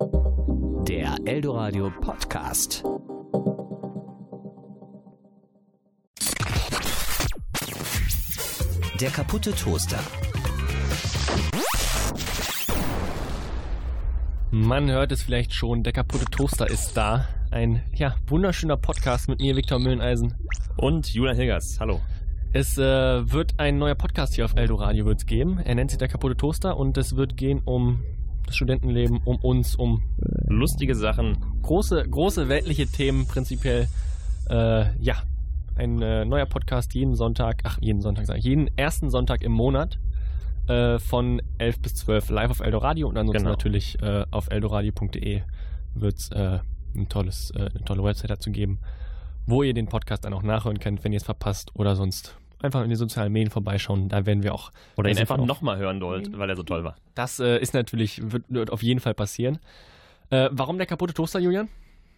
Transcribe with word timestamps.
Der 0.00 1.16
Eldoradio 1.24 1.90
Podcast. 1.90 2.84
Der 9.00 9.10
kaputte 9.10 9.50
Toaster. 9.50 9.98
Man 14.52 14.88
hört 14.88 15.10
es 15.10 15.22
vielleicht 15.22 15.52
schon, 15.52 15.82
der 15.82 15.92
kaputte 15.92 16.26
Toaster 16.26 16.70
ist 16.70 16.96
da. 16.96 17.26
Ein 17.50 17.82
ja, 17.92 18.14
wunderschöner 18.28 18.76
Podcast 18.76 19.28
mit 19.28 19.40
mir, 19.40 19.56
Viktor 19.56 19.80
Mülleneisen. 19.80 20.34
Und 20.76 21.12
Julian 21.12 21.34
Hilgers. 21.34 21.80
Hallo. 21.80 22.00
Es 22.52 22.78
äh, 22.78 22.82
wird 23.32 23.58
ein 23.58 23.78
neuer 23.78 23.96
Podcast 23.96 24.34
hier 24.34 24.44
auf 24.44 24.54
Eldoradio 24.54 25.06
wird's 25.06 25.26
geben. 25.26 25.58
Er 25.58 25.74
nennt 25.74 25.90
sich 25.90 25.98
der 25.98 26.06
kaputte 26.06 26.36
Toaster 26.36 26.76
und 26.76 26.96
es 26.98 27.16
wird 27.16 27.36
gehen 27.36 27.62
um 27.64 28.04
das 28.48 28.56
Studentenleben, 28.56 29.20
um 29.24 29.36
uns, 29.36 29.74
um 29.74 30.02
lustige 30.46 30.94
Sachen. 30.94 31.36
Große, 31.62 32.04
große 32.08 32.48
weltliche 32.48 32.86
Themen 32.86 33.26
prinzipiell. 33.26 33.88
Äh, 34.50 34.96
ja, 35.00 35.16
ein 35.76 36.02
äh, 36.02 36.24
neuer 36.24 36.46
Podcast 36.46 36.94
jeden 36.94 37.14
Sonntag, 37.14 37.60
ach, 37.64 37.78
jeden 37.80 38.00
Sonntag 38.00 38.26
sage 38.26 38.38
ich, 38.40 38.44
jeden 38.44 38.68
ersten 38.76 39.10
Sonntag 39.10 39.42
im 39.42 39.52
Monat 39.52 39.98
äh, 40.66 40.98
von 40.98 41.40
11 41.58 41.80
bis 41.80 41.94
12 41.96 42.30
live 42.30 42.50
auf 42.50 42.60
Eldoradio 42.60 43.08
und 43.08 43.16
ansonsten 43.16 43.44
Genau. 43.44 43.50
natürlich 43.50 44.00
äh, 44.02 44.24
auf 44.30 44.50
eldoradio.de 44.50 45.42
wird 45.94 46.18
es 46.18 46.30
äh, 46.30 46.58
ein 46.96 47.08
tolles, 47.08 47.50
äh, 47.54 47.68
eine 47.70 47.84
tolle 47.84 48.02
Website 48.02 48.30
dazu 48.30 48.50
geben, 48.50 48.78
wo 49.46 49.62
ihr 49.62 49.74
den 49.74 49.86
Podcast 49.86 50.24
dann 50.24 50.32
auch 50.34 50.42
nachhören 50.42 50.78
könnt, 50.80 51.04
wenn 51.04 51.12
ihr 51.12 51.18
es 51.18 51.24
verpasst 51.24 51.70
oder 51.74 51.94
sonst 51.96 52.36
einfach 52.62 52.82
in 52.82 52.90
die 52.90 52.96
sozialen 52.96 53.32
Medien 53.32 53.50
vorbeischauen. 53.50 54.08
Da 54.08 54.26
werden 54.26 54.42
wir 54.42 54.54
auch. 54.54 54.70
Oder 54.96 55.10
ihn 55.10 55.18
einfach 55.18 55.36
nochmal 55.36 55.78
hören 55.78 56.00
wollt, 56.00 56.36
weil 56.36 56.50
er 56.50 56.56
so 56.56 56.62
toll 56.62 56.84
war. 56.84 56.96
Das 57.14 57.40
äh, 57.40 57.58
ist 57.58 57.74
natürlich, 57.74 58.20
wird, 58.32 58.44
wird 58.48 58.70
auf 58.70 58.82
jeden 58.82 59.00
Fall 59.00 59.14
passieren. 59.14 59.58
Äh, 60.30 60.48
warum 60.52 60.76
der 60.78 60.86
kaputte 60.86 61.14
Toaster, 61.14 61.38
Julian? 61.38 61.68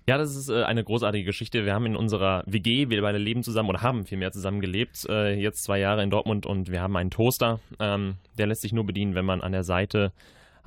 Ja, 0.06 0.18
das 0.18 0.34
ist 0.34 0.48
äh, 0.48 0.64
eine 0.64 0.82
großartige 0.82 1.24
Geschichte. 1.24 1.64
Wir 1.64 1.74
haben 1.74 1.86
in 1.86 1.94
unserer 1.94 2.42
WG, 2.46 2.88
wir 2.88 3.02
beide 3.02 3.18
leben 3.18 3.42
zusammen 3.42 3.68
oder 3.68 3.82
haben 3.82 4.06
vielmehr 4.06 4.32
zusammen 4.32 4.60
gelebt, 4.60 5.06
äh, 5.08 5.34
jetzt 5.34 5.62
zwei 5.62 5.78
Jahre 5.78 6.02
in 6.02 6.10
Dortmund 6.10 6.46
und 6.46 6.70
wir 6.70 6.80
haben 6.80 6.96
einen 6.96 7.10
Toaster. 7.10 7.60
Ähm, 7.78 8.16
der 8.36 8.46
lässt 8.46 8.62
sich 8.62 8.72
nur 8.72 8.84
bedienen, 8.84 9.14
wenn 9.14 9.24
man 9.24 9.40
an 9.40 9.52
der 9.52 9.62
Seite 9.62 10.12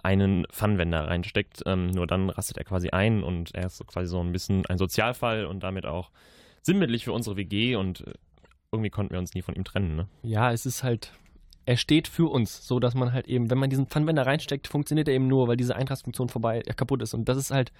einen 0.01 0.45
Pfannenwender 0.51 1.07
reinsteckt. 1.07 1.63
Ähm, 1.65 1.87
nur 1.87 2.07
dann 2.07 2.29
rastet 2.29 2.57
er 2.57 2.63
quasi 2.63 2.89
ein 2.89 3.23
und 3.23 3.53
er 3.53 3.65
ist 3.65 3.77
so 3.77 3.83
quasi 3.83 4.07
so 4.07 4.19
ein 4.19 4.31
bisschen 4.31 4.65
ein 4.67 4.77
Sozialfall 4.77 5.45
und 5.45 5.63
damit 5.63 5.85
auch 5.85 6.09
sinnbildlich 6.61 7.03
für 7.03 7.11
unsere 7.11 7.35
WG 7.35 7.75
und 7.75 8.07
äh, 8.07 8.13
irgendwie 8.73 8.89
konnten 8.89 9.13
wir 9.13 9.19
uns 9.19 9.33
nie 9.33 9.41
von 9.41 9.55
ihm 9.55 9.63
trennen. 9.63 9.95
Ne? 9.95 10.07
Ja, 10.23 10.51
es 10.51 10.65
ist 10.65 10.83
halt, 10.83 11.11
er 11.65 11.77
steht 11.77 12.07
für 12.07 12.29
uns, 12.29 12.67
so 12.67 12.79
dass 12.79 12.95
man 12.95 13.13
halt 13.13 13.27
eben, 13.27 13.49
wenn 13.49 13.57
man 13.57 13.69
diesen 13.69 13.87
Pfannenwender 13.87 14.25
reinsteckt, 14.25 14.67
funktioniert 14.67 15.07
er 15.07 15.13
eben 15.13 15.27
nur, 15.27 15.47
weil 15.47 15.57
diese 15.57 15.75
Eintragsfunktion 15.75 16.29
vorbei 16.29 16.61
äh, 16.65 16.73
kaputt 16.73 17.01
ist. 17.01 17.13
Und 17.13 17.29
das 17.29 17.37
ist 17.37 17.51
halt, 17.51 17.71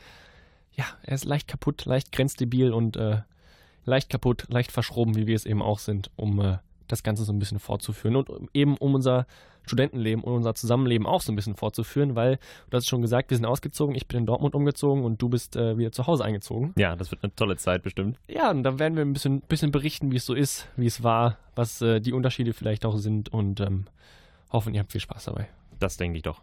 ja, 0.71 0.85
er 1.03 1.15
ist 1.15 1.25
leicht 1.25 1.47
kaputt, 1.47 1.85
leicht 1.85 2.11
grenzdebil 2.11 2.71
und 2.71 2.95
äh, 2.95 3.21
leicht 3.85 4.09
kaputt, 4.09 4.45
leicht 4.49 4.71
verschroben, 4.71 5.15
wie 5.15 5.27
wir 5.27 5.35
es 5.35 5.45
eben 5.45 5.61
auch 5.61 5.79
sind, 5.79 6.09
um 6.15 6.39
äh, 6.39 6.57
das 6.87 7.03
Ganze 7.03 7.23
so 7.23 7.33
ein 7.33 7.39
bisschen 7.39 7.59
fortzuführen 7.59 8.15
und 8.15 8.29
eben 8.53 8.77
um 8.77 8.95
unser 8.95 9.25
Studentenleben 9.65 10.23
und 10.23 10.33
unser 10.33 10.55
Zusammenleben 10.55 11.07
auch 11.07 11.21
so 11.21 11.31
ein 11.31 11.35
bisschen 11.35 11.55
fortzuführen, 11.55 12.15
weil, 12.15 12.37
du 12.69 12.75
hast 12.75 12.83
es 12.83 12.89
schon 12.89 13.01
gesagt, 13.01 13.29
wir 13.29 13.37
sind 13.37 13.45
ausgezogen, 13.45 13.95
ich 13.95 14.07
bin 14.07 14.19
in 14.19 14.25
Dortmund 14.25 14.55
umgezogen 14.55 15.03
und 15.05 15.21
du 15.21 15.29
bist 15.29 15.55
äh, 15.55 15.77
wieder 15.77 15.91
zu 15.91 16.05
Hause 16.07 16.25
eingezogen. 16.25 16.73
Ja, 16.77 16.95
das 16.95 17.11
wird 17.11 17.23
eine 17.23 17.33
tolle 17.35 17.55
Zeit 17.55 17.83
bestimmt. 17.83 18.17
Ja, 18.27 18.51
und 18.51 18.63
da 18.63 18.77
werden 18.79 18.95
wir 18.95 19.03
ein 19.03 19.13
bisschen, 19.13 19.41
bisschen 19.41 19.71
berichten, 19.71 20.11
wie 20.11 20.17
es 20.17 20.25
so 20.25 20.33
ist, 20.33 20.67
wie 20.75 20.85
es 20.85 21.03
war, 21.03 21.37
was 21.55 21.81
äh, 21.81 22.01
die 22.01 22.13
Unterschiede 22.13 22.53
vielleicht 22.53 22.85
auch 22.85 22.97
sind 22.97 23.31
und 23.31 23.61
ähm, 23.61 23.85
hoffen, 24.51 24.73
ihr 24.73 24.81
habt 24.81 24.91
viel 24.91 25.01
Spaß 25.01 25.25
dabei. 25.25 25.47
Das 25.79 25.97
denke 25.97 26.17
ich 26.17 26.23
doch. 26.23 26.41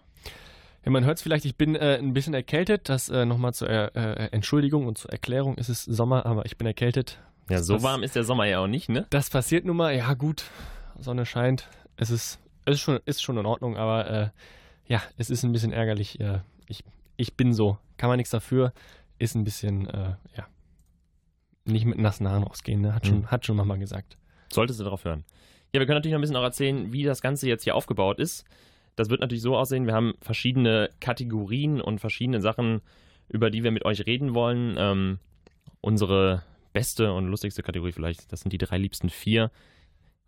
Ja, 0.85 0.91
man 0.91 1.05
hört 1.05 1.19
es 1.19 1.23
vielleicht, 1.23 1.45
ich 1.45 1.57
bin 1.57 1.75
äh, 1.75 1.99
ein 1.99 2.15
bisschen 2.15 2.33
erkältet. 2.33 2.89
Das 2.89 3.09
äh, 3.11 3.27
nochmal 3.27 3.53
zur 3.53 3.69
äh, 3.69 3.91
äh, 3.95 4.29
Entschuldigung 4.33 4.87
und 4.87 4.97
zur 4.97 5.11
Erklärung. 5.11 5.57
Es 5.59 5.69
ist 5.69 5.85
Sommer, 5.85 6.25
aber 6.25 6.47
ich 6.47 6.57
bin 6.57 6.67
erkältet. 6.67 7.19
Ja, 7.51 7.63
so 7.63 7.75
Das- 7.75 7.83
warm 7.83 8.03
ist 8.03 8.17
der 8.17 8.25
Sommer 8.25 8.45
ja 8.47 8.61
auch 8.61 8.67
nicht, 8.69 8.89
ne? 8.89 9.07
Das 9.11 9.29
passiert 9.31 9.65
nun 9.65 9.77
mal. 9.77 9.95
Ja, 9.97 10.15
gut, 10.15 10.45
Sonne 10.99 11.27
scheint. 11.27 11.69
Es 11.97 12.11
ist, 12.11 12.39
es 12.65 12.75
ist, 12.77 12.81
schon, 12.81 13.01
ist 13.05 13.23
schon 13.23 13.37
in 13.39 13.47
Ordnung, 13.47 13.77
aber 13.77 14.11
äh, 14.11 14.29
ja, 14.87 15.03
es 15.17 15.31
ist 15.31 15.43
ein 15.43 15.53
bisschen 15.53 15.73
ärgerlich. 15.73 16.21
Äh, 16.21 16.41
ich, 16.67 16.85
ich 17.17 17.37
bin 17.37 17.53
so. 17.53 17.79
Kann 17.97 18.09
man 18.09 18.17
nichts 18.17 18.31
dafür. 18.31 18.73
Ist 19.19 19.35
ein 19.35 19.45
bisschen, 19.45 19.87
äh, 19.89 20.15
ja, 20.37 20.47
nicht 21.65 21.85
mit 21.85 21.99
nassen 21.99 22.27
Haaren 22.29 22.43
rausgehen. 22.45 22.81
Ne? 22.81 22.95
Hat, 22.95 23.07
schon, 23.07 23.19
Hm. 23.23 23.31
hat 23.31 23.45
schon 23.47 23.57
Mama 23.57 23.77
gesagt. 23.77 24.17
Solltest 24.53 24.81
du 24.81 24.85
darauf 24.85 25.05
hören. 25.05 25.25
Ja, 25.73 25.79
wir 25.81 25.87
können 25.87 25.97
natürlich 25.99 26.13
noch 26.13 26.19
ein 26.19 26.23
bisschen 26.23 26.37
auch 26.37 26.43
erzählen, 26.43 26.93
wie 26.93 27.05
das 27.05 27.21
Ganze 27.23 27.49
jetzt 27.49 27.65
hier 27.65 27.77
aufgebaut 27.77 28.19
ist. 28.19 28.45
Das 28.97 29.09
wird 29.11 29.21
natürlich 29.21 29.43
so 29.43 29.57
aussehen, 29.57 29.87
wir 29.87 29.95
haben 29.95 30.15
verschiedene 30.21 30.91
Kategorien 31.01 31.81
und 31.81 32.01
verschiedene 32.01 32.41
Sachen, 32.41 32.81
über 33.29 33.51
die 33.51 33.63
wir 33.63 33.71
mit 33.71 33.85
euch 33.85 34.05
reden 34.07 34.35
wollen. 34.35 34.75
Ähm, 34.79 35.19
unsere 35.81 36.43
beste 36.73 37.13
und 37.13 37.27
lustigste 37.27 37.63
Kategorie 37.63 37.93
vielleicht, 37.93 38.33
das 38.33 38.41
sind 38.41 38.53
die 38.53 38.59
drei 38.59 38.79
liebsten 38.79 39.11
vier. 39.11 39.51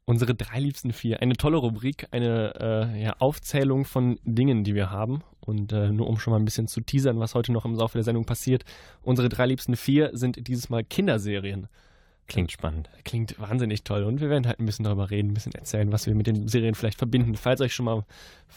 Unsere 0.04 0.34
drei 0.34 0.58
liebsten 0.58 0.92
vier. 0.92 1.22
Eine 1.22 1.34
tolle 1.34 1.58
Rubrik, 1.58 2.08
eine 2.10 2.54
äh, 2.94 3.02
ja, 3.04 3.16
Aufzählung 3.20 3.84
von 3.84 4.18
Dingen, 4.24 4.64
die 4.64 4.74
wir 4.74 4.90
haben. 4.90 5.22
Und 5.40 5.72
äh, 5.72 5.90
nur 5.90 6.08
um 6.08 6.18
schon 6.18 6.32
mal 6.32 6.40
ein 6.40 6.44
bisschen 6.44 6.66
zu 6.66 6.80
teasern, 6.80 7.20
was 7.20 7.34
heute 7.34 7.52
noch 7.52 7.64
im 7.64 7.74
Laufe 7.74 7.98
der 7.98 8.04
Sendung 8.04 8.24
passiert. 8.24 8.64
Unsere 9.02 9.28
drei 9.28 9.46
liebsten 9.46 9.76
vier 9.76 10.10
sind 10.12 10.48
dieses 10.48 10.70
Mal 10.70 10.82
Kinderserien. 10.82 11.68
Klingt 12.26 12.50
spannend. 12.50 12.88
Klingt 13.04 13.38
wahnsinnig 13.38 13.84
toll. 13.84 14.04
Und 14.04 14.20
wir 14.20 14.30
werden 14.30 14.46
halt 14.46 14.58
ein 14.58 14.66
bisschen 14.66 14.84
darüber 14.84 15.10
reden, 15.10 15.30
ein 15.30 15.34
bisschen 15.34 15.54
erzählen, 15.54 15.92
was 15.92 16.06
wir 16.06 16.14
mit 16.14 16.26
den 16.26 16.48
Serien 16.48 16.74
vielleicht 16.74 16.98
verbinden. 16.98 17.36
Falls 17.36 17.60
euch 17.60 17.74
schon 17.74 17.84
mal, 17.84 18.04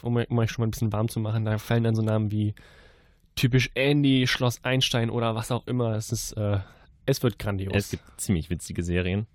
um, 0.02 0.16
euch 0.16 0.50
schon 0.50 0.62
mal 0.62 0.66
ein 0.66 0.70
bisschen 0.70 0.92
warm 0.92 1.08
zu 1.08 1.20
machen, 1.20 1.44
da 1.44 1.58
fallen 1.58 1.84
dann 1.84 1.94
so 1.94 2.02
Namen 2.02 2.30
wie 2.30 2.54
typisch 3.34 3.70
Andy, 3.74 4.26
Schloss 4.26 4.64
Einstein 4.64 5.10
oder 5.10 5.34
was 5.34 5.52
auch 5.52 5.66
immer. 5.66 5.94
Es 5.94 6.10
ist, 6.10 6.32
äh, 6.32 6.58
es 7.06 7.22
wird 7.22 7.38
grandios. 7.38 7.72
Es 7.74 7.90
gibt 7.90 8.02
ziemlich 8.18 8.50
witzige 8.50 8.82
Serien. 8.82 9.26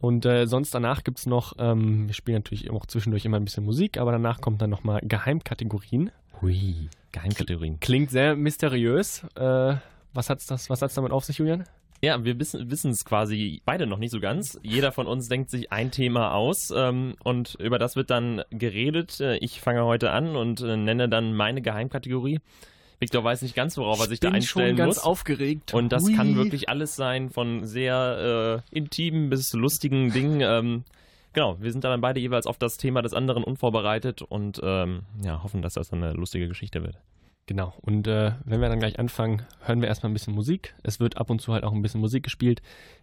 Und 0.00 0.24
äh, 0.24 0.46
sonst 0.46 0.74
danach 0.74 1.04
gibt 1.04 1.18
es 1.18 1.26
noch, 1.26 1.54
ähm, 1.58 2.06
wir 2.06 2.14
spielen 2.14 2.36
natürlich 2.36 2.70
auch 2.70 2.86
zwischendurch 2.86 3.24
immer 3.26 3.38
ein 3.38 3.44
bisschen 3.44 3.64
Musik, 3.64 3.98
aber 3.98 4.12
danach 4.12 4.40
kommt 4.40 4.62
dann 4.62 4.70
nochmal 4.70 5.00
Geheimkategorien. 5.02 6.10
Hui. 6.40 6.88
Geheimkategorien. 7.12 7.80
Klingt 7.80 8.10
sehr 8.10 8.34
mysteriös. 8.36 9.24
Äh, 9.34 9.74
was 10.14 10.30
hat's 10.30 10.46
das, 10.46 10.70
was 10.70 10.80
hat's 10.80 10.94
damit 10.94 11.12
auf 11.12 11.24
sich, 11.24 11.38
Julian? 11.38 11.64
Ja, 12.02 12.24
wir 12.24 12.38
wissen 12.40 12.90
es 12.90 13.04
quasi 13.04 13.60
beide 13.66 13.86
noch 13.86 13.98
nicht 13.98 14.10
so 14.10 14.20
ganz. 14.20 14.58
Jeder 14.62 14.90
von 14.90 15.06
uns 15.06 15.28
denkt 15.28 15.50
sich 15.50 15.70
ein 15.70 15.90
Thema 15.90 16.32
aus 16.32 16.72
ähm, 16.74 17.14
und 17.22 17.56
über 17.56 17.78
das 17.78 17.94
wird 17.94 18.08
dann 18.08 18.42
geredet. 18.50 19.20
Äh, 19.20 19.36
Ich 19.36 19.60
fange 19.60 19.84
heute 19.84 20.10
an 20.12 20.34
und 20.34 20.62
äh, 20.62 20.78
nenne 20.78 21.10
dann 21.10 21.34
meine 21.34 21.60
Geheimkategorie. 21.60 22.40
Victor 23.00 23.24
weiß 23.24 23.42
nicht 23.42 23.54
ganz, 23.54 23.76
worauf 23.78 23.98
er 23.98 24.06
sich 24.08 24.20
da 24.20 24.28
bin 24.28 24.36
einstellen 24.36 24.68
schon 24.68 24.76
ganz 24.76 24.96
muss. 24.96 25.04
aufgeregt. 25.04 25.72
Und 25.74 25.90
das 25.90 26.04
Hui. 26.04 26.14
kann 26.14 26.36
wirklich 26.36 26.68
alles 26.68 26.94
sein, 26.96 27.30
von 27.30 27.64
sehr 27.66 28.62
äh, 28.70 28.76
intimen 28.76 29.30
bis 29.30 29.52
lustigen 29.54 30.12
Dingen. 30.12 30.42
Ähm, 30.42 30.84
genau, 31.32 31.56
wir 31.60 31.72
sind 31.72 31.82
dann 31.82 32.00
beide 32.02 32.20
jeweils 32.20 32.46
auf 32.46 32.58
das 32.58 32.76
Thema 32.76 33.00
des 33.00 33.14
anderen 33.14 33.42
unvorbereitet 33.42 34.20
und 34.20 34.60
ähm, 34.62 35.02
ja, 35.24 35.42
hoffen, 35.42 35.62
dass 35.62 35.74
das 35.74 35.92
eine 35.92 36.12
lustige 36.12 36.46
Geschichte 36.46 36.82
wird. 36.82 36.98
Genau. 37.46 37.74
Und 37.80 38.06
äh, 38.06 38.32
wenn 38.44 38.60
wir 38.60 38.68
dann 38.68 38.78
gleich 38.78 38.98
anfangen, 38.98 39.42
hören 39.62 39.80
wir 39.80 39.88
erstmal 39.88 40.10
ein 40.10 40.14
bisschen 40.14 40.34
Musik. 40.34 40.74
Es 40.82 41.00
wird 41.00 41.16
ab 41.16 41.30
und 41.30 41.40
zu 41.40 41.52
halt 41.52 41.64
auch 41.64 41.72
ein 41.72 41.82
bisschen 41.82 42.00
Musik 42.00 42.22
gespielt. 42.22 42.60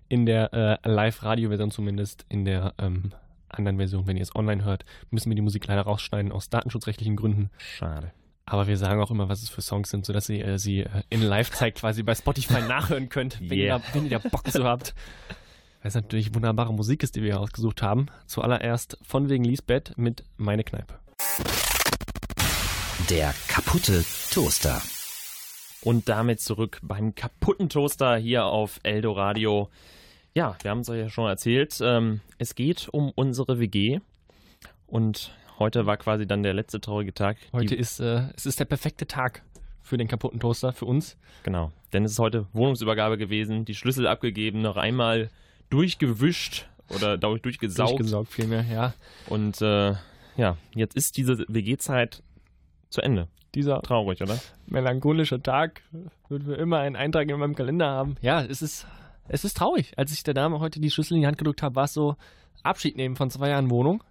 In 0.08 0.26
der 0.26 0.54
äh, 0.54 0.90
Live-Radio-Version 0.90 1.72
zumindest. 1.72 2.26
In 2.30 2.46
der 2.46 2.74
ähm, 2.78 3.12
anderen 3.50 3.78
Version, 3.78 4.08
wenn 4.08 4.16
ihr 4.16 4.24
es 4.24 4.36
online 4.36 4.64
hört, 4.64 4.86
müssen 5.10 5.30
wir 5.30 5.36
die 5.36 5.42
Musik 5.42 5.68
leider 5.68 5.82
rausschneiden 5.82 6.32
aus 6.32 6.50
datenschutzrechtlichen 6.50 7.16
Gründen. 7.16 7.50
Schade. 7.58 8.14
Aber 8.50 8.66
wir 8.68 8.78
sagen 8.78 9.02
auch 9.02 9.12
immer, 9.12 9.28
was 9.28 9.44
es 9.44 9.50
für 9.50 9.62
Songs 9.62 9.90
sind, 9.90 10.06
sodass 10.06 10.30
ihr 10.30 10.46
äh, 10.48 10.58
sie 10.58 10.80
äh, 10.80 11.04
in 11.10 11.22
Live-Zeit 11.22 11.76
quasi 11.76 12.02
bei 12.02 12.16
Spotify 12.16 12.62
nachhören 12.68 13.10
könnt, 13.10 13.42
wenn, 13.42 13.58
Yeah. 13.60 13.78
ihr, 13.78 13.80
da, 13.80 13.94
wenn 13.94 14.04
ihr 14.06 14.20
da 14.20 14.30
Bock 14.30 14.50
zu 14.50 14.64
habt. 14.64 14.96
Weil 15.82 15.90
es 15.90 15.96
natürlich 15.96 16.34
wunderbare 16.34 16.74
Musik 16.74 17.04
ist, 17.04 17.16
die 17.18 17.22
wir 17.22 17.34
hier 17.34 17.40
ausgesucht 17.42 17.82
haben. 17.82 18.08
Zuallererst 18.26 18.98
von 19.04 19.28
wegen 19.30 19.44
Lisbeth 19.44 19.98
mit 19.98 20.24
Meine 20.38 20.64
Kneipe. 20.64 20.96
Der 23.10 23.34
kaputte 23.50 24.04
Toaster. 24.32 24.82
Und 25.82 26.10
damit 26.10 26.40
zurück 26.42 26.80
beim 26.82 27.16
kaputten 27.16 27.70
Toaster 27.70 28.16
hier 28.18 28.46
auf 28.46 28.80
Eldoradio. 28.84 29.70
Ja, 30.34 30.56
wir 30.62 30.72
haben 30.72 30.80
es 30.80 30.90
euch 30.90 31.00
ja 31.00 31.10
schon 31.10 31.28
erzählt. 31.28 31.80
Ähm, 31.82 32.22
es 32.38 32.56
geht 32.56 32.88
um 32.92 33.12
unsere 33.12 33.60
WG. 33.60 34.00
Und 34.88 35.32
heute 35.60 35.86
war 35.86 35.98
quasi 35.98 36.28
dann 36.28 36.44
der 36.44 36.54
letzte 36.54 36.80
traurige 36.80 37.14
Tag. 37.14 37.38
Heute 37.54 37.76
Die, 37.76 37.76
ist, 37.76 38.00
äh, 38.00 38.24
es 38.36 38.46
ist 38.46 38.60
der 38.60 38.66
perfekte 38.66 39.08
Tag 39.08 39.44
für 39.82 39.98
den 39.98 40.08
kaputten 40.08 40.40
Toaster, 40.40 40.74
für 40.74 40.86
uns. 40.86 41.18
Genau. 41.44 41.72
Denn 41.94 42.04
es 42.04 42.14
ist 42.14 42.20
heute 42.20 42.48
Wohnungsübergabe 42.54 43.18
gewesen. 43.18 43.66
Die 43.66 43.76
Schlüssel 43.76 44.08
abgegeben, 44.08 44.62
noch 44.62 44.78
einmal 44.78 45.30
durchgewischt 45.70 46.68
oder 46.90 47.18
dadurch 47.18 47.42
durchgesaugt. 47.42 47.92
Durchgesaugt 47.92 48.32
vielmehr, 48.32 48.64
ja. 48.64 48.94
Und 49.28 49.62
äh, 49.62 49.94
ja, 50.36 50.58
jetzt 50.76 50.96
ist 50.96 51.18
diese 51.18 51.46
WG-Zeit 51.48 52.24
zu 52.90 53.02
Ende. 53.02 53.28
Dieser 53.56 53.82
Traurig, 53.82 54.22
oder? 54.22 54.38
melancholische 54.68 55.42
Tag 55.42 55.82
wird 56.30 56.44
für 56.44 56.56
immer 56.56 56.80
einen 56.80 56.96
Eintrag 56.96 57.30
in 57.30 57.40
meinem 57.40 57.56
Kalender 57.56 57.88
haben. 57.88 58.16
Ja, 58.22 58.44
es 58.44 58.62
ist, 58.62 58.86
es 59.30 59.46
ist 59.46 59.58
traurig. 59.58 59.94
Als 59.98 60.12
ich 60.12 60.24
der 60.24 60.34
Dame 60.34 60.60
heute 60.60 60.80
die 60.80 60.92
Schlüssel 60.92 61.16
in 61.16 61.22
die 61.22 61.28
Hand 61.28 61.38
gedrückt 61.38 61.64
habe, 61.64 61.76
war 61.76 61.86
es 61.86 61.94
so 61.94 62.16
Abschied 62.64 62.98
nehmen 62.98 63.16
von 63.16 63.30
zwei 63.30 63.50
Jahren 63.50 63.70
Wohnung. 63.70 64.04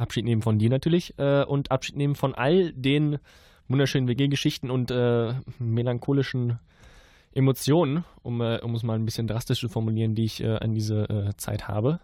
Abschied 0.00 0.24
nehmen 0.24 0.42
von 0.42 0.58
dir 0.58 0.70
natürlich 0.70 1.18
äh, 1.18 1.44
und 1.44 1.70
Abschied 1.70 1.96
nehmen 1.96 2.14
von 2.14 2.34
all 2.34 2.72
den 2.72 3.18
wunderschönen 3.68 4.08
WG-Geschichten 4.08 4.70
und 4.70 4.90
äh, 4.90 5.34
melancholischen 5.58 6.58
Emotionen, 7.32 8.04
um, 8.22 8.40
äh, 8.40 8.58
um 8.58 8.74
es 8.74 8.82
mal 8.82 8.96
ein 8.98 9.04
bisschen 9.04 9.28
drastisch 9.28 9.60
zu 9.60 9.68
formulieren, 9.68 10.14
die 10.14 10.24
ich 10.24 10.42
äh, 10.42 10.56
an 10.56 10.74
diese 10.74 11.08
äh, 11.08 11.36
Zeit 11.36 11.68
habe. 11.68 12.00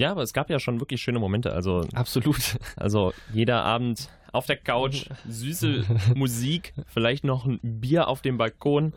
Ja, 0.00 0.10
aber 0.10 0.22
es 0.22 0.32
gab 0.32 0.50
ja 0.50 0.58
schon 0.58 0.80
wirklich 0.80 1.00
schöne 1.02 1.18
Momente. 1.18 1.52
Also, 1.52 1.82
Absolut. 1.94 2.58
also 2.76 3.12
jeder 3.32 3.64
Abend 3.64 4.08
auf 4.32 4.46
der 4.46 4.56
Couch, 4.56 5.06
süße 5.28 5.84
Musik, 6.14 6.72
vielleicht 6.86 7.22
noch 7.22 7.44
ein 7.44 7.60
Bier 7.62 8.08
auf 8.08 8.22
dem 8.22 8.38
Balkon. 8.38 8.94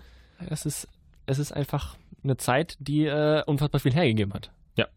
Es 0.49 0.65
ist, 0.65 0.87
es 1.25 1.39
ist 1.39 1.51
einfach 1.51 1.97
eine 2.23 2.37
Zeit, 2.37 2.77
die 2.79 3.05
äh, 3.05 3.43
unfassbar 3.45 3.81
viel 3.81 3.93
hergegeben 3.93 4.33
hat. 4.33 4.51
Ja. 4.77 4.87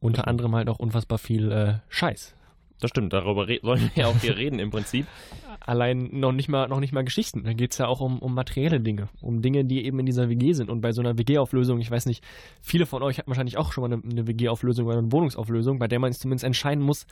Unter 0.00 0.28
anderem 0.28 0.54
halt 0.54 0.68
auch 0.68 0.78
unfassbar 0.78 1.18
viel 1.18 1.50
äh, 1.50 1.74
Scheiß. 1.88 2.34
Das 2.80 2.90
stimmt, 2.90 3.12
darüber 3.12 3.46
sollen 3.62 3.90
wir 3.94 4.02
ja 4.02 4.08
auch 4.08 4.16
hier 4.18 4.36
reden 4.36 4.58
im 4.58 4.70
Prinzip. 4.70 5.06
Allein 5.60 6.10
noch 6.12 6.32
nicht 6.32 6.48
mal, 6.48 6.68
noch 6.68 6.80
nicht 6.80 6.92
mal 6.92 7.04
Geschichten. 7.04 7.44
Da 7.44 7.52
geht 7.54 7.72
es 7.72 7.78
ja 7.78 7.86
auch 7.86 8.00
um, 8.00 8.18
um 8.18 8.34
materielle 8.34 8.80
Dinge. 8.80 9.08
Um 9.22 9.40
Dinge, 9.40 9.64
die 9.64 9.84
eben 9.86 9.98
in 10.00 10.06
dieser 10.06 10.28
WG 10.28 10.52
sind. 10.52 10.68
Und 10.68 10.80
bei 10.82 10.92
so 10.92 11.00
einer 11.00 11.16
WG-Auflösung, 11.16 11.80
ich 11.80 11.90
weiß 11.90 12.06
nicht, 12.06 12.22
viele 12.60 12.84
von 12.84 13.02
euch 13.02 13.18
hatten 13.18 13.30
wahrscheinlich 13.30 13.56
auch 13.56 13.72
schon 13.72 13.88
mal 13.88 13.94
eine, 13.96 14.02
eine 14.04 14.26
WG-Auflösung 14.26 14.86
oder 14.86 14.98
eine 14.98 15.10
Wohnungsauflösung, 15.12 15.78
bei 15.78 15.88
der 15.88 16.00
man 16.00 16.12
sich 16.12 16.20
zumindest 16.20 16.44
entscheiden 16.44 16.84
muss, 16.84 17.06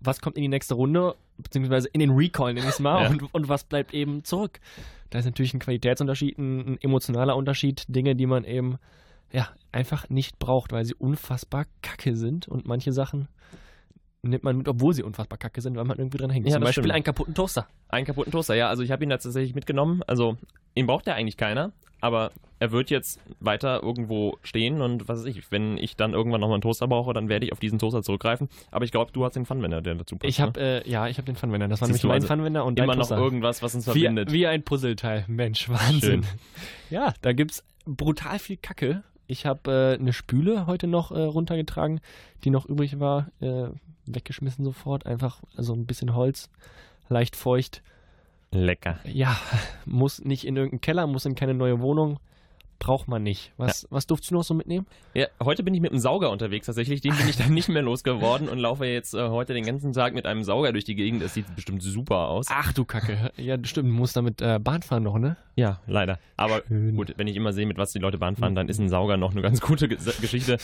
was 0.00 0.20
kommt 0.20 0.36
in 0.36 0.42
die 0.42 0.48
nächste 0.48 0.74
Runde, 0.74 1.16
beziehungsweise 1.38 1.88
in 1.92 1.98
den 2.00 2.10
Recall, 2.10 2.54
nenne 2.54 2.66
ich 2.66 2.74
es 2.74 2.80
mal, 2.80 3.02
Ja. 3.04 3.10
und, 3.10 3.34
und 3.34 3.48
was 3.48 3.64
bleibt 3.64 3.92
eben 3.94 4.22
zurück. 4.22 4.60
Da 5.10 5.18
ist 5.18 5.24
natürlich 5.24 5.54
ein 5.54 5.58
Qualitätsunterschied, 5.58 6.38
ein, 6.38 6.74
ein 6.74 6.78
emotionaler 6.80 7.34
Unterschied, 7.34 7.84
Dinge, 7.88 8.14
die 8.14 8.26
man 8.26 8.44
eben 8.44 8.76
ja, 9.32 9.48
einfach 9.72 10.08
nicht 10.08 10.38
braucht, 10.38 10.70
weil 10.72 10.84
sie 10.84 10.94
unfassbar 10.94 11.66
kacke 11.82 12.14
sind 12.14 12.46
und 12.46 12.66
manche 12.66 12.92
Sachen 12.92 13.26
nimmt 14.22 14.44
man 14.44 14.56
mit, 14.56 14.68
obwohl 14.68 14.94
sie 14.94 15.02
unfassbar 15.02 15.38
kacke 15.38 15.60
sind, 15.60 15.76
weil 15.76 15.84
man 15.84 15.98
irgendwie 15.98 16.18
dran 16.18 16.30
hängt. 16.30 16.46
Ja, 16.46 16.54
Zum 16.54 16.62
Beispiel 16.62 16.82
stimmt. 16.82 16.94
einen 16.94 17.04
kaputten 17.04 17.34
Toaster. 17.34 17.68
Einen 17.88 18.06
kaputten 18.06 18.32
Toaster, 18.32 18.54
ja. 18.54 18.68
Also 18.68 18.82
ich 18.82 18.90
habe 18.90 19.04
ihn 19.04 19.10
da 19.10 19.18
tatsächlich 19.18 19.54
mitgenommen. 19.54 20.02
Also 20.06 20.36
ihn 20.74 20.86
braucht 20.86 21.06
ja 21.06 21.14
eigentlich 21.14 21.36
keiner, 21.36 21.72
aber 22.00 22.32
er 22.60 22.72
wird 22.72 22.90
jetzt 22.90 23.20
weiter 23.40 23.82
irgendwo 23.82 24.36
stehen 24.42 24.80
und 24.80 25.08
was 25.08 25.20
weiß 25.20 25.26
ich, 25.26 25.52
wenn 25.52 25.78
ich 25.78 25.96
dann 25.96 26.12
irgendwann 26.12 26.40
nochmal 26.40 26.56
einen 26.56 26.62
Toaster 26.62 26.88
brauche, 26.88 27.12
dann 27.12 27.28
werde 27.28 27.46
ich 27.46 27.52
auf 27.52 27.60
diesen 27.60 27.78
Toaster 27.78 28.02
zurückgreifen. 28.02 28.48
Aber 28.70 28.84
ich 28.84 28.90
glaube, 28.90 29.12
du 29.12 29.24
hast 29.24 29.36
den 29.36 29.46
Funwender, 29.46 29.80
der 29.80 29.94
dazu 29.94 30.16
passt. 30.16 30.28
Ich 30.28 30.40
habe, 30.40 30.60
äh, 30.60 30.90
ja, 30.90 31.06
ich 31.06 31.18
habe 31.18 31.26
den 31.26 31.36
Funwender. 31.36 31.68
Das 31.68 31.80
war 31.80 31.86
Siehst 31.86 32.02
nämlich 32.02 32.08
mein 32.08 32.22
also 32.22 32.34
Funwender 32.34 32.64
und 32.64 32.78
ne? 32.78 32.84
immer 32.84 32.96
noch 32.96 33.10
irgendwas, 33.10 33.62
was 33.62 33.74
uns 33.74 33.86
wie, 33.86 34.00
verbindet. 34.00 34.32
wie 34.32 34.46
ein 34.46 34.64
Puzzleteil. 34.64 35.24
Mensch, 35.28 35.68
Wahnsinn. 35.68 36.22
Schön. 36.22 36.24
Ja, 36.90 37.12
da 37.20 37.34
gibt's 37.34 37.64
brutal 37.84 38.38
viel 38.38 38.56
Kacke. 38.56 39.02
Ich 39.26 39.44
habe 39.44 39.96
äh, 39.98 40.00
eine 40.00 40.14
Spüle 40.14 40.66
heute 40.66 40.86
noch 40.86 41.10
äh, 41.10 41.20
runtergetragen, 41.20 42.00
die 42.44 42.50
noch 42.50 42.64
übrig 42.64 42.98
war, 42.98 43.28
äh, 43.40 43.68
weggeschmissen 44.14 44.64
sofort. 44.64 45.06
Einfach 45.06 45.42
also 45.56 45.74
ein 45.74 45.86
bisschen 45.86 46.14
Holz, 46.14 46.50
leicht 47.08 47.36
feucht. 47.36 47.82
Lecker. 48.50 48.98
Ja, 49.04 49.36
muss 49.84 50.24
nicht 50.24 50.46
in 50.46 50.56
irgendeinen 50.56 50.80
Keller, 50.80 51.06
muss 51.06 51.26
in 51.26 51.34
keine 51.34 51.54
neue 51.54 51.80
Wohnung. 51.80 52.18
Braucht 52.78 53.08
man 53.08 53.24
nicht. 53.24 53.52
Was, 53.56 53.88
was 53.90 54.06
durftest 54.06 54.30
du 54.30 54.36
noch 54.36 54.44
so 54.44 54.54
mitnehmen? 54.54 54.86
Ja, 55.12 55.26
heute 55.42 55.64
bin 55.64 55.74
ich 55.74 55.80
mit 55.80 55.90
einem 55.90 55.98
Sauger 55.98 56.30
unterwegs 56.30 56.66
tatsächlich. 56.66 57.00
Den 57.00 57.16
bin 57.16 57.28
ich 57.28 57.36
dann 57.36 57.52
nicht 57.52 57.68
mehr 57.68 57.82
losgeworden 57.82 58.48
und 58.48 58.58
laufe 58.58 58.86
jetzt 58.86 59.14
äh, 59.14 59.28
heute 59.28 59.52
den 59.52 59.64
ganzen 59.64 59.92
Tag 59.92 60.14
mit 60.14 60.26
einem 60.26 60.44
Sauger 60.44 60.72
durch 60.72 60.84
die 60.84 60.94
Gegend. 60.94 61.20
Das 61.22 61.34
sieht 61.34 61.52
bestimmt 61.56 61.82
super 61.82 62.28
aus. 62.28 62.46
Ach 62.50 62.72
du 62.72 62.84
Kacke. 62.84 63.32
Ja, 63.36 63.56
stimmt. 63.64 63.88
Du 63.88 63.92
musst 63.92 64.16
damit 64.16 64.40
äh, 64.40 64.60
Bahn 64.60 64.82
fahren 64.82 65.02
noch, 65.02 65.18
ne? 65.18 65.36
Ja, 65.56 65.80
leider. 65.88 66.20
Aber 66.36 66.62
Schön. 66.68 66.94
gut, 66.94 67.14
wenn 67.16 67.26
ich 67.26 67.34
immer 67.34 67.52
sehe, 67.52 67.66
mit 67.66 67.78
was 67.78 67.92
die 67.92 67.98
Leute 67.98 68.18
Bahn 68.18 68.36
fahren, 68.36 68.54
dann 68.54 68.68
ist 68.68 68.78
ein 68.78 68.88
Sauger 68.88 69.16
noch 69.16 69.32
eine 69.32 69.42
ganz 69.42 69.60
gute 69.60 69.88
Ge 69.88 69.98
Geschichte. 70.20 70.58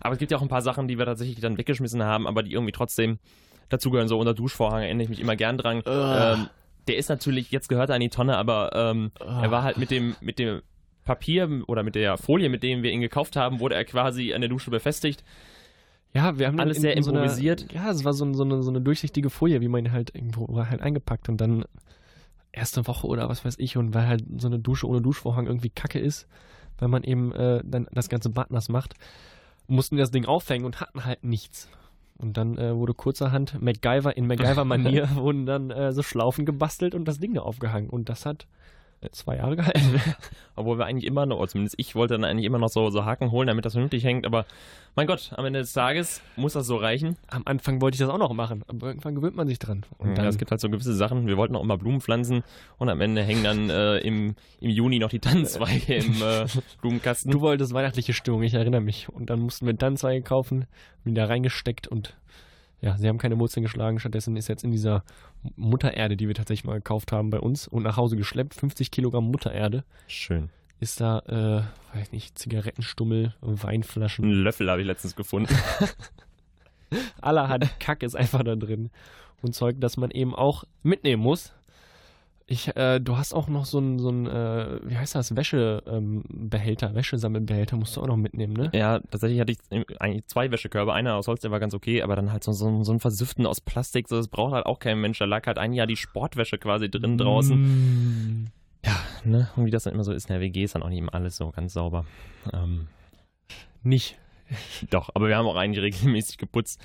Aber 0.00 0.14
es 0.14 0.18
gibt 0.18 0.32
ja 0.32 0.38
auch 0.38 0.42
ein 0.42 0.48
paar 0.48 0.62
Sachen, 0.62 0.88
die 0.88 0.98
wir 0.98 1.06
tatsächlich 1.06 1.38
dann 1.40 1.56
weggeschmissen 1.56 2.02
haben, 2.02 2.26
aber 2.26 2.42
die 2.42 2.52
irgendwie 2.52 2.72
trotzdem 2.72 3.20
dazugehören. 3.68 4.08
So 4.08 4.18
unser 4.18 4.34
Duschvorhang 4.34 4.82
erinnere 4.82 5.04
ich 5.04 5.08
mich 5.08 5.20
immer 5.20 5.36
gern 5.36 5.56
dran. 5.56 5.82
Ähm, 5.86 6.48
der 6.88 6.96
ist 6.96 7.08
natürlich, 7.08 7.52
jetzt 7.52 7.68
gehört 7.68 7.90
er 7.90 7.96
in 7.96 8.02
die 8.02 8.08
Tonne, 8.08 8.36
aber 8.36 8.70
ähm, 8.74 9.12
er 9.20 9.50
war 9.52 9.62
halt 9.62 9.78
mit 9.78 9.92
dem, 9.92 10.16
mit 10.20 10.40
dem 10.40 10.62
Papier 11.10 11.64
oder 11.66 11.82
mit 11.82 11.96
der 11.96 12.16
Folie, 12.18 12.48
mit 12.48 12.62
dem 12.62 12.84
wir 12.84 12.92
ihn 12.92 13.00
gekauft 13.00 13.34
haben, 13.34 13.58
wurde 13.58 13.74
er 13.74 13.84
quasi 13.84 14.32
an 14.32 14.40
der 14.42 14.48
Dusche 14.50 14.70
befestigt. 14.70 15.24
Ja, 16.14 16.38
wir 16.38 16.46
haben 16.46 16.60
Alles 16.60 16.78
sehr 16.80 17.00
so 17.02 17.10
einer- 17.10 17.22
improvisiert. 17.22 17.72
ja, 17.72 17.90
es 17.90 18.04
war 18.04 18.12
so, 18.12 18.32
so, 18.32 18.44
eine, 18.44 18.62
so 18.62 18.70
eine 18.70 18.80
durchsichtige 18.80 19.28
Folie, 19.28 19.60
wie 19.60 19.66
man 19.68 19.84
ihn 19.86 19.92
halt 19.92 20.14
irgendwo 20.14 20.46
war 20.54 20.70
halt 20.70 20.80
eingepackt 20.82 21.28
und 21.28 21.40
dann 21.40 21.64
erste 22.52 22.86
Woche 22.86 23.06
oder 23.08 23.28
was 23.28 23.44
weiß 23.44 23.56
ich 23.58 23.76
und 23.76 23.92
weil 23.92 24.06
halt 24.06 24.24
so 24.38 24.46
eine 24.46 24.58
Dusche 24.60 24.86
ohne 24.88 25.00
Duschvorhang 25.02 25.46
irgendwie 25.46 25.70
kacke 25.70 25.98
ist, 25.98 26.28
weil 26.78 26.88
man 26.88 27.02
eben 27.02 27.32
äh, 27.32 27.60
dann 27.64 27.88
das 27.92 28.08
ganze 28.08 28.30
Bad 28.30 28.52
nass 28.52 28.68
macht, 28.68 28.94
mussten 29.66 29.96
wir 29.96 30.02
das 30.02 30.10
Ding 30.12 30.26
aufhängen 30.26 30.64
und 30.64 30.80
hatten 30.80 31.04
halt 31.04 31.24
nichts. 31.24 31.68
Und 32.18 32.36
dann 32.36 32.56
äh, 32.58 32.76
wurde 32.76 32.92
kurzerhand 32.94 33.60
MacGyver 33.60 34.16
in 34.16 34.26
MacGyver-Manier 34.26 35.08
wurden 35.16 35.46
dann 35.46 35.70
äh, 35.70 35.92
so 35.92 36.02
Schlaufen 36.02 36.44
gebastelt 36.44 36.94
und 36.94 37.06
das 37.06 37.18
Ding 37.18 37.34
da 37.34 37.40
aufgehangen. 37.42 37.88
Und 37.88 38.08
das 38.08 38.26
hat 38.26 38.46
zwei 39.12 39.36
Jahre 39.36 39.56
gehalten. 39.56 40.00
Obwohl 40.56 40.78
wir 40.78 40.86
eigentlich 40.86 41.06
immer 41.06 41.26
noch, 41.26 41.38
oder 41.38 41.48
zumindest 41.48 41.76
ich 41.78 41.94
wollte 41.94 42.14
dann 42.14 42.24
eigentlich 42.24 42.44
immer 42.44 42.58
noch 42.58 42.68
so, 42.68 42.90
so 42.90 43.04
Haken 43.04 43.30
holen, 43.30 43.46
damit 43.48 43.64
das 43.64 43.72
vernünftig 43.72 44.04
hängt. 44.04 44.26
Aber 44.26 44.44
mein 44.94 45.06
Gott, 45.06 45.32
am 45.36 45.44
Ende 45.44 45.60
des 45.60 45.72
Tages 45.72 46.20
muss 46.36 46.52
das 46.52 46.66
so 46.66 46.76
reichen. 46.76 47.16
Am 47.28 47.42
Anfang 47.46 47.80
wollte 47.80 47.94
ich 47.94 48.00
das 48.00 48.08
auch 48.10 48.18
noch 48.18 48.32
machen, 48.32 48.62
aber 48.66 48.88
irgendwann 48.88 49.14
gewöhnt 49.14 49.36
man 49.36 49.46
sich 49.46 49.58
dran. 49.58 49.84
Und 49.98 50.16
Ja, 50.16 50.24
es 50.26 50.36
gibt 50.38 50.50
halt 50.50 50.60
so 50.60 50.68
gewisse 50.68 50.94
Sachen. 50.94 51.26
Wir 51.26 51.36
wollten 51.36 51.56
auch 51.56 51.62
immer 51.62 51.78
Blumen 51.78 52.00
pflanzen 52.00 52.42
und 52.78 52.88
am 52.88 53.00
Ende 53.00 53.22
hängen 53.22 53.44
dann 53.44 53.70
äh, 53.70 53.98
im, 53.98 54.34
im 54.60 54.70
Juni 54.70 54.98
noch 54.98 55.10
die 55.10 55.20
Tannenzweige 55.20 55.94
im 55.94 56.22
äh, 56.22 56.46
Blumenkasten. 56.80 57.30
Du 57.30 57.40
wolltest 57.40 57.72
weihnachtliche 57.72 58.12
Stimmung, 58.12 58.42
ich 58.42 58.54
erinnere 58.54 58.80
mich. 58.80 59.08
Und 59.08 59.30
dann 59.30 59.40
mussten 59.40 59.66
wir 59.66 59.76
Tannenzweige 59.76 60.22
kaufen, 60.22 60.66
da 61.04 61.24
reingesteckt 61.24 61.88
und 61.88 62.14
ja, 62.80 62.96
sie 62.96 63.08
haben 63.08 63.18
keine 63.18 63.38
Wurzeln 63.38 63.62
geschlagen. 63.62 63.98
Stattdessen 63.98 64.36
ist 64.36 64.48
jetzt 64.48 64.64
in 64.64 64.70
dieser 64.70 65.04
Muttererde, 65.56 66.16
die 66.16 66.28
wir 66.28 66.34
tatsächlich 66.34 66.64
mal 66.64 66.74
gekauft 66.74 67.12
haben 67.12 67.30
bei 67.30 67.38
uns 67.40 67.68
und 67.68 67.82
nach 67.82 67.96
Hause 67.96 68.16
geschleppt, 68.16 68.54
50 68.54 68.90
Kilogramm 68.90 69.30
Muttererde, 69.30 69.84
Schön. 70.06 70.48
ist 70.80 71.00
da, 71.00 71.18
äh, 71.20 71.96
weiß 71.98 72.12
nicht, 72.12 72.38
Zigarettenstummel, 72.38 73.34
Weinflaschen, 73.40 74.24
Einen 74.24 74.42
Löffel 74.42 74.70
habe 74.70 74.80
ich 74.80 74.86
letztens 74.86 75.14
gefunden. 75.16 75.54
allerhand 77.20 77.78
Kack 77.80 78.02
ist 78.02 78.16
einfach 78.16 78.42
da 78.42 78.56
drin. 78.56 78.90
Und 79.42 79.54
Zeug, 79.54 79.76
das 79.78 79.96
man 79.96 80.10
eben 80.10 80.34
auch 80.34 80.64
mitnehmen 80.82 81.22
muss. 81.22 81.54
Ich, 82.52 82.76
äh, 82.76 82.98
du 82.98 83.16
hast 83.16 83.32
auch 83.32 83.46
noch 83.46 83.64
so 83.64 83.78
ein, 83.78 84.00
so 84.00 84.10
ein 84.10 84.26
äh, 84.26 84.80
wie 84.82 84.96
heißt 84.96 85.14
das, 85.14 85.36
Wäschebehälter, 85.36 86.96
Wäschesammelbehälter 86.96 87.76
musst 87.76 87.96
du 87.96 88.00
auch 88.02 88.08
noch 88.08 88.16
mitnehmen, 88.16 88.54
ne? 88.54 88.70
ja, 88.74 88.98
tatsächlich 88.98 89.38
hatte 89.38 89.52
ich 89.52 89.58
eigentlich 90.00 90.26
zwei 90.26 90.50
Wäschekörbe. 90.50 90.92
Einer 90.92 91.14
aus 91.14 91.28
Holz, 91.28 91.42
der 91.42 91.52
war 91.52 91.60
ganz 91.60 91.74
okay, 91.74 92.02
aber 92.02 92.16
dann 92.16 92.32
halt 92.32 92.42
so, 92.42 92.50
so, 92.50 92.82
so 92.82 92.92
ein 92.92 92.98
Versüften 92.98 93.46
aus 93.46 93.60
Plastik. 93.60 94.08
So, 94.08 94.16
das 94.16 94.26
braucht 94.26 94.52
halt 94.52 94.66
auch 94.66 94.80
kein 94.80 95.00
Mensch. 95.00 95.20
Da 95.20 95.26
lag 95.26 95.46
halt 95.46 95.58
ein 95.58 95.72
Jahr 95.72 95.86
die 95.86 95.96
Sportwäsche 95.96 96.58
quasi 96.58 96.90
drin 96.90 97.18
draußen. 97.18 97.56
Mm. 97.56 98.46
Ja, 98.84 98.96
ne? 99.22 99.48
Und 99.54 99.66
wie 99.66 99.70
das 99.70 99.84
dann 99.84 99.94
immer 99.94 100.02
so 100.02 100.12
ist, 100.12 100.28
in 100.28 100.34
der 100.34 100.40
WG 100.40 100.64
ist 100.64 100.74
dann 100.74 100.82
auch 100.82 100.88
nicht 100.88 100.98
immer 100.98 101.14
alles 101.14 101.36
so 101.36 101.50
ganz 101.52 101.72
sauber. 101.74 102.04
Ähm, 102.52 102.88
Nicht. 103.84 104.18
doch, 104.90 105.10
aber 105.14 105.28
wir 105.28 105.36
haben 105.36 105.46
auch 105.46 105.54
eigentlich 105.54 105.84
regelmäßig 105.84 106.36
geputzt. 106.36 106.80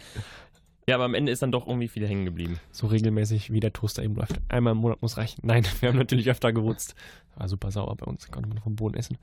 Ja, 0.87 0.95
aber 0.95 1.05
am 1.05 1.15
Ende 1.15 1.31
ist 1.31 1.41
dann 1.41 1.51
doch 1.51 1.67
irgendwie 1.67 1.87
viel 1.87 2.07
hängen 2.07 2.25
geblieben. 2.25 2.59
So 2.71 2.87
regelmäßig, 2.87 3.51
wie 3.51 3.59
der 3.59 3.73
Toaster 3.73 4.03
eben 4.03 4.15
läuft. 4.15 4.39
Einmal 4.49 4.73
im 4.73 4.79
Monat 4.79 5.01
muss 5.01 5.17
reichen. 5.17 5.41
Nein, 5.45 5.65
wir 5.79 5.89
haben 5.89 5.97
natürlich 5.97 6.29
öfter 6.29 6.53
gewutzt. 6.53 6.95
War 7.35 7.47
super 7.47 7.71
sauer 7.71 7.95
bei 7.95 8.05
uns, 8.05 8.29
konnte 8.29 8.49
man 8.49 8.59
vom 8.59 8.75
Boden 8.75 8.95
essen. 8.95 9.17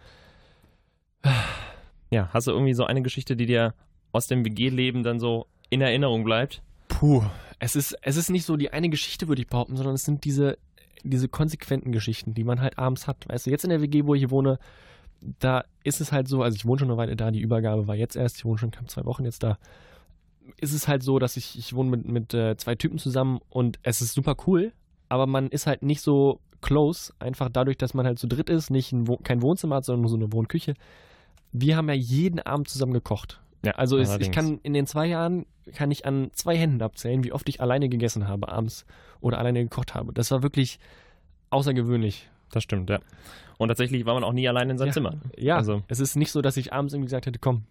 Ja, 2.10 2.28
hast 2.32 2.48
du 2.48 2.50
irgendwie 2.50 2.74
so 2.74 2.84
eine 2.84 3.00
Geschichte, 3.00 3.36
die 3.36 3.46
dir 3.46 3.74
aus 4.10 4.26
dem 4.26 4.44
WG-Leben 4.44 5.04
dann 5.04 5.20
so 5.20 5.46
in 5.70 5.80
Erinnerung 5.80 6.24
bleibt? 6.24 6.62
Puh. 6.88 7.22
Es 7.58 7.76
ist, 7.76 7.96
es 8.02 8.16
ist 8.16 8.28
nicht 8.28 8.44
so 8.44 8.56
die 8.56 8.72
eine 8.72 8.90
Geschichte, 8.90 9.28
würde 9.28 9.40
ich 9.40 9.48
behaupten, 9.48 9.76
sondern 9.76 9.94
es 9.94 10.04
sind 10.04 10.24
diese, 10.24 10.58
diese 11.04 11.28
konsequenten 11.28 11.92
Geschichten, 11.92 12.34
die 12.34 12.44
man 12.44 12.60
halt 12.60 12.76
abends 12.76 13.06
hat. 13.06 13.28
Weißt 13.28 13.46
du, 13.46 13.50
jetzt 13.50 13.62
in 13.62 13.70
der 13.70 13.80
WG, 13.80 14.04
wo 14.04 14.14
ich 14.14 14.30
wohne, 14.30 14.58
da 15.20 15.64
ist 15.84 16.00
es 16.00 16.10
halt 16.10 16.26
so, 16.26 16.42
also 16.42 16.56
ich 16.56 16.66
wohne 16.66 16.80
schon 16.80 16.88
eine 16.90 16.98
Weile 16.98 17.14
da, 17.14 17.30
die 17.30 17.40
Übergabe 17.40 17.86
war 17.86 17.94
jetzt 17.94 18.16
erst, 18.16 18.38
ich 18.38 18.44
wohne 18.44 18.58
schon 18.58 18.72
knapp 18.72 18.90
zwei 18.90 19.04
Wochen 19.04 19.24
jetzt 19.24 19.44
da. 19.44 19.58
Ist 20.60 20.72
es 20.72 20.88
halt 20.88 21.02
so, 21.02 21.18
dass 21.18 21.36
ich, 21.36 21.58
ich 21.58 21.74
wohne 21.74 21.90
mit, 21.90 22.06
mit 22.08 22.34
äh, 22.34 22.56
zwei 22.56 22.74
Typen 22.74 22.98
zusammen 22.98 23.40
und 23.48 23.78
es 23.82 24.00
ist 24.00 24.14
super 24.14 24.36
cool, 24.46 24.72
aber 25.08 25.26
man 25.26 25.48
ist 25.48 25.66
halt 25.66 25.82
nicht 25.82 26.00
so 26.00 26.40
close, 26.60 27.12
einfach 27.18 27.48
dadurch, 27.48 27.76
dass 27.76 27.94
man 27.94 28.06
halt 28.06 28.18
zu 28.18 28.26
dritt 28.28 28.48
ist, 28.48 28.70
nicht 28.70 28.92
ein 28.92 29.08
Wo 29.08 29.16
kein 29.16 29.42
Wohnzimmer 29.42 29.76
hat, 29.76 29.84
sondern 29.84 30.02
nur 30.02 30.10
so 30.10 30.16
eine 30.16 30.32
Wohnküche. 30.32 30.74
Wir 31.52 31.76
haben 31.76 31.88
ja 31.88 31.94
jeden 31.94 32.38
Abend 32.40 32.68
zusammen 32.68 32.92
gekocht. 32.92 33.40
Ja, 33.64 33.72
Also 33.72 33.98
es, 33.98 34.16
ich 34.18 34.30
kann 34.32 34.58
in 34.62 34.72
den 34.72 34.86
zwei 34.86 35.06
Jahren 35.06 35.46
kann 35.74 35.90
ich 35.92 36.06
an 36.06 36.30
zwei 36.32 36.56
Händen 36.56 36.82
abzählen, 36.82 37.22
wie 37.24 37.32
oft 37.32 37.48
ich 37.48 37.60
alleine 37.60 37.88
gegessen 37.88 38.26
habe 38.26 38.48
abends 38.48 38.84
oder 39.20 39.38
alleine 39.38 39.62
gekocht 39.62 39.94
habe. 39.94 40.12
Das 40.12 40.30
war 40.32 40.42
wirklich 40.42 40.78
außergewöhnlich. 41.50 42.28
Das 42.50 42.62
stimmt, 42.62 42.90
ja. 42.90 42.98
Und 43.58 43.68
tatsächlich 43.68 44.04
war 44.04 44.14
man 44.14 44.24
auch 44.24 44.32
nie 44.32 44.48
allein 44.48 44.70
in 44.70 44.78
seinem 44.78 44.88
Ja. 44.88 44.92
Zimmer. 44.92 45.14
Ja, 45.36 45.56
Also- 45.56 45.82
es 45.88 46.00
ist 46.00 46.16
nicht 46.16 46.32
so, 46.32 46.42
dass 46.42 46.56
ich 46.56 46.72
abends 46.72 46.92
irgendwie 46.92 47.06
gesagt 47.06 47.26
hätte, 47.26 47.38
komm, 47.38 47.64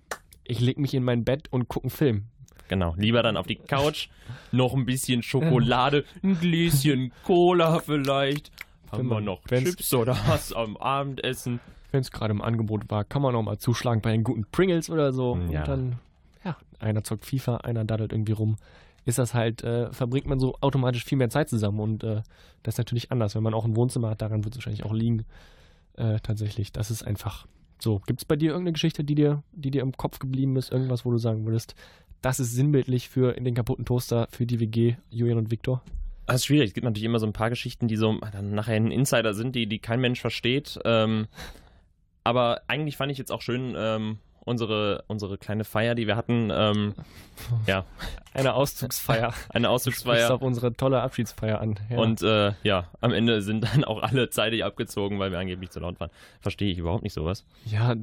ich 0.44 0.60
leg 0.60 0.78
mich 0.80 0.94
in 0.94 1.04
mein 1.04 1.24
Bett 1.24 1.48
und 1.52 1.68
gucke 1.68 1.86
einen 1.86 1.92
Film. 1.92 2.24
Genau, 2.68 2.94
lieber 2.98 3.22
dann 3.24 3.36
auf 3.38 3.48
die 3.48 3.56
Couch, 3.58 4.08
noch 4.52 4.74
ein 4.74 4.86
bisschen 4.86 5.24
Schokolade, 5.24 6.06
ein 6.24 6.40
Gläschen 6.40 7.12
Cola 7.24 7.80
vielleicht. 7.80 8.52
Haben 8.92 9.08
wir 9.08 9.22
noch 9.22 9.42
wenn's- 9.48 9.70
Chips 9.72 9.94
oder 9.94 10.18
was 10.28 10.54
am 10.54 10.78
Abendessen? 10.78 11.60
Wenn 11.92 12.02
es 12.02 12.12
gerade 12.12 12.32
im 12.32 12.42
Angebot 12.42 12.90
war, 12.90 13.04
kann 13.04 13.22
man 13.22 13.36
auch 13.36 13.42
mal 13.44 13.58
zuschlagen 13.58 14.02
bei 14.02 14.12
den 14.12 14.24
guten 14.24 14.46
Pringles 14.52 14.90
oder 14.90 15.12
so. 15.12 15.38
Ja. 15.50 15.60
Und 15.60 15.68
dann, 15.68 16.00
ja, 16.46 16.56
einer 16.80 17.04
zockt 17.04 17.26
FIFA, 17.26 17.58
einer 17.58 17.84
daddelt 17.84 18.14
irgendwie 18.14 18.32
rum. 18.34 18.56
ist 19.04 19.18
das 19.18 19.34
halt, 19.34 19.64
äh, 19.64 19.92
verbringt 19.92 20.28
man 20.28 20.40
so 20.40 20.56
automatisch 20.62 21.04
viel 21.04 21.18
mehr 21.18 21.30
Zeit 21.30 21.50
zusammen 21.50 21.80
und 21.80 22.04
äh, 22.04 22.22
das 22.64 22.76
ist 22.76 22.78
natürlich 22.78 23.12
anders. 23.12 23.34
Wenn 23.36 23.44
man 23.44 23.54
auch 23.56 23.66
ein 23.66 23.76
Wohnzimmer 23.76 24.12
hat, 24.12 24.22
daran 24.22 24.44
wird 24.44 24.54
es 24.54 24.60
wahrscheinlich 24.60 24.86
auch 24.86 24.94
liegen. 24.94 25.26
Äh, 25.98 26.20
tatsächlich, 26.22 26.72
das 26.72 26.92
ist 26.92 27.04
einfach 27.04 27.48
so. 27.80 28.00
Gibt 28.06 28.22
es 28.22 28.26
bei 28.26 28.36
dir 28.36 28.52
irgendeine 28.52 28.74
Geschichte, 28.74 29.04
die 29.04 29.16
dir, 29.16 29.42
die 29.54 29.72
dir 29.72 29.82
im 29.82 29.98
Kopf 29.98 30.20
geblieben 30.20 30.56
ist? 30.56 30.72
Irgendwas, 30.72 31.04
wo 31.04 31.12
du 31.12 31.18
sagen 31.18 31.46
würdest, 31.46 31.74
das 32.22 32.40
ist 32.40 32.54
sinnbildlich 32.54 33.10
für 33.10 33.36
in 33.36 33.44
den 33.44 33.56
kaputten 33.56 33.86
Toaster, 33.86 34.28
für 34.32 34.46
die 34.46 34.60
WG, 34.60 34.96
Julian 35.10 35.38
und 35.38 35.52
Viktor? 35.52 35.82
Das 36.28 36.38
ist 36.38 36.46
schwierig. 36.46 36.70
Es 36.70 36.74
gibt 36.74 36.86
natürlich 36.86 37.06
immer 37.06 37.20
so 37.20 37.26
ein 37.26 37.34
paar 37.34 37.50
Geschichten, 37.50 37.88
die 37.88 37.98
so 37.98 38.14
nachher 38.42 38.76
ein 38.76 38.92
Insider 38.92 39.34
sind, 39.34 39.56
die, 39.56 39.68
die 39.68 39.80
kein 39.80 40.00
Mensch 40.00 40.22
versteht. 40.22 40.80
Ähm, 40.86 41.28
aber 42.24 42.62
eigentlich 42.68 42.98
fand 42.98 43.12
ich 43.12 43.18
jetzt 43.18 43.32
auch 43.32 43.42
schön, 43.42 43.74
ähm, 43.76 44.20
unsere, 44.44 45.04
unsere 45.08 45.38
kleine 45.38 45.64
Feier, 45.64 45.96
die 45.96 46.08
wir 46.08 46.16
hatten. 46.16 46.50
Ähm, 46.54 46.94
ja. 47.68 47.86
Eine 48.34 48.54
Auszugsfeier. 48.54 49.34
Eine 49.50 49.70
Auszugsfeier. 49.70 50.34
auf 50.34 50.42
unsere 50.42 50.74
tolle 50.74 51.02
Abschiedsfeier 51.02 51.60
an. 51.60 51.80
Ja. 51.90 51.98
Und 51.98 52.22
äh, 52.22 52.54
ja, 52.64 52.86
am 53.02 53.12
Ende 53.12 53.42
sind 53.42 53.64
dann 53.64 53.84
auch 53.84 54.02
alle 54.02 54.30
zeitig 54.30 54.64
abgezogen, 54.64 55.20
weil 55.20 55.32
wir 55.32 55.40
angeblich 55.40 55.70
zu 55.70 55.80
laut 55.80 56.00
waren. 56.00 56.10
Verstehe 56.40 56.72
ich 56.72 56.78
überhaupt 56.78 57.04
nicht 57.04 57.14
sowas. 57.14 57.46
Ja, 57.66 57.96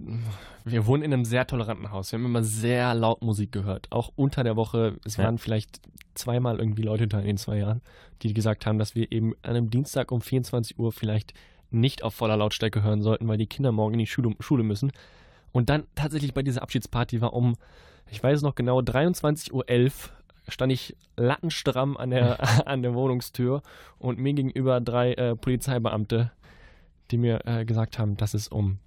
wir 0.65 0.87
wohnen 0.87 1.03
in 1.03 1.13
einem 1.13 1.25
sehr 1.25 1.47
toleranten 1.47 1.91
Haus. 1.91 2.13
Wir 2.13 2.19
haben 2.19 2.27
immer 2.27 2.45
sehr 2.45 2.95
laut 2.95 3.23
Musik 3.23 3.53
gehört. 3.53 3.87
Auch 3.91 4.13
unter 4.17 4.45
der 4.45 4.57
Woche. 4.57 4.97
Es 5.05 5.17
ja. 5.17 5.25
waren 5.25 5.39
vielleicht 5.39 5.81
zweimal 6.15 6.59
irgendwie 6.59 6.83
Leute 6.83 7.09
da 7.09 7.21
in 7.21 7.27
den 7.27 7.37
zwei 7.39 7.59
Jahren, 7.59 7.81
die 8.23 8.35
gesagt 8.35 8.67
haben, 8.67 8.79
dass 8.79 8.95
wir 8.95 9.11
eben 9.13 9.35
an 9.43 9.51
einem 9.51 9.71
Dienstag 9.71 10.13
um 10.13 10.21
24 10.21 10.79
Uhr 10.79 10.93
vielleicht 10.93 11.33
nicht 11.71 12.03
auf 12.03 12.15
voller 12.15 12.37
Lautstärke 12.37 12.83
hören 12.83 13.03
sollten, 13.03 13.29
weil 13.29 13.39
die 13.39 13.47
Kinder 13.47 13.73
morgen 13.73 13.95
in 13.95 14.01
die 14.01 14.07
Schule, 14.07 14.35
Schule 14.41 14.63
müssen. 14.63 14.93
Und 15.53 15.71
dann 15.71 15.85
tatsächlich 15.95 16.35
bei 16.35 16.43
dieser 16.43 16.63
Abschiedsparty 16.63 17.21
war 17.21 17.33
um, 17.33 17.57
ich 18.11 18.23
weiß 18.23 18.43
noch 18.43 18.55
genau, 18.55 18.81
23.11 18.81 19.53
Uhr 19.53 19.65
stand 20.49 20.73
ich 20.73 20.97
lattenstramm 21.17 21.97
an 21.97 22.11
der, 22.11 22.39
an 22.67 22.83
der 22.83 22.95
Wohnungstür 22.95 23.63
und 23.99 24.19
mir 24.19 24.35
gegenüber 24.35 24.81
drei 24.81 25.13
äh, 25.15 25.37
Polizeibeamte, 25.37 26.33
die 27.11 27.19
mir 27.19 27.47
äh, 27.47 27.65
gesagt 27.65 27.99
haben, 27.99 28.17
dass 28.17 28.35
es 28.35 28.49
um 28.49 28.79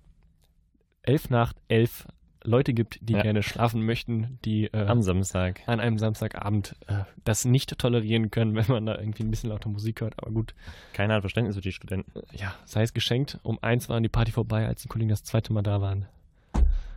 elf 1.03 1.29
nach 1.29 1.53
elf 1.67 2.07
Leute 2.43 2.73
gibt, 2.73 2.99
die 3.01 3.13
ja. 3.13 3.21
gerne 3.21 3.43
schlafen 3.43 3.85
möchten, 3.85 4.39
die 4.45 4.65
äh, 4.65 4.85
am 4.85 5.03
Samstag 5.03 5.61
an 5.67 5.79
einem 5.79 5.99
Samstagabend 5.99 6.75
äh, 6.87 7.03
das 7.23 7.45
nicht 7.45 7.77
tolerieren 7.77 8.31
können, 8.31 8.55
wenn 8.55 8.67
man 8.67 8.85
da 8.85 8.97
irgendwie 8.97 9.23
ein 9.23 9.29
bisschen 9.29 9.49
lauter 9.49 9.69
Musik 9.69 10.01
hört. 10.01 10.15
Aber 10.17 10.31
gut. 10.31 10.55
Keiner 10.93 11.15
hat 11.15 11.21
Verständnis 11.21 11.55
für 11.55 11.61
die 11.61 11.71
Studenten. 11.71 12.11
Ja, 12.31 12.55
sei 12.65 12.83
es 12.83 12.93
geschenkt. 12.93 13.39
Um 13.43 13.59
eins 13.61 13.89
war 13.89 14.01
die 14.01 14.09
Party 14.09 14.31
vorbei, 14.31 14.67
als 14.67 14.81
die 14.81 14.87
Kollegen 14.87 15.09
das 15.09 15.23
zweite 15.23 15.53
Mal 15.53 15.61
da 15.61 15.81
waren. 15.81 16.07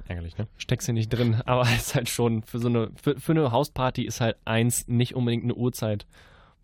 Ärgerlich, 0.09 0.37
ne? 0.37 0.47
Steckst 0.57 0.89
du 0.89 0.93
nicht 0.93 1.09
drin, 1.09 1.41
aber 1.47 1.63
es 1.63 1.89
ist 1.89 1.95
halt 1.95 2.09
schon 2.09 2.43
für 2.43 2.59
so 2.59 2.69
eine 2.69 2.91
für, 3.01 3.19
für, 3.19 3.33
eine 3.33 3.53
Hausparty 3.53 4.03
ist 4.03 4.21
halt 4.21 4.37
eins 4.45 4.89
nicht 4.89 5.15
unbedingt 5.15 5.45
eine 5.45 5.55
Uhrzeit, 5.55 6.07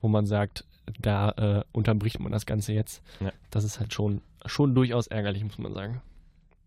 wo 0.00 0.09
man 0.09 0.26
sagt, 0.26 0.64
da 0.99 1.30
äh, 1.30 1.64
unterbricht 1.73 2.20
man 2.20 2.32
das 2.32 2.47
Ganze 2.47 2.73
jetzt. 2.73 3.02
Ja. 3.20 3.32
Das 3.50 3.64
ist 3.64 3.80
halt 3.80 3.92
schon 3.94 4.23
schon 4.47 4.75
durchaus 4.75 5.06
ärgerlich, 5.06 5.44
muss 5.44 5.59
man 5.59 5.75
sagen. 5.75 6.00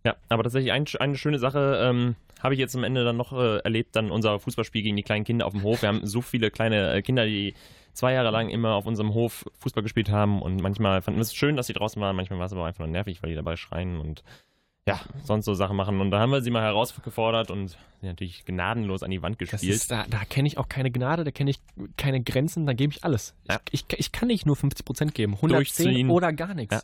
Ja, 0.05 0.15
aber 0.29 0.43
tatsächlich 0.43 0.71
ein, 0.71 0.85
eine 0.99 1.15
schöne 1.15 1.39
Sache 1.39 1.79
ähm, 1.81 2.15
habe 2.41 2.53
ich 2.53 2.59
jetzt 2.59 2.75
am 2.75 2.83
Ende 2.83 3.05
dann 3.05 3.15
noch 3.15 3.31
äh, 3.31 3.59
erlebt, 3.59 3.95
dann 3.95 4.11
unser 4.11 4.37
Fußballspiel 4.39 4.83
gegen 4.83 4.97
die 4.97 5.03
kleinen 5.03 5.23
Kinder 5.23 5.45
auf 5.45 5.53
dem 5.53 5.63
Hof. 5.63 5.81
Wir 5.81 5.89
haben 5.89 6.05
so 6.05 6.21
viele 6.21 6.51
kleine 6.51 6.93
äh, 6.93 7.01
Kinder, 7.01 7.25
die 7.25 7.53
zwei 7.93 8.13
Jahre 8.13 8.31
lang 8.31 8.49
immer 8.49 8.73
auf 8.73 8.85
unserem 8.85 9.13
Hof 9.13 9.45
Fußball 9.59 9.83
gespielt 9.83 10.09
haben 10.09 10.41
und 10.41 10.61
manchmal 10.61 11.01
fanden 11.01 11.19
wir 11.19 11.23
es 11.23 11.33
schön, 11.33 11.55
dass 11.55 11.67
sie 11.67 11.73
draußen 11.73 12.01
waren, 12.01 12.15
manchmal 12.15 12.39
war 12.39 12.47
es 12.47 12.51
aber 12.51 12.65
einfach 12.65 12.79
nur 12.79 12.89
nervig, 12.89 13.23
weil 13.23 13.29
die 13.29 13.35
dabei 13.35 13.55
schreien 13.55 13.99
und 13.99 14.23
ja, 14.87 14.99
sonst 15.23 15.45
so 15.45 15.53
Sachen 15.53 15.77
machen. 15.77 16.01
Und 16.01 16.11
da 16.11 16.19
haben 16.19 16.31
wir 16.31 16.41
sie 16.41 16.51
mal 16.51 16.61
herausgefordert 16.61 17.51
und 17.51 17.69
sie 18.01 18.07
natürlich 18.07 18.45
gnadenlos 18.45 19.01
an 19.01 19.11
die 19.11 19.21
Wand 19.21 19.39
gespielt. 19.39 19.63
Ist, 19.63 19.91
da 19.91 20.05
da 20.09 20.25
kenne 20.25 20.47
ich 20.47 20.57
auch 20.57 20.67
keine 20.67 20.91
Gnade, 20.91 21.23
da 21.23 21.31
kenne 21.31 21.51
ich 21.51 21.59
keine 21.97 22.21
Grenzen, 22.21 22.65
da 22.65 22.73
gebe 22.73 22.91
ich 22.91 23.03
alles. 23.03 23.33
Ja. 23.49 23.59
Ich, 23.71 23.85
ich, 23.89 23.99
ich, 23.99 24.11
kann 24.11 24.27
nicht 24.27 24.45
nur 24.45 24.57
50% 24.57 25.11
geben, 25.11 25.35
110 25.35 26.09
oder 26.09 26.33
gar 26.33 26.53
nichts. 26.53 26.75
Ja. 26.75 26.81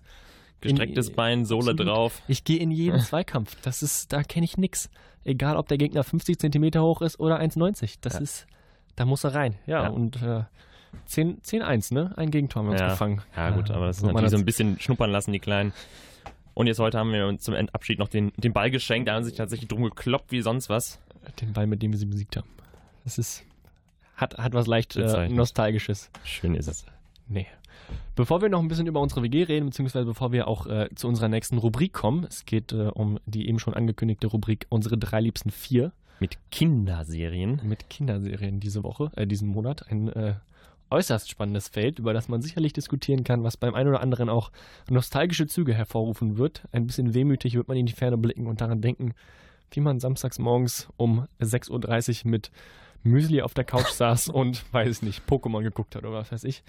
Gestrecktes 0.61 1.09
in, 1.09 1.15
Bein, 1.15 1.45
Sohle 1.45 1.71
absolut. 1.71 1.87
drauf. 1.87 2.21
Ich 2.27 2.43
gehe 2.43 2.59
in 2.59 2.71
jeden 2.71 2.99
Zweikampf. 3.01 3.57
Das 3.61 3.83
ist, 3.83 4.13
da 4.13 4.23
kenne 4.23 4.45
ich 4.45 4.57
nichts. 4.57 4.89
Egal, 5.25 5.57
ob 5.57 5.67
der 5.67 5.77
Gegner 5.77 6.03
50 6.03 6.39
Zentimeter 6.39 6.81
hoch 6.81 7.01
ist 7.01 7.19
oder 7.19 7.39
1,90. 7.39 7.97
Das 8.01 8.13
ja. 8.13 8.19
ist, 8.19 8.47
da 8.95 9.05
muss 9.05 9.23
er 9.23 9.35
rein. 9.35 9.55
Ja, 9.67 9.87
und 9.87 10.21
äh, 10.21 10.43
10-1, 11.09 11.93
ne? 11.93 12.13
Ein 12.15 12.31
Gegentor 12.31 12.61
haben 12.61 12.67
wir 12.67 12.71
uns 12.71 12.81
ja. 12.81 12.89
gefangen. 12.89 13.21
Ja, 13.35 13.51
gut, 13.51 13.69
aber 13.71 13.87
das 13.87 13.97
ist 13.97 14.03
natürlich 14.03 14.31
so 14.31 14.37
ein 14.37 14.45
bisschen 14.45 14.79
schnuppern 14.79 15.11
lassen, 15.11 15.31
die 15.31 15.39
Kleinen. 15.39 15.73
Und 16.59 16.67
jetzt 16.67 16.79
heute 16.79 16.99
haben 16.99 17.13
wir 17.13 17.25
uns 17.25 17.43
zum 17.43 17.53
Endabschied 17.53 17.99
noch 17.99 18.09
den, 18.09 18.33
den 18.35 18.51
Ball 18.51 18.69
geschenkt. 18.69 19.07
Da 19.07 19.13
haben 19.13 19.23
sie 19.23 19.29
sich 19.29 19.37
tatsächlich 19.37 19.69
drum 19.69 19.81
gekloppt 19.81 20.33
wie 20.33 20.41
sonst 20.41 20.67
was. 20.67 20.99
Den 21.39 21.53
Ball, 21.53 21.67
mit 21.67 21.81
dem 21.81 21.93
wir 21.93 21.97
sie 21.97 22.05
besiegt 22.05 22.35
haben. 22.35 22.49
Das 23.05 23.17
ist, 23.17 23.45
hat, 24.17 24.37
hat 24.37 24.53
was 24.53 24.67
leicht 24.67 24.97
äh, 24.97 25.29
Nostalgisches. 25.29 26.11
Schön 26.25 26.55
ist 26.55 26.67
es. 26.67 26.85
Nee. 27.29 27.47
Bevor 28.17 28.41
wir 28.41 28.49
noch 28.49 28.59
ein 28.59 28.67
bisschen 28.67 28.87
über 28.87 28.99
unsere 28.99 29.23
WG 29.23 29.43
reden, 29.43 29.67
beziehungsweise 29.67 30.05
bevor 30.05 30.33
wir 30.33 30.49
auch 30.49 30.67
äh, 30.67 30.89
zu 30.95 31.07
unserer 31.07 31.29
nächsten 31.29 31.57
Rubrik 31.57 31.93
kommen, 31.93 32.25
es 32.25 32.45
geht 32.45 32.73
äh, 32.73 32.89
um 32.93 33.19
die 33.25 33.47
eben 33.47 33.59
schon 33.59 33.73
angekündigte 33.73 34.27
Rubrik 34.27 34.65
Unsere 34.67 34.97
drei 34.97 35.21
liebsten 35.21 35.51
vier. 35.51 35.93
Mit 36.19 36.37
Kinderserien. 36.51 37.61
Mit 37.63 37.89
Kinderserien 37.89 38.59
diese 38.59 38.83
Woche, 38.83 39.11
äh, 39.15 39.25
diesen 39.25 39.47
Monat. 39.47 39.89
Ein 39.89 40.09
äh, 40.09 40.33
äußerst 40.91 41.29
spannendes 41.29 41.69
Feld, 41.69 41.99
über 41.99 42.13
das 42.13 42.27
man 42.27 42.41
sicherlich 42.41 42.73
diskutieren 42.73 43.23
kann, 43.23 43.43
was 43.43 43.57
beim 43.57 43.75
einen 43.75 43.89
oder 43.89 44.01
anderen 44.01 44.29
auch 44.29 44.51
nostalgische 44.89 45.47
Züge 45.47 45.73
hervorrufen 45.73 46.37
wird. 46.37 46.63
Ein 46.71 46.87
bisschen 46.87 47.13
wehmütig 47.13 47.55
wird 47.55 47.67
man 47.67 47.77
in 47.77 47.85
die 47.85 47.93
Ferne 47.93 48.17
blicken 48.17 48.47
und 48.47 48.61
daran 48.61 48.81
denken, 48.81 49.13
wie 49.71 49.81
man 49.81 49.99
samstags 49.99 50.39
morgens 50.39 50.87
um 50.97 51.27
6.30 51.39 52.25
Uhr 52.25 52.31
mit 52.31 52.51
Müsli 53.03 53.41
auf 53.41 53.53
der 53.53 53.65
Couch 53.65 53.87
saß 53.91 54.29
und, 54.29 54.65
weiß 54.73 54.97
ich 54.97 55.01
nicht, 55.03 55.23
Pokémon 55.27 55.63
geguckt 55.63 55.95
hat 55.95 56.03
oder 56.03 56.17
was 56.17 56.31
weiß 56.31 56.43
ich 56.43 56.63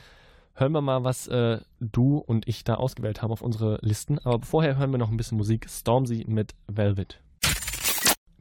hören 0.60 0.72
wir 0.72 0.82
mal, 0.82 1.04
was 1.04 1.26
äh, 1.28 1.58
du 1.80 2.18
und 2.18 2.46
ich 2.46 2.64
da 2.64 2.74
ausgewählt 2.74 3.22
haben 3.22 3.32
auf 3.32 3.42
unsere 3.42 3.78
Listen. 3.80 4.18
Aber 4.18 4.44
vorher 4.44 4.76
hören 4.76 4.90
wir 4.90 4.98
noch 4.98 5.10
ein 5.10 5.16
bisschen 5.16 5.38
Musik. 5.38 5.66
Stormzy 5.68 6.24
mit 6.28 6.54
Velvet. 6.68 7.20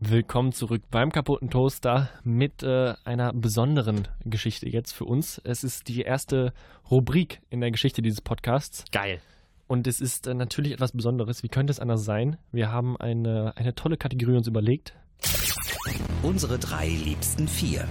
Willkommen 0.02 0.54
zurück 0.54 0.84
beim 0.92 1.12
kaputten 1.12 1.50
Toaster 1.50 2.10
mit 2.24 2.64
äh, 2.64 2.94
einer 3.04 3.34
besonderen 3.34 4.08
Geschichte 4.24 4.70
jetzt 4.70 4.94
für 4.94 5.04
uns. 5.04 5.42
Es 5.44 5.66
ist 5.66 5.90
die 5.90 6.04
erste 6.04 6.54
Rubrik 6.90 7.42
in 7.50 7.60
der 7.60 7.70
Geschichte 7.70 8.02
dieses 8.02 8.22
Podcasts. 8.22 8.86
Geil. 8.94 9.20
Und 9.68 9.88
es 9.88 10.00
ist 10.00 10.26
äh, 10.26 10.34
natürlich 10.34 10.72
etwas 10.72 10.94
Besonderes. 10.94 11.44
Wie 11.44 11.50
könnte 11.50 11.72
es 11.72 11.82
anders 11.82 12.06
sein? 12.06 12.38
Wir 12.54 12.72
haben 12.72 12.96
eine, 12.96 13.52
eine 13.58 13.76
tolle 13.76 13.98
Kategorie 13.98 14.38
uns 14.38 14.48
überlegt. 14.48 14.96
Unsere 16.24 16.60
drei 16.60 16.88
liebsten 16.88 17.50
vier. 17.50 17.86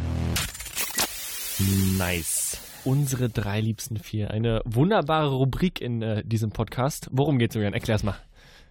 Nice 1.98 2.64
unsere 2.84 3.28
drei 3.28 3.60
liebsten 3.60 3.98
vier. 3.98 4.30
Eine 4.30 4.62
wunderbare 4.64 5.28
Rubrik 5.28 5.82
in 5.82 6.00
äh, 6.00 6.24
diesem 6.24 6.50
Podcast. 6.50 7.08
Worum 7.12 7.38
geht's, 7.38 7.54
Julian? 7.54 7.74
Erklär's 7.74 8.02
mal. 8.02 8.16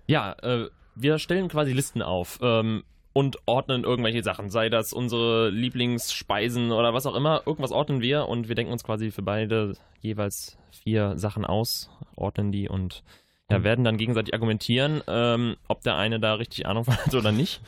Ja, 0.07 0.33
äh, 0.41 0.69
wir 0.95 1.19
stellen 1.19 1.49
quasi 1.49 1.73
Listen 1.73 2.01
auf 2.01 2.39
ähm, 2.41 2.83
und 3.17 3.39
ordnen 3.47 3.83
irgendwelche 3.83 4.21
Sachen. 4.21 4.51
Sei 4.51 4.69
das 4.69 4.93
unsere 4.93 5.49
Lieblingsspeisen 5.49 6.71
oder 6.71 6.93
was 6.93 7.07
auch 7.07 7.15
immer. 7.15 7.41
Irgendwas 7.47 7.71
ordnen 7.71 7.99
wir 7.99 8.27
und 8.27 8.47
wir 8.47 8.53
denken 8.53 8.71
uns 8.71 8.83
quasi 8.83 9.09
für 9.09 9.23
beide 9.23 9.73
jeweils 10.01 10.59
vier 10.69 11.17
Sachen 11.17 11.43
aus, 11.43 11.89
ordnen 12.15 12.51
die 12.51 12.69
und 12.69 13.03
ja, 13.49 13.57
mhm. 13.57 13.63
werden 13.63 13.83
dann 13.83 13.97
gegenseitig 13.97 14.35
argumentieren, 14.35 15.01
ähm, 15.07 15.55
ob 15.67 15.81
der 15.81 15.95
eine 15.95 16.19
da 16.19 16.35
richtig 16.35 16.67
Ahnung 16.67 16.85
von 16.85 16.95
hat 16.95 17.15
oder 17.15 17.31
nicht. 17.31 17.59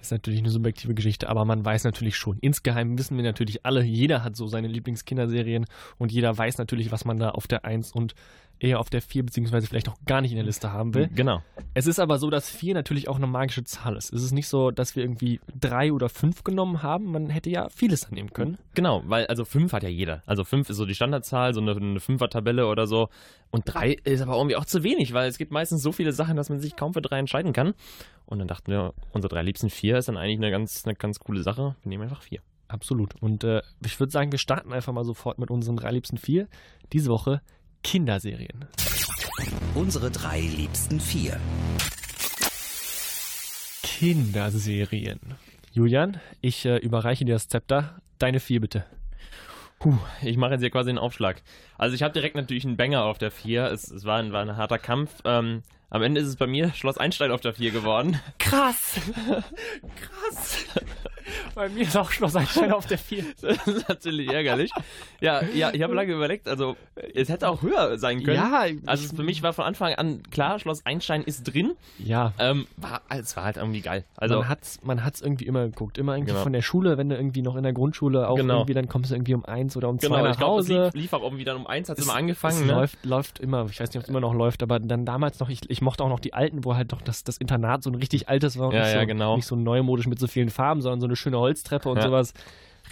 Ist 0.00 0.10
natürlich 0.10 0.40
eine 0.40 0.48
subjektive 0.48 0.94
Geschichte, 0.94 1.28
aber 1.28 1.44
man 1.44 1.62
weiß 1.62 1.84
natürlich 1.84 2.16
schon. 2.16 2.38
Insgeheim 2.40 2.96
wissen 2.96 3.18
wir 3.18 3.24
natürlich 3.24 3.66
alle, 3.66 3.82
jeder 3.82 4.24
hat 4.24 4.36
so 4.36 4.46
seine 4.46 4.68
Lieblingskinderserien 4.68 5.66
und 5.98 6.12
jeder 6.12 6.38
weiß 6.38 6.56
natürlich, 6.56 6.90
was 6.92 7.04
man 7.04 7.18
da 7.18 7.28
auf 7.28 7.46
der 7.46 7.66
1 7.66 7.92
und 7.92 8.14
eher 8.60 8.80
auf 8.80 8.90
der 8.90 9.02
4 9.02 9.24
beziehungsweise 9.24 9.66
vielleicht 9.66 9.88
auch 9.88 9.96
gar 10.06 10.20
nicht 10.20 10.32
in 10.32 10.36
der 10.36 10.44
Liste 10.44 10.72
haben 10.72 10.94
will. 10.94 11.08
Genau. 11.14 11.42
Es 11.74 11.86
ist 11.86 11.98
aber 11.98 12.18
so, 12.18 12.30
dass 12.30 12.50
4 12.50 12.74
natürlich 12.74 13.08
auch 13.08 13.16
eine 13.16 13.26
magische 13.26 13.64
Zahl 13.64 13.96
ist. 13.96 14.12
Es 14.12 14.22
ist 14.22 14.32
nicht 14.32 14.48
so, 14.48 14.70
dass 14.70 14.96
wir 14.96 15.02
irgendwie 15.02 15.40
3 15.60 15.92
oder 15.92 16.08
5 16.08 16.44
genommen 16.44 16.82
haben. 16.82 17.12
Man 17.12 17.30
hätte 17.30 17.50
ja 17.50 17.68
vieles 17.68 18.06
annehmen 18.06 18.32
können. 18.32 18.58
Genau, 18.74 19.02
weil 19.06 19.26
also 19.26 19.44
5 19.44 19.72
hat 19.72 19.82
ja 19.82 19.88
jeder. 19.88 20.22
Also 20.26 20.44
5 20.44 20.70
ist 20.70 20.76
so 20.76 20.86
die 20.86 20.94
Standardzahl, 20.94 21.54
so 21.54 21.60
eine, 21.60 21.72
eine 21.72 21.98
5er-Tabelle 21.98 22.66
oder 22.66 22.86
so. 22.86 23.08
Und 23.50 23.62
3 23.66 23.92
ist 24.04 24.20
aber 24.20 24.36
irgendwie 24.36 24.56
auch 24.56 24.64
zu 24.64 24.82
wenig, 24.82 25.12
weil 25.12 25.28
es 25.28 25.38
gibt 25.38 25.52
meistens 25.52 25.82
so 25.82 25.92
viele 25.92 26.12
Sachen, 26.12 26.36
dass 26.36 26.50
man 26.50 26.60
sich 26.60 26.76
kaum 26.76 26.94
für 26.94 27.02
3 27.02 27.18
entscheiden 27.18 27.52
kann. 27.52 27.74
Und 28.26 28.40
dann 28.40 28.48
dachten 28.48 28.70
wir, 28.70 28.92
unsere 29.12 29.32
drei 29.32 29.42
liebsten 29.42 29.70
4 29.70 29.98
ist 29.98 30.08
dann 30.08 30.18
eigentlich 30.18 30.36
eine 30.36 30.50
ganz, 30.50 30.84
eine 30.84 30.94
ganz 30.94 31.18
coole 31.18 31.42
Sache. 31.42 31.76
Wir 31.82 31.88
nehmen 31.88 32.02
einfach 32.02 32.20
4. 32.20 32.40
Absolut. 32.68 33.14
Und 33.22 33.42
äh, 33.44 33.62
ich 33.82 33.98
würde 33.98 34.12
sagen, 34.12 34.30
wir 34.30 34.38
starten 34.38 34.72
einfach 34.74 34.92
mal 34.92 35.04
sofort 35.04 35.38
mit 35.38 35.50
unseren 35.50 35.76
drei 35.76 35.90
liebsten 35.90 36.18
4. 36.18 36.46
Diese 36.92 37.10
Woche 37.10 37.40
Kinderserien. 37.82 38.66
Unsere 39.74 40.10
drei 40.10 40.40
liebsten 40.40 41.00
vier. 41.00 41.38
Kinderserien. 43.82 45.20
Julian, 45.72 46.20
ich 46.40 46.64
äh, 46.64 46.76
überreiche 46.78 47.24
dir 47.24 47.34
das 47.34 47.48
Zepter. 47.48 48.00
Deine 48.18 48.40
vier 48.40 48.60
bitte. 48.60 48.84
Puh, 49.78 49.96
ich 50.22 50.36
mache 50.36 50.52
jetzt 50.52 50.60
hier 50.60 50.70
quasi 50.70 50.90
einen 50.90 50.98
Aufschlag. 50.98 51.42
Also 51.76 51.94
ich 51.94 52.02
habe 52.02 52.12
direkt 52.12 52.34
natürlich 52.34 52.64
einen 52.64 52.76
Banger 52.76 53.04
auf 53.04 53.18
der 53.18 53.30
4. 53.30 53.66
Es, 53.66 53.90
es 53.90 54.04
war, 54.04 54.18
ein, 54.18 54.32
war 54.32 54.42
ein 54.42 54.56
harter 54.56 54.78
Kampf. 54.78 55.20
Ähm, 55.24 55.62
am 55.90 56.02
Ende 56.02 56.20
ist 56.20 56.26
es 56.26 56.36
bei 56.36 56.46
mir 56.46 56.72
Schloss 56.74 56.98
Einstein 56.98 57.30
auf 57.30 57.40
der 57.40 57.54
4 57.54 57.70
geworden. 57.70 58.20
Krass! 58.38 59.00
Krass! 59.96 60.66
Bei 61.54 61.68
mir 61.68 61.82
ist 61.82 61.96
auch 61.96 62.10
Schloss 62.10 62.36
Einstein 62.36 62.72
auf 62.72 62.86
der 62.86 62.98
4. 62.98 63.24
Das 63.40 63.66
ist 63.66 63.88
natürlich 63.88 64.28
ärgerlich. 64.32 64.70
Ja, 65.20 65.42
ja, 65.54 65.72
ich 65.72 65.82
habe 65.82 65.94
lange 65.94 66.12
überlegt, 66.12 66.48
also 66.48 66.76
es 67.14 67.28
hätte 67.28 67.48
auch 67.48 67.62
höher 67.62 67.98
sein 67.98 68.22
können. 68.22 68.36
Ja, 68.36 68.64
Also 68.86 69.14
für 69.14 69.22
mich 69.22 69.42
war 69.42 69.52
von 69.52 69.64
Anfang 69.64 69.94
an 69.94 70.22
klar, 70.30 70.58
Schloss 70.58 70.84
Einstein 70.86 71.22
ist 71.22 71.44
drin. 71.44 71.72
Ja. 71.98 72.32
Ähm, 72.38 72.66
war, 72.76 73.02
es 73.10 73.36
war 73.36 73.44
halt 73.44 73.56
irgendwie 73.56 73.80
geil. 73.80 74.04
Also 74.16 74.38
man 74.38 74.48
hat's, 74.48 74.80
man 74.82 75.04
hat's 75.04 75.20
irgendwie 75.20 75.46
immer 75.46 75.66
geguckt. 75.66 75.98
Immer 75.98 76.14
irgendwie 76.14 76.32
Genau. 76.32 76.42
von 76.42 76.52
der 76.52 76.62
Schule, 76.62 76.98
wenn 76.98 77.08
du 77.08 77.16
irgendwie 77.16 77.42
noch 77.42 77.56
in 77.56 77.62
der 77.62 77.72
Grundschule 77.72 78.28
auch 78.28 78.36
Genau. 78.36 78.58
irgendwie, 78.58 78.74
dann 78.74 78.88
kommst 78.88 79.10
du 79.10 79.14
irgendwie 79.14 79.34
um 79.34 79.44
eins 79.44 79.76
oder 79.76 79.88
um 79.88 79.98
zwei 79.98 80.08
genau, 80.08 80.22
nach 80.24 80.30
ich 80.32 80.36
glaube, 80.38 80.60
es 80.60 80.68
Hause. 80.68 80.84
lief, 80.86 80.94
lief 80.94 81.12
auch 81.12 81.22
irgendwie 81.22 81.44
dann 81.44 81.56
um 81.56 81.66
eins, 81.66 81.88
hat 81.88 81.98
es 81.98 82.04
Es- 82.04 82.08
immer 82.10 82.16
angefangen. 82.18 82.56
Es 82.60 82.66
Ne? 82.66 82.72
läuft, 82.72 83.04
läuft 83.04 83.38
immer. 83.40 83.66
Ich 83.70 83.80
weiß 83.80 83.88
nicht, 83.90 83.96
ob 83.96 84.02
es 84.02 84.08
immer 84.08 84.20
noch 84.20 84.34
läuft, 84.34 84.62
aber 84.62 84.78
dann 84.80 85.04
damals 85.04 85.40
noch, 85.40 85.48
ich, 85.48 85.68
ich 85.70 85.80
mochte 85.82 86.04
auch 86.04 86.08
noch 86.08 86.20
die 86.20 86.34
alten, 86.34 86.64
wo 86.64 86.74
halt 86.74 86.92
doch 86.92 87.00
das, 87.02 87.24
das 87.24 87.36
Internat 87.38 87.82
so 87.82 87.90
ein 87.90 87.94
richtig 87.94 88.28
altes 88.28 88.58
war. 88.58 88.68
und 88.68 88.74
Ja, 88.74 88.80
nicht 88.82 88.94
ja, 88.94 89.00
so, 89.00 89.06
genau. 89.06 89.36
Nicht 89.36 89.46
so 89.46 89.56
neumodisch 89.56 90.06
mit 90.06 90.18
so 90.18 90.26
vielen 90.26 90.50
Farben, 90.50 90.80
sondern 90.82 91.00
so 91.00 91.06
eine 91.06 91.16
schöne 91.16 91.27
Holztreppe 91.36 91.88
und 91.88 91.96
Ja. 91.98 92.04
sowas. 92.04 92.32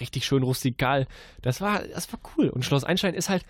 Richtig 0.01 0.27
schön 0.27 0.43
rustikal. 0.43 1.07
Das 1.43 1.61
war, 1.61 1.81
das 1.83 2.13
war 2.13 2.21
cool. 2.37 2.49
Und 2.51 2.65
Schloss 2.65 2.85
Einstein 2.85 3.15
ist 3.15 3.29
halt, 3.31 3.45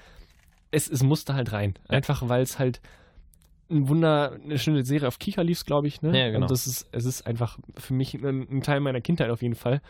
es, 0.71 0.89
es 0.89 1.03
musste 1.03 1.35
halt 1.35 1.53
rein. 1.53 1.75
Einfach, 1.89 2.29
weil 2.29 2.43
es 2.43 2.59
halt 2.59 2.81
ein 3.69 3.89
Wunder, 3.89 4.39
eine 4.45 4.59
schöne 4.59 4.85
Serie 4.85 5.09
auf 5.09 5.19
Kika 5.19 5.43
lief, 5.43 5.65
glaube 5.65 5.89
ich, 5.89 6.03
ne? 6.03 6.17
Ja, 6.17 6.27
genau. 6.29 6.43
Und 6.43 6.51
das 6.51 6.67
ist, 6.69 6.87
es 6.93 7.05
ist 7.05 7.27
einfach 7.27 7.59
für 7.77 7.95
mich 7.95 8.15
ein, 8.15 8.47
ein 8.49 8.63
Teil 8.63 8.79
meiner 8.81 9.01
Kindheit 9.01 9.31
auf 9.31 9.43
jeden 9.43 9.57
Fall. 9.57 9.81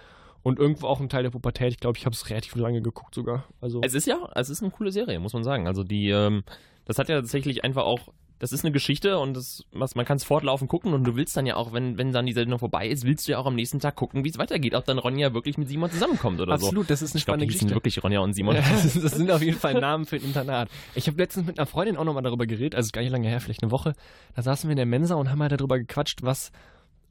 Und 0.43 0.59
irgendwo 0.59 0.87
auch 0.87 1.00
ein 1.00 1.09
Teil 1.09 1.25
der 1.25 1.31
Pubertät. 1.31 1.73
Ich 1.73 1.81
glaube, 1.81 1.99
ich 1.99 2.07
habe 2.07 2.15
es 2.15 2.31
relativ 2.31 2.55
lange 2.55 2.81
geguckt 2.81 3.15
sogar. 3.15 3.45
Also, 3.61 3.81
Es 3.83 3.95
ist 3.95 4.07
ja, 4.07 4.17
es 4.35 4.49
ist 4.49 4.62
eine 4.62 4.71
coole 4.71 4.93
Serie, 4.93 5.19
muss 5.19 5.33
man 5.35 5.43
sagen. 5.45 5.67
Also 5.67 5.83
die, 5.85 6.09
ähm, 6.09 6.45
das 6.85 6.99
hat 6.99 7.09
ja 7.09 7.17
tatsächlich 7.17 7.65
einfach 7.65 7.85
auch, 7.85 8.12
das 8.38 8.52
ist 8.52 8.64
eine 8.64 8.73
Geschichte 8.73 9.19
und 9.19 9.35
das, 9.35 9.64
was, 9.73 9.95
man 9.95 10.05
kann 10.05 10.19
es 10.19 10.25
fortlaufend 10.25 10.69
gucken 10.71 10.93
und 10.93 11.05
du 11.05 11.16
willst 11.16 11.37
dann 11.37 11.47
ja 11.47 11.57
auch, 11.57 11.73
wenn, 11.73 11.97
wenn 11.97 12.12
dann 12.12 12.26
die 12.26 12.33
Sendung 12.33 12.59
vorbei 12.59 12.87
ist, 12.88 13.05
willst 13.05 13.26
du 13.26 13.33
ja 13.33 13.38
auch 13.38 13.47
am 13.47 13.55
nächsten 13.55 13.81
Tag 13.81 13.97
gucken, 13.97 14.25
wie 14.25 14.28
es 14.28 14.37
weitergeht, 14.38 14.75
ob 14.75 14.85
dann 14.85 14.99
Ronja 14.99 15.33
wirklich 15.33 15.57
mit 15.57 15.69
Simon 15.69 15.90
zusammenkommt 15.90 16.40
oder 16.40 16.59
so. 16.59 16.66
absolut, 16.66 16.90
das 16.90 17.00
ist 17.00 17.12
eine 17.12 17.19
Ich 17.19 17.23
spannende 17.23 17.47
hießen 17.47 17.59
Geschichte. 17.61 17.75
wirklich 17.75 18.02
Ronja 18.02 18.21
und 18.21 18.35
Simon. 18.35 18.57
Ja, 18.57 18.62
das, 18.62 18.93
das 19.00 19.12
sind 19.12 19.31
auf 19.31 19.43
jeden 19.43 19.59
Fall 19.59 19.75
Namen 19.81 20.05
für 20.07 20.16
ein 20.16 20.23
Internat. 20.23 20.69
Ich 20.95 21.07
habe 21.07 21.16
letztens 21.16 21.47
mit 21.47 21.59
einer 21.59 21.66
Freundin 21.66 21.97
auch 21.97 22.05
nochmal 22.05 22.23
darüber 22.23 22.47
geredet, 22.47 22.75
also 22.75 22.90
gar 22.93 23.00
nicht 23.02 23.11
lange 23.11 23.28
her, 23.28 23.40
vielleicht 23.40 23.62
eine 23.62 23.73
Woche. 23.73 23.95
Da 24.35 24.43
saßen 24.43 24.69
wir 24.69 24.73
in 24.73 24.76
der 24.76 24.87
Mensa 24.87 25.14
und 25.14 25.31
haben 25.31 25.40
halt 25.40 25.52
darüber 25.52 25.78
gequatscht, 25.78 26.23
was, 26.23 26.52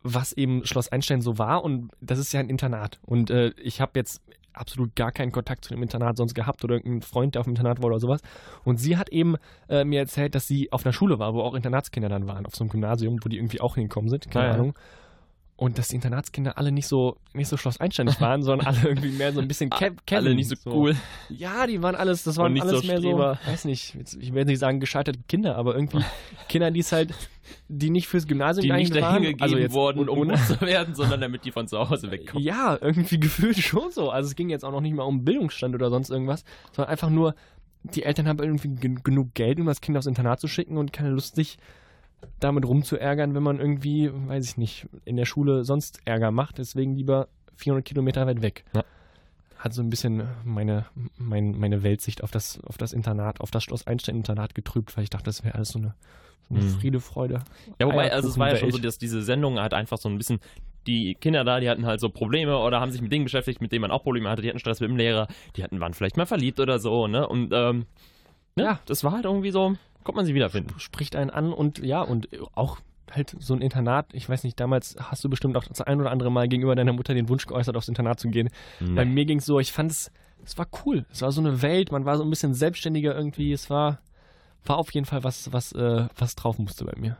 was 0.03 0.32
eben 0.34 0.65
Schloss 0.65 0.89
Einstein 0.89 1.22
so 1.22 1.39
war. 1.39 1.63
Und 1.63 1.89
das 2.01 2.20
ist 2.20 2.34
ja 2.34 2.39
ein 2.39 2.50
Internat. 2.50 3.00
Und 3.01 3.32
äh, 3.32 3.50
ich 3.62 3.82
habe 3.82 3.94
jetzt 3.96 4.22
absolut 4.58 4.96
gar 4.96 5.12
keinen 5.12 5.32
Kontakt 5.32 5.66
zu 5.66 5.74
dem 5.74 5.82
Internat 5.84 6.18
sonst 6.18 6.34
gehabt 6.34 6.64
oder 6.64 6.76
irgendeinen 6.76 7.02
Freund, 7.02 7.36
der 7.36 7.42
auf 7.42 7.46
dem 7.46 7.52
Internat 7.52 7.80
war 7.80 7.88
oder 7.88 8.00
sowas. 8.00 8.22
Und 8.64 8.78
sie 8.78 8.98
hat 8.98 9.10
eben 9.10 9.36
äh, 9.70 9.84
mir 9.84 10.00
erzählt, 10.00 10.36
dass 10.36 10.48
sie 10.48 10.72
auf 10.72 10.86
einer 10.86 10.94
Schule 10.94 11.20
war, 11.20 11.34
wo 11.34 11.42
auch 11.42 11.54
Internatskinder 11.54 12.10
dann 12.10 12.28
waren, 12.28 12.46
auf 12.46 12.56
so 12.56 12.64
einem 12.64 12.70
Gymnasium, 12.72 13.18
wo 13.24 13.30
die 13.30 13.38
irgendwie 13.38 13.62
auch 13.62 13.76
hingekommen 13.76 14.10
sind, 14.10 14.30
keine 14.32 14.46
Ah, 14.46 14.48
ja. 14.50 14.54
Ahnung. 14.56 14.74
Und 15.58 15.78
dass 15.78 15.88
die 15.88 15.96
Internatskinder 15.96 16.58
alle 16.58 16.74
nicht 16.74 16.86
so, 16.88 17.16
nicht 17.34 17.48
so 17.48 17.56
Schloss 17.56 17.80
Einsteinig 17.80 18.20
waren, 18.20 18.42
sondern 18.44 18.68
alle 18.68 18.78
irgendwie 18.90 19.12
mehr 19.12 19.32
so 19.32 19.40
ein 19.40 19.48
bisschen 19.48 19.70
Kev 19.70 19.96
Kevin. 20.06 20.26
Alle 20.26 20.36
nicht 20.36 20.50
so 20.50 20.56
cool. 20.70 20.98
Ja, 21.30 21.66
die 21.66 21.82
waren 21.82 21.96
alles, 21.96 22.24
das 22.24 22.36
waren 22.36 22.60
alles 22.60 22.82
so 22.82 22.88
mehr 22.88 22.98
Streber. 22.98 23.40
so, 23.46 23.52
weiß 23.52 23.64
nicht, 23.66 23.96
jetzt, 23.96 24.18
ich 24.20 24.34
werde 24.34 24.52
nicht 24.52 24.60
sagen 24.60 24.82
gescheiterte 24.82 25.20
Kinder, 25.30 25.56
aber 25.56 25.76
irgendwie 25.76 26.04
Kinder, 26.50 26.72
die 26.72 26.82
es 26.82 26.92
halt, 26.92 27.14
die 27.68 27.90
nicht 27.90 28.08
fürs 28.08 28.28
Gymnasium 28.28 28.64
Die 28.64 28.72
nicht 28.72 28.94
dahin 28.94 29.04
waren. 29.04 29.22
gegeben 29.22 29.42
also 29.42 29.58
jetzt, 29.58 29.74
wurden, 29.74 30.08
um 30.10 30.18
ohne, 30.18 30.34
gut 30.34 30.46
zu 30.46 30.62
werden, 30.66 30.96
sondern 30.96 31.22
damit 31.22 31.46
die 31.46 31.52
von 31.52 31.68
zu 31.68 31.78
Hause 31.90 32.12
wegkommen. 32.12 32.44
ja, 32.44 32.78
irgendwie 32.80 33.20
gefühlt 33.20 33.58
schon 33.58 33.92
so. 33.92 34.10
Also 34.10 34.28
es 34.28 34.36
ging 34.36 34.50
jetzt 34.50 34.64
auch 34.66 34.72
noch 34.72 34.82
nicht 34.82 34.96
mal 34.96 35.04
um 35.04 35.24
Bildungsstand 35.25 35.75
oder 35.75 35.90
sonst 35.90 36.10
irgendwas, 36.10 36.44
sondern 36.74 36.92
einfach 36.92 37.10
nur, 37.10 37.36
die 37.84 38.04
Eltern 38.04 38.28
haben 38.28 38.40
irgendwie 38.40 38.70
gen 38.70 39.04
genug 39.04 39.34
Geld, 39.34 39.60
um 39.60 39.66
das 39.68 39.82
Kind 39.82 39.98
aufs 39.98 40.08
Internat 40.08 40.40
zu 40.40 40.48
schicken 40.48 40.78
und 40.78 40.92
keine 40.92 41.10
Lust, 41.10 41.36
sich 41.36 41.58
damit 42.40 42.66
rumzuärgern, 42.66 43.36
wenn 43.36 43.44
man 43.44 43.60
irgendwie, 43.60 44.12
weiß 44.12 44.46
ich 44.46 44.58
nicht, 44.58 44.88
in 45.06 45.16
der 45.16 45.25
Schule 45.25 45.64
sonst 45.64 46.00
Ärger 46.06 46.32
macht. 46.32 46.58
Deswegen 46.58 46.96
lieber 46.96 47.28
400 47.58 47.86
Kilometer 47.86 48.25
weit 48.28 48.42
weg. 48.42 48.66
Ja. 48.74 48.84
Hat 49.58 49.74
so 49.74 49.82
ein 49.82 49.90
bisschen 49.90 50.24
meine, 50.44 50.86
mein, 51.18 51.58
meine 51.58 51.84
Weltsicht 51.84 52.24
auf 52.24 52.32
das, 52.32 52.60
auf 52.66 52.78
das 52.78 52.94
Internat, 52.94 53.42
auf 53.42 53.52
das 53.52 53.64
Schloss 53.64 53.88
Einstein-Internat 53.88 54.54
getrübt, 54.54 54.96
weil 54.98 55.04
ich 55.04 55.10
dachte, 55.10 55.25
das 55.25 55.44
wäre 55.44 55.56
alles 55.56 55.70
so 55.70 55.80
eine. 55.80 55.96
Friede, 56.80 57.00
Freude. 57.00 57.44
Ja, 57.80 57.88
wobei, 57.88 58.12
also 58.12 58.30
es 58.30 58.38
war 58.38 58.50
ja 58.50 58.56
schon 58.58 58.72
so, 58.72 58.77
dass 58.77 58.98
diese 58.98 59.22
Sendung 59.24 59.60
halt 59.60 59.74
einfach 59.74 59.98
so 59.98 60.10
ein 60.10 60.18
bisschen, 60.18 60.39
die 60.86 61.15
Kinder 61.15 61.44
da, 61.44 61.60
die 61.60 61.70
hatten 61.70 61.86
halt 61.86 62.00
so 62.00 62.10
Probleme 62.10 62.58
oder 62.58 62.80
haben 62.80 62.91
sich 62.91 63.02
mit 63.02 63.12
Dingen 63.12 63.26
beschäftigt, 63.26 63.62
mit 63.62 63.71
denen 63.71 63.82
man 63.82 63.91
auch 63.91 64.04
Probleme 64.04 64.30
hatte. 64.30 64.41
Die 64.41 64.50
hatten 64.50 64.60
Stress 64.60 64.80
mit 64.80 64.89
dem 64.89 64.98
Lehrer, 64.98 65.28
die 65.56 65.63
hatten, 65.63 65.80
waren 65.80 65.93
vielleicht 65.93 66.17
mal 66.17 66.26
verliebt 66.26 66.60
oder 66.60 66.80
so, 66.80 67.08
ne? 67.08 67.28
Und 67.28 67.52
ähm, 67.52 67.86
ne? 68.56 68.63
Ja. 68.63 68.80
das 68.86 69.04
war 69.04 69.13
halt 69.13 69.26
irgendwie 69.26 69.52
so, 69.52 69.76
konnte 70.04 70.17
man 70.17 70.26
sich 70.26 70.36
wiederfinden. 70.36 70.74
spricht 70.80 71.15
einen 71.15 71.32
an 71.32 71.52
und 71.52 71.80
ja, 71.80 72.02
und 72.02 72.30
auch 72.54 72.78
halt 73.12 73.36
so 73.39 73.54
ein 73.54 73.62
Internat, 73.62 74.08
ich 74.13 74.28
weiß 74.28 74.43
nicht, 74.43 74.60
damals 74.60 74.95
hast 75.00 75.24
du 75.24 75.30
bestimmt 75.30 75.58
auch 75.58 75.63
das 75.63 75.82
ein 75.82 76.00
oder 76.00 76.12
andere 76.12 76.32
Mal 76.32 76.48
gegenüber 76.48 76.76
deiner 76.76 76.93
Mutter 76.93 77.13
den 77.13 77.30
Wunsch 77.30 77.45
geäußert, 77.45 77.76
aufs 77.76 77.88
Internat 77.88 78.19
zu 78.19 78.30
gehen. 78.30 78.50
Bei 78.80 79.06
mir 79.06 79.26
ging 79.26 79.39
es 79.39 79.45
so, 79.45 79.60
ich 79.60 79.71
fand 79.71 79.91
es, 79.91 80.12
es 80.43 80.58
war 80.58 80.67
cool. 80.86 81.06
Es 81.12 81.21
war 81.21 81.32
so 81.32 81.41
eine 81.41 81.62
Welt, 81.62 81.91
man 81.91 82.06
war 82.06 82.17
so 82.17 82.24
ein 82.24 82.30
bisschen 82.30 82.54
selbstständiger 82.54 83.15
irgendwie. 83.15 83.52
Es 83.54 83.69
war, 83.69 84.00
war 84.67 84.78
auf 84.78 84.93
jeden 84.93 85.06
Fall 85.06 85.23
was, 85.23 85.51
was, 85.54 85.71
äh, 85.73 86.08
was 86.17 86.36
drauf 86.36 86.58
musste 86.60 86.86
bei 86.86 86.93
mir. 86.99 87.17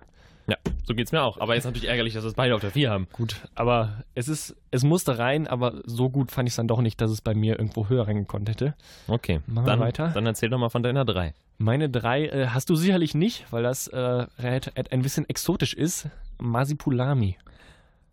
Ja, 0.48 0.58
so 0.86 0.94
geht's 0.94 1.12
mir 1.12 1.24
auch. 1.24 1.40
Aber 1.40 1.56
jetzt 1.56 1.64
natürlich 1.64 1.90
ärgerlich, 1.90 2.14
dass 2.14 2.24
wir 2.24 2.28
es 2.28 2.36
beide 2.36 2.54
auf 2.54 2.62
der 2.62 2.70
4 2.72 2.92
haben. 2.92 3.08
Gut, 3.14 3.42
aber 3.56 4.04
es 4.14 4.28
ist, 4.28 4.56
es 4.70 4.84
musste 4.84 5.18
rein, 5.18 5.48
aber 5.48 5.82
so 5.86 6.10
gut 6.12 6.32
fand 6.32 6.48
ich 6.48 6.52
es 6.52 6.58
dann 6.58 6.68
doch 6.68 6.82
nicht, 6.82 7.02
dass 7.02 7.10
es 7.10 7.22
bei 7.22 7.34
mir 7.34 7.58
irgendwo 7.58 7.90
höher 7.90 8.08
reingekonnt 8.08 8.48
hätte. 8.48 8.76
Okay, 9.08 9.42
Machen 9.48 9.66
wir 9.66 9.72
dann, 9.72 9.80
weiter. 9.80 10.12
dann 10.14 10.26
erzähl 10.28 10.50
doch 10.50 10.60
mal 10.60 10.70
von 10.70 10.84
deiner 10.84 11.04
3. 11.04 11.34
Meine 11.58 11.90
drei 11.90 12.26
äh, 12.28 12.48
hast 12.50 12.70
du 12.70 12.76
sicherlich 12.76 13.16
nicht, 13.16 13.46
weil 13.52 13.64
das 13.64 13.88
äh, 13.88 13.98
relativ- 13.98 14.74
ein 14.92 15.02
bisschen 15.02 15.28
exotisch 15.30 15.74
ist. 15.74 16.10
Masipulami. 16.38 17.38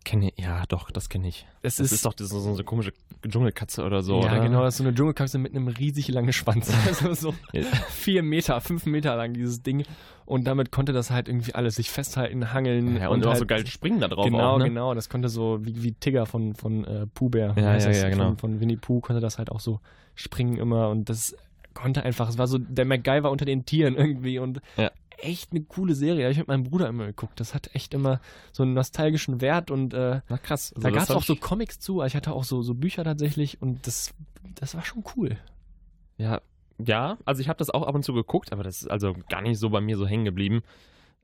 Kenne 0.05 0.31
ja, 0.37 0.63
doch, 0.67 0.91
das 0.91 1.09
kenne 1.09 1.27
ich. 1.27 1.45
Es 1.61 1.75
Das 1.77 1.91
ist, 1.91 2.05
doch 2.05 2.13
so, 2.17 2.39
so 2.39 2.53
eine 2.53 2.63
komische 2.63 2.93
Dschungelkatze 3.29 3.83
oder 3.83 4.01
so, 4.01 4.21
ja, 4.21 4.31
oder? 4.31 4.39
genau, 4.41 4.63
das 4.63 4.75
ist 4.75 4.77
so 4.79 4.83
eine 4.83 4.93
Dschungelkatze 4.93 5.37
mit 5.37 5.55
einem 5.55 5.67
riesig 5.67 6.07
langen 6.09 6.33
Schwanz. 6.33 6.71
Also 6.87 7.13
so 7.13 7.33
vier 7.89 8.23
Meter, 8.23 8.59
fünf 8.61 8.85
Meter 8.85 9.15
lang, 9.15 9.33
dieses 9.33 9.61
Ding. 9.63 9.83
Und 10.25 10.45
damit 10.45 10.71
konnte 10.71 10.93
das 10.93 11.11
halt 11.11 11.27
irgendwie 11.27 11.53
alles 11.53 11.75
sich 11.75 11.89
festhalten, 11.89 12.53
hangeln. 12.53 12.97
Ja, 12.97 13.09
und, 13.09 13.25
auch 13.25 13.31
halt, 13.31 13.39
so 13.39 13.45
geil 13.45 13.65
springen 13.67 13.99
da 13.99 14.07
drauf 14.07 14.25
Genau, 14.25 14.53
auch, 14.53 14.57
ne? 14.57 14.65
genau. 14.65 14.93
Das 14.93 15.09
konnte 15.09 15.29
so, 15.29 15.59
wie, 15.65 15.83
wie 15.83 15.93
Tigger 15.93 16.25
von, 16.25 16.55
von 16.55 16.85
äh, 16.85 17.07
Pooh 17.07 17.29
Bear. 17.29 17.57
Ja, 17.57 17.77
ja, 17.77 17.91
ja, 17.91 18.09
genau. 18.09 18.29
Von, 18.29 18.37
von 18.37 18.59
Winnie 18.59 18.77
Pooh 18.77 19.01
konnte 19.01 19.21
das 19.21 19.37
halt 19.37 19.51
auch 19.51 19.59
so 19.59 19.79
springen 20.15 20.57
immer. 20.57 20.89
Und 20.89 21.09
das 21.09 21.35
konnte 21.73 22.03
einfach, 22.03 22.29
es 22.29 22.37
war 22.37 22.47
so 22.47 22.57
der 22.57 22.85
MacGyver 22.85 23.31
unter 23.31 23.45
den 23.45 23.65
Tieren 23.65 23.95
irgendwie. 23.95 24.39
Und 24.39 24.61
Ja. 24.77 24.91
Echt 25.23 25.51
eine 25.51 25.63
coole 25.63 25.95
Serie. 25.95 26.29
Ich 26.29 26.37
mit 26.37 26.47
meinem 26.47 26.63
Bruder 26.63 26.87
immer 26.87 27.05
geguckt. 27.05 27.39
Das 27.39 27.53
hat 27.53 27.73
echt 27.73 27.93
immer 27.93 28.19
so 28.51 28.63
einen 28.63 28.73
nostalgischen 28.73 29.41
Wert 29.41 29.71
und 29.71 29.93
äh, 29.93 30.21
Na 30.29 30.37
krass. 30.37 30.73
da 30.75 30.87
Also 30.87 30.95
gab 30.95 31.03
es 31.03 31.11
auch 31.11 31.23
so 31.23 31.35
Comics 31.35 31.79
zu. 31.79 32.01
Ich 32.03 32.15
hatte 32.15 32.33
auch 32.33 32.43
so, 32.43 32.61
so 32.61 32.73
Bücher 32.73 33.03
tatsächlich 33.03 33.61
und 33.61 33.87
das, 33.87 34.13
das 34.55 34.75
war 34.75 34.83
schon 34.85 35.03
cool. 35.15 35.37
Ja, 36.17 36.41
ja, 36.77 37.17
also 37.25 37.41
ich 37.41 37.49
habe 37.49 37.57
das 37.57 37.69
auch 37.69 37.83
ab 37.83 37.95
und 37.95 38.03
zu 38.03 38.13
geguckt, 38.13 38.51
aber 38.51 38.63
das 38.63 38.81
ist 38.81 38.91
also 38.91 39.15
gar 39.29 39.41
nicht 39.41 39.59
so 39.59 39.69
bei 39.69 39.81
mir 39.81 39.97
so 39.97 40.07
hängen 40.07 40.25
geblieben. 40.25 40.63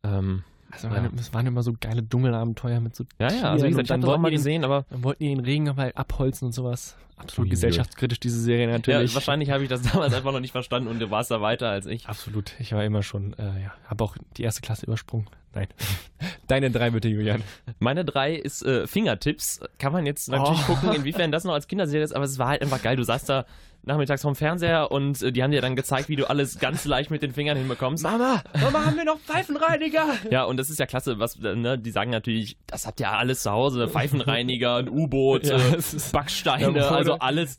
Ähm, 0.04 0.44
Also 0.72 0.88
Ja. 0.88 0.94
waren, 0.96 1.12
es 1.18 1.34
waren 1.34 1.48
immer 1.48 1.64
so 1.64 1.74
geile 1.80 2.08
Dschungelabenteuer 2.08 2.80
mit 2.80 2.96
so 2.96 3.06
ja, 3.20 3.32
ja, 3.32 3.52
also 3.52 3.66
wie 3.66 3.70
gesagt, 3.70 3.88
ich 3.88 3.92
habe 3.92 4.02
dann 4.02 4.02
das 4.02 4.10
auch 4.10 4.18
mal 4.20 4.32
gesehen, 4.32 4.64
aber 4.64 4.86
dann 4.90 5.04
wollten 5.04 5.24
die 5.24 5.30
den 5.30 5.40
Regen 5.40 5.76
halt 5.76 5.98
abholzen 5.98 6.46
und 6.48 6.52
sowas. 6.54 6.96
Absolut 7.18 7.48
Uiuiui. 7.48 7.50
gesellschaftskritisch, 7.50 8.20
diese 8.22 8.40
Serie 8.40 8.68
natürlich. 8.68 9.10
ja, 9.12 9.16
wahrscheinlich 9.16 9.52
habe 9.52 9.64
ich 9.64 9.70
das 9.70 9.82
damals 9.92 10.14
einfach 10.14 10.32
noch 10.32 10.40
nicht 10.40 10.52
verstanden 10.54 10.88
und 10.88 11.00
du 11.00 11.12
warst 11.12 11.32
da 11.32 11.42
weiter 11.42 11.70
als 11.70 11.86
ich. 11.86 12.08
Absolut. 12.08 12.54
Ich 12.60 12.72
war 12.72 12.84
immer 12.86 13.04
schon, 13.04 13.34
äh, 13.34 13.62
ja, 13.64 13.74
habe 13.88 14.04
auch 14.06 14.16
die 14.38 14.44
erste 14.44 14.62
Klasse 14.62 14.86
übersprungen. 14.86 15.28
Nein. 15.54 15.68
Deine 16.48 16.72
drei 16.72 16.92
bitte, 16.92 17.10
Julian. 17.10 17.44
Meine 17.80 18.06
drei 18.06 18.36
ist 18.36 18.62
äh, 18.64 18.88
Fingertips. 18.88 19.60
Kann 19.80 19.92
man 19.92 20.06
jetzt 20.06 20.30
natürlich 20.30 20.62
Oh. 20.70 20.74
gucken, 20.76 20.94
inwiefern 20.94 21.32
das 21.32 21.44
noch 21.44 21.54
als 21.54 21.68
Kinderserie 21.68 22.04
ist, 22.04 22.16
aber 22.16 22.24
es 22.26 22.38
war 22.40 22.48
halt 22.50 22.62
einfach 22.62 22.82
geil. 22.82 22.96
Du 22.96 23.04
saßt 23.04 23.28
da 23.28 23.46
nachmittags 23.90 24.22
vom 24.22 24.36
Fernseher 24.36 24.92
und 24.92 25.22
äh, 25.22 25.32
die 25.32 25.44
haben 25.44 25.52
dir 25.52 25.62
dann 25.62 25.76
gezeigt, 25.76 26.08
wie 26.08 26.16
du 26.16 26.30
alles 26.30 26.60
ganz 26.60 26.86
leicht 26.86 27.12
mit 27.12 27.22
den 27.22 27.34
Fingern 27.34 27.58
hinbekommst. 27.58 28.04
Mama, 28.04 28.42
Mama, 28.62 28.86
haben 28.86 28.96
wir 28.96 29.04
noch 29.06 29.20
Pfeifenreiniger? 29.20 30.06
Ja, 30.32 30.44
und 30.44 30.58
das 30.58 30.70
ist 30.70 30.80
ja 30.80 30.86
klasse, 30.86 31.20
was, 31.20 31.38
äh, 31.44 31.56
ne, 31.56 31.78
die 31.78 31.92
sagen 31.92 32.12
natürlich, 32.12 32.58
das 32.68 32.86
habt 32.86 33.00
ihr 33.00 33.10
alles 33.12 33.42
zu 33.44 33.52
Hause, 33.52 33.88
Pfeifenreiniger, 33.88 34.76
ein 34.78 34.90
U-Boot, 34.90 35.46
Ja, 35.48 35.58
äh, 35.58 35.78
Backsteine, 36.12 36.78
Ja, 36.78 36.90
also 36.90 37.14
alles 37.20 37.58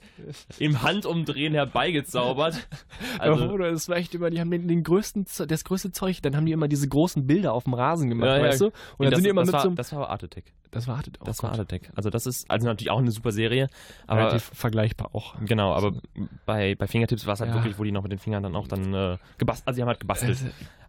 im 0.59 0.83
Handumdrehen 0.83 1.53
herbeigezaubert. 1.55 2.67
Also, 3.19 3.43
Also, 3.43 3.53
oder 3.55 3.71
es 3.71 3.89
war 3.89 3.97
echt 3.97 4.15
immer, 4.15 4.31
die 4.31 4.41
haben 4.41 4.51
den, 4.51 4.69
den 4.69 4.83
größten, 4.83 5.27
das 5.49 5.65
größte 5.65 5.91
Zeug, 5.93 6.23
dann 6.23 6.37
haben 6.37 6.47
die 6.47 6.53
immer 6.53 6.69
diese 6.69 6.89
großen 6.89 7.27
Bilder 7.27 7.53
auf 7.53 7.65
dem 7.65 7.75
Rasen 7.75 8.09
gemacht, 8.09 8.29
Ja, 8.29 8.37
ja. 8.39 8.43
weißt 8.45 8.61
du? 8.61 8.67
Und 8.67 8.73
dann 9.01 9.11
das, 9.11 9.17
sind 9.17 9.25
die 9.25 9.31
immer 9.31 9.43
das 9.43 9.47
mit 9.49 9.55
war, 9.55 9.61
so 9.63 9.69
einem, 9.69 9.77
das 9.77 9.93
war 9.93 10.11
Artetech. 10.11 10.45
Das 10.71 10.87
war, 10.87 11.01
oh 11.21 11.25
Das 11.25 11.43
war 11.43 11.51
Gott, 11.51 11.61
Artetech. 11.61 11.91
Also 11.97 12.11
das 12.11 12.27
ist 12.27 12.51
also 12.51 12.67
natürlich 12.67 12.91
auch 12.91 12.99
eine 12.99 13.11
super 13.11 13.33
Serie, 13.33 13.69
aber 14.07 14.21
relativ 14.21 14.51
vergleichbar 14.55 15.11
auch. 15.15 15.35
genau, 15.45 15.75
aber 15.75 15.93
bei, 16.47 16.75
bei 16.77 16.87
Fingertips 16.87 17.27
war 17.27 17.35
es 17.35 17.41
halt 17.41 17.51
Ja. 17.51 17.55
wirklich, 17.57 17.79
wo 17.79 17.85
die 17.85 17.93
noch 17.93 18.03
mit 18.03 18.13
den 18.13 18.19
Fingern 18.19 18.43
dann 18.43 18.55
auch 18.57 18.69
dann 18.69 18.95
äh, 18.95 19.19
gebastelt, 19.39 19.67
also 19.69 19.77
die 19.77 19.83
haben 19.83 19.89
halt 19.89 20.01
gebastelt. 20.01 20.39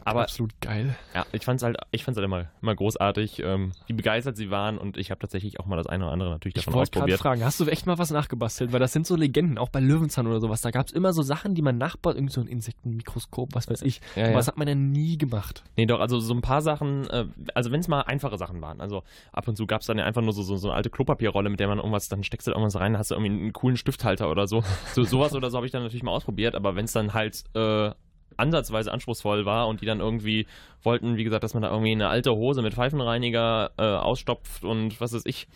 Aber 0.04 0.22
Absolut 0.24 0.60
geil. 0.62 0.96
ja, 1.14 1.26
ich 1.32 1.44
fand's 1.46 1.64
halt, 1.64 1.78
ich 1.92 2.04
fand's 2.04 2.18
halt 2.18 2.26
immer, 2.26 2.46
immer 2.62 2.76
großartig, 2.76 3.40
ähm, 3.44 3.72
wie 3.88 3.94
begeistert 3.94 4.38
sie 4.38 4.50
waren 4.50 4.78
und 4.78 4.98
ich 4.98 5.12
habe 5.12 5.20
tatsächlich 5.20 5.60
auch 5.60 5.66
mal 5.66 5.76
das 5.78 5.88
eine 5.88 6.06
oder 6.06 6.14
andere 6.14 6.30
natürlich 6.32 6.56
Ich 6.58 6.66
davon 6.66 6.78
wollte 6.80 6.92
gerade 6.92 7.04
ausprobiert. 7.04 7.20
fragen, 7.22 7.44
hast 7.46 7.60
du 7.60 7.66
echt 7.68 7.86
mal 7.86 7.98
was 7.98 8.12
nachgebastelt? 8.12 8.72
Weil 8.74 8.80
das 8.80 8.94
sind 8.94 9.06
so 9.08 9.16
Legenden, 9.16 9.58
auch 9.58 9.70
bei 9.70 9.80
Löwenzahn 9.80 10.28
oder 10.28 10.40
sowas. 10.40 10.62
Da 10.62 10.72
gab 10.72 10.88
es 10.88 10.92
immer 10.92 11.14
so 11.14 11.22
Sachen, 11.22 11.56
die 11.56 11.62
man 11.62 11.78
nachbaut, 11.78 12.16
irgendwie 12.16 12.34
so 12.34 12.42
ein 12.42 12.48
Insektenmikroskop, 12.48 13.50
was 13.54 13.70
weiß 13.70 13.82
ich. 13.84 14.02
Ja, 14.16 14.24
Aber 14.24 14.32
ja. 14.32 14.38
das 14.38 14.48
hat 14.48 14.58
man 14.58 14.68
ja 14.68 14.76
nie 14.76 15.18
gemacht. 15.18 15.64
Nee, 15.78 15.86
doch, 15.86 16.00
also 16.00 16.20
so 16.20 16.34
ein 16.34 16.42
paar 16.42 16.62
Sachen, 16.62 17.08
äh, 17.10 17.26
also 17.54 17.72
wenn 17.72 17.80
es 17.80 17.88
mal 17.88 18.02
einfache 18.02 18.38
Sachen 18.38 18.62
waren. 18.62 18.82
Also 18.82 19.04
ab 19.32 19.48
und 19.48 19.56
zu 19.56 19.68
gab 19.68 19.82
es 19.82 19.88
dann 19.88 19.98
ja 19.98 20.06
einfach 20.06 20.22
nur 20.22 20.34
so, 20.34 20.42
so, 20.44 20.58
so 20.58 20.70
eine 20.70 20.76
alte 20.78 20.90
Klopapierrolle, 20.90 21.50
mit 21.50 21.60
der 21.60 21.68
man 21.68 21.78
irgendwas, 21.78 22.10
dann 22.10 22.24
steckst 22.24 22.48
du 22.48 22.52
da 22.52 22.58
irgendwas 22.58 22.80
rein, 22.80 22.98
hast 22.98 23.12
du 23.12 23.16
irgendwie 23.16 23.32
einen 23.32 23.54
coolen 23.54 23.78
Stifthalter 23.78 24.30
oder 24.30 24.48
so. 24.48 24.64
So 24.94 25.04
sowas 25.04 25.34
oder 25.36 25.50
so 25.50 25.58
habe 25.58 25.66
ich 25.66 25.72
dann 25.72 25.84
natürlich 25.84 26.04
mal 26.04 26.12
ausprobiert, 26.12 26.56
aber 26.56 26.76
wenn 26.76 26.86
es 26.86 26.92
dann 26.92 27.14
halt 27.14 27.44
äh, 27.56 27.92
ansatzweise 28.42 28.92
anspruchsvoll 28.92 29.46
war 29.46 29.68
und 29.68 29.82
die 29.82 29.86
dann 29.86 30.00
irgendwie 30.00 30.48
wollten, 30.84 31.18
wie 31.18 31.24
gesagt, 31.24 31.44
dass 31.44 31.54
man 31.54 31.64
da 31.64 31.70
irgendwie 31.70 31.92
eine 31.92 32.10
alte 32.10 32.32
Hose 32.32 32.62
mit 32.62 32.74
Pfeifenreiniger 32.74 33.72
äh, 33.78 33.84
ausstopft 33.84 34.64
und 34.64 35.00
was 35.00 35.14
weiß 35.14 35.24
ich, 35.26 35.48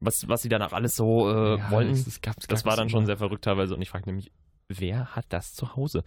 was, 0.00 0.28
was 0.28 0.42
sie 0.42 0.48
danach 0.48 0.72
alles 0.72 0.94
so 0.94 1.28
äh, 1.28 1.58
Ja, 1.58 1.70
wollten. 1.70 1.90
Das, 1.90 2.20
das, 2.20 2.46
Das 2.46 2.64
war 2.64 2.76
dann 2.76 2.88
schon 2.88 3.06
sehr 3.06 3.16
verrückt 3.16 3.44
teilweise 3.44 3.74
und 3.74 3.82
ich 3.82 3.90
frage 3.90 4.06
nämlich, 4.06 4.30
wer 4.68 5.16
hat 5.16 5.26
das 5.30 5.54
zu 5.54 5.76
Hause? 5.76 6.04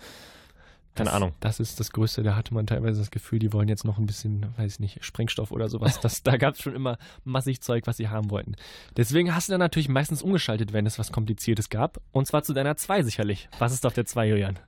Keine 0.95 1.07
das, 1.07 1.15
Ahnung. 1.15 1.31
Das 1.39 1.59
ist 1.61 1.79
das 1.79 1.91
Größte. 1.91 2.21
Da 2.21 2.35
hatte 2.35 2.53
man 2.53 2.67
teilweise 2.67 2.99
das 2.99 3.11
Gefühl, 3.11 3.39
die 3.39 3.53
wollen 3.53 3.69
jetzt 3.69 3.85
noch 3.85 3.97
ein 3.97 4.05
bisschen, 4.05 4.53
weiß 4.57 4.73
ich 4.73 4.79
nicht, 4.79 5.05
Sprengstoff 5.05 5.51
oder 5.51 5.69
sowas. 5.69 5.99
Das, 6.01 6.21
da 6.21 6.35
gab 6.35 6.55
es 6.55 6.61
schon 6.61 6.75
immer 6.75 6.97
massig 7.23 7.61
Zeug, 7.61 7.87
was 7.87 7.97
sie 7.97 8.09
haben 8.09 8.29
wollten. 8.29 8.55
Deswegen 8.97 9.33
hast 9.33 9.47
du 9.47 9.53
dann 9.53 9.59
natürlich 9.59 9.87
meistens 9.87 10.21
umgeschaltet, 10.21 10.73
wenn 10.73 10.85
es 10.85 10.99
was 10.99 11.11
Kompliziertes 11.11 11.69
gab. 11.69 12.01
Und 12.11 12.27
zwar 12.27 12.43
zu 12.43 12.53
deiner 12.53 12.75
2 12.75 13.03
sicherlich. 13.03 13.47
Was 13.59 13.73
ist 13.73 13.85
auf 13.85 13.93
der 13.93 14.05
2, 14.05 14.27
Julian? 14.27 14.59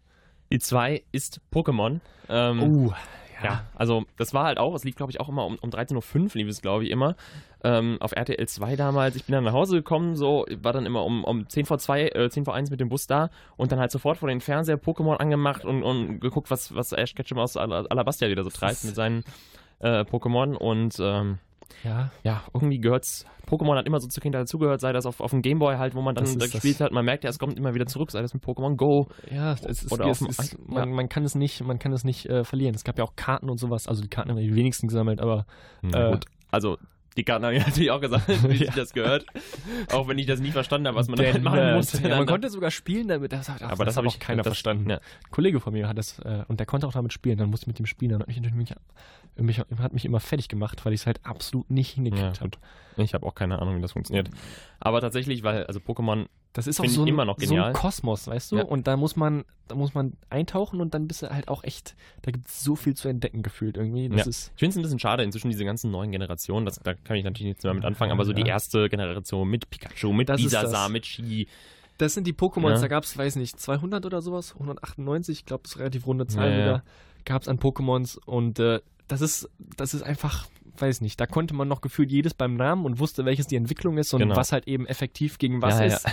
Die 0.53 0.59
2 0.59 1.03
ist 1.11 1.41
Pokémon. 1.53 1.99
Ähm, 2.29 2.61
Oh, 2.87 2.93
Ja, 3.43 3.65
also 3.75 4.05
das 4.17 4.33
war 4.33 4.45
halt 4.45 4.57
auch, 4.57 4.73
es 4.73 4.85
lief 4.85 4.95
glaube 4.95 5.11
ich 5.11 5.19
auch 5.19 5.27
immer 5.27 5.45
um, 5.45 5.57
um 5.59 5.69
13.05 5.69 6.21
Uhr 6.21 6.29
lief 6.35 6.47
es 6.47 6.61
glaube 6.61 6.85
ich 6.85 6.91
immer. 6.91 7.15
Ähm, 7.61 7.97
auf 7.99 8.13
RTL 8.13 8.45
2 8.47 8.75
damals. 8.77 9.15
Ich 9.17 9.25
bin 9.25 9.33
dann 9.33 9.43
nach 9.43 9.51
Hause 9.53 9.75
gekommen, 9.77 10.15
so, 10.15 10.45
war 10.61 10.71
dann 10.71 10.85
immer 10.85 11.03
um, 11.03 11.23
um 11.25 11.49
10 11.49 11.65
vor 11.65 11.77
2, 11.79 12.03
äh, 12.09 12.29
10 12.29 12.45
vor 12.45 12.53
1 12.53 12.69
mit 12.71 12.79
dem 12.79 12.87
Bus 12.87 13.07
da 13.07 13.29
und 13.57 13.71
dann 13.73 13.79
halt 13.79 13.91
sofort 13.91 14.17
vor 14.17 14.29
den 14.29 14.39
Fernseher 14.39 14.77
Pokémon 14.77 15.15
angemacht 15.15 15.65
und, 15.65 15.83
und 15.83 16.19
geguckt, 16.21 16.49
was, 16.51 16.73
was 16.75 16.93
Ash 16.93 17.15
Ketchum 17.15 17.39
aus 17.39 17.57
Al- 17.57 17.87
Alabastia 17.87 18.29
wieder 18.29 18.43
so 18.43 18.49
treibt 18.49 18.83
mit 18.85 18.95
seinen 18.95 19.23
äh, 19.79 20.01
Pokémon 20.03 20.53
und 20.55 20.95
ähm, 21.01 21.39
Ja, 21.84 22.12
ja, 22.23 22.43
irgendwie 22.54 22.80
gehört's. 22.80 23.26
Pokémon 23.47 23.76
hat 23.78 23.86
immer 23.86 23.99
so 23.99 24.08
zur 24.08 24.21
Kindheit 24.23 24.43
dazugehört, 24.43 24.80
sei 24.80 24.93
das 24.93 25.06
auf, 25.06 25.19
auf 25.19 25.32
dem 25.32 25.41
Gameboy 25.41 25.76
halt, 25.78 25.95
wo 25.95 26.02
man 26.02 26.15
dann 26.15 26.23
Das 26.23 26.34
da 26.34 26.39
das- 26.39 26.52
gespielt 26.52 26.80
hat. 26.80 26.91
Man 26.91 27.04
merkt 27.06 27.23
ja, 27.23 27.30
es 27.30 27.39
kommt 27.39 27.58
immer 27.58 27.73
wieder 27.73 27.86
zurück, 27.86 28.10
sei 28.12 28.21
das 28.21 28.34
mit 28.34 28.43
Pokémon 28.43 28.76
Go. 28.76 29.08
ja, 29.30 29.54
es 29.54 29.63
ist, 29.84 29.91
Oder 29.91 30.06
es 30.06 30.12
auf 30.12 30.17
dem 30.19 30.28
ist, 30.30 30.39
Ei- 30.54 30.58
man, 30.65 30.89
ja. 30.89 30.95
man 30.95 31.10
kann 31.10 31.23
es 31.26 31.36
nicht, 31.36 31.62
man 31.63 31.78
kann 31.80 31.91
es 31.93 32.04
nicht 32.04 32.26
äh, 32.28 32.43
verlieren. 32.43 32.73
Es 32.76 32.84
gab 32.84 32.97
ja 32.97 33.04
auch 33.04 33.15
Karten 33.15 33.49
und 33.49 33.58
sowas. 33.60 33.88
Also 33.88 34.02
die 34.02 34.08
Karten 34.08 34.30
haben 34.32 34.38
die 34.38 34.56
wenigsten 34.56 34.88
gesammelt, 34.88 35.19
aber 35.19 35.45
Na 35.82 36.08
Äh, 36.08 36.12
gut. 36.13 36.26
Also, 36.52 36.78
die 37.17 37.23
Karten 37.23 37.45
haben 37.45 37.54
ja 37.54 37.60
natürlich 37.65 37.91
auch 37.91 38.02
gesagt, 38.02 38.28
wie 38.49 38.63
Ja. 38.65 38.71
das 38.76 38.93
gehört. 38.93 39.26
Auch 39.91 40.08
wenn 40.08 40.17
ich 40.17 40.26
das 40.26 40.39
nie 40.39 40.52
verstanden 40.52 40.88
habe, 40.88 40.97
was 40.97 41.08
man 41.08 41.17
damit 41.17 41.41
machen 41.43 41.60
äh, 41.60 41.76
muss. 41.76 41.93
Ja, 41.99 42.17
man 42.17 42.26
konnte 42.26 42.49
sogar 42.49 42.71
spielen 42.71 43.08
damit. 43.08 43.32
Das 43.32 43.49
ach, 43.49 43.62
aber 43.62 43.86
das, 43.86 43.97
habe 43.97 44.08
hat 44.08 44.13
ich 44.13 44.19
keiner 44.19 44.43
das, 44.43 44.52
verstanden. 44.52 44.89
Ja. 44.89 44.97
Ein 44.97 45.32
Kollege 45.32 45.60
von 45.60 45.73
mir 45.73 45.88
hat 45.88 45.97
das, 45.97 46.19
äh, 46.19 46.43
und 46.47 46.60
der 46.60 46.65
konnte 46.65 46.88
auch 46.88 46.93
damit 46.93 47.13
spielen, 47.13 47.38
dann 47.38 47.49
musste 47.49 47.63
ich 47.65 47.67
mit 47.67 47.80
dem 47.80 47.86
spielen. 47.86 48.12
Dann 48.12 48.21
hat 48.21 48.28
mich, 48.28 48.41
mich, 48.41 48.73
mich, 49.38 49.60
hat 49.80 49.93
mich 49.93 50.06
immer 50.06 50.19
fertig 50.19 50.47
gemacht, 50.49 50.86
weil 50.86 50.93
ich 50.93 51.02
es 51.02 51.06
halt 51.08 51.19
absolut 51.26 51.69
nicht 51.69 51.91
hingekriegt 51.91 52.38
Ja, 52.38 52.41
habe. 52.41 52.52
Ich 52.97 53.13
habe 53.13 53.26
auch 53.26 53.36
keine 53.36 53.60
Ahnung, 53.60 53.78
wie 53.78 53.82
das 53.82 53.93
funktioniert. 53.93 54.30
Aber 54.80 55.02
tatsächlich, 55.02 55.43
weil, 55.43 55.65
also 55.65 55.80
Pokémon, 55.80 56.28
Das 56.53 56.67
ist 56.67 56.79
auch 56.79 56.83
Find 56.83 56.95
so 56.95 57.01
ein, 57.01 57.07
immer 57.07 57.25
noch 57.25 57.39
so 57.39 57.55
ein 57.55 57.73
Kosmos, 57.73 58.27
weißt 58.27 58.51
du? 58.51 58.57
Ja. 58.57 58.63
Und 58.63 58.85
da 58.85 58.95
muss 58.95 59.15
man, 59.15 59.43
da 59.67 59.73
muss 59.75 59.95
man 59.95 60.13
eintauchen 60.29 60.81
und 60.81 60.93
dann 60.93 61.07
bist 61.07 61.23
du 61.23 61.29
halt 61.29 61.47
auch 61.47 61.63
echt, 61.63 61.95
da 62.21 62.31
gibt 62.31 62.47
es 62.47 62.63
so 62.63 62.75
viel 62.75 62.93
zu 62.95 63.07
entdecken 63.07 63.41
gefühlt 63.41 63.75
irgendwie. 63.75 64.07
Ja. 64.07 64.23
ist, 64.23 64.51
ich 64.53 64.59
finde 64.59 64.69
es 64.71 64.75
ein 64.77 64.81
bisschen 64.83 64.99
schade, 64.99 65.23
inzwischen 65.23 65.49
diese 65.49 65.65
ganzen 65.65 65.89
neuen 65.89 66.11
Generationen, 66.11 66.65
das, 66.67 66.79
da 66.83 66.93
kann 66.93 67.15
ich 67.17 67.23
natürlich 67.23 67.47
nichts 67.49 67.63
mehr 67.63 67.73
mit 67.73 67.85
anfangen, 67.85 68.11
aber 68.11 68.23
so 68.23 68.33
die 68.33 68.41
Ja. 68.41 68.47
erste 68.49 68.87
Generation 68.87 69.49
mit 69.49 69.67
Pikachu, 69.71 70.13
mit 70.13 70.27
Bisasar, 70.27 70.71
das. 70.83 70.89
mit 70.89 71.07
Ski. 71.07 71.47
das 71.97 72.13
sind 72.13 72.27
die 72.27 72.33
Pokémons, 72.33 72.79
da 72.81 72.87
gab 72.87 73.03
es, 73.03 73.17
weiß 73.17 73.35
nicht, 73.37 73.59
200 73.59 74.05
oder 74.05 74.21
sowas, 74.21 74.53
198, 74.53 75.39
ich 75.39 75.45
glaube, 75.45 75.63
das 75.63 75.71
ist 75.71 75.77
eine 75.77 75.85
relativ 75.85 76.05
runde 76.05 76.27
Zahl 76.27 76.51
wieder, 76.51 76.83
gab 77.25 77.41
es 77.41 77.47
an 77.47 77.57
Pokémons 77.57 78.19
und 78.25 78.59
äh, 78.59 78.79
das 79.07 79.21
ist, 79.21 79.49
das 79.75 79.93
ist 79.95 80.03
einfach, 80.03 80.45
weiß 80.77 81.01
nicht, 81.01 81.19
da 81.19 81.25
konnte 81.25 81.53
man 81.53 81.67
noch 81.67 81.81
gefühlt 81.81 82.12
jedes 82.12 82.33
beim 82.33 82.55
Namen 82.55 82.86
und 82.86 82.99
wusste, 82.99 83.25
welches 83.25 83.47
die 83.47 83.55
Entwicklung 83.55 83.97
ist 83.97 84.13
und 84.13 84.21
Genau. 84.21 84.36
was 84.36 84.51
halt 84.51 84.67
eben 84.67 84.86
effektiv 84.88 85.38
gegen 85.38 85.62
was 85.62 85.79
Ja, 85.79 85.86
ja. 85.86 85.95
ist. 85.95 86.05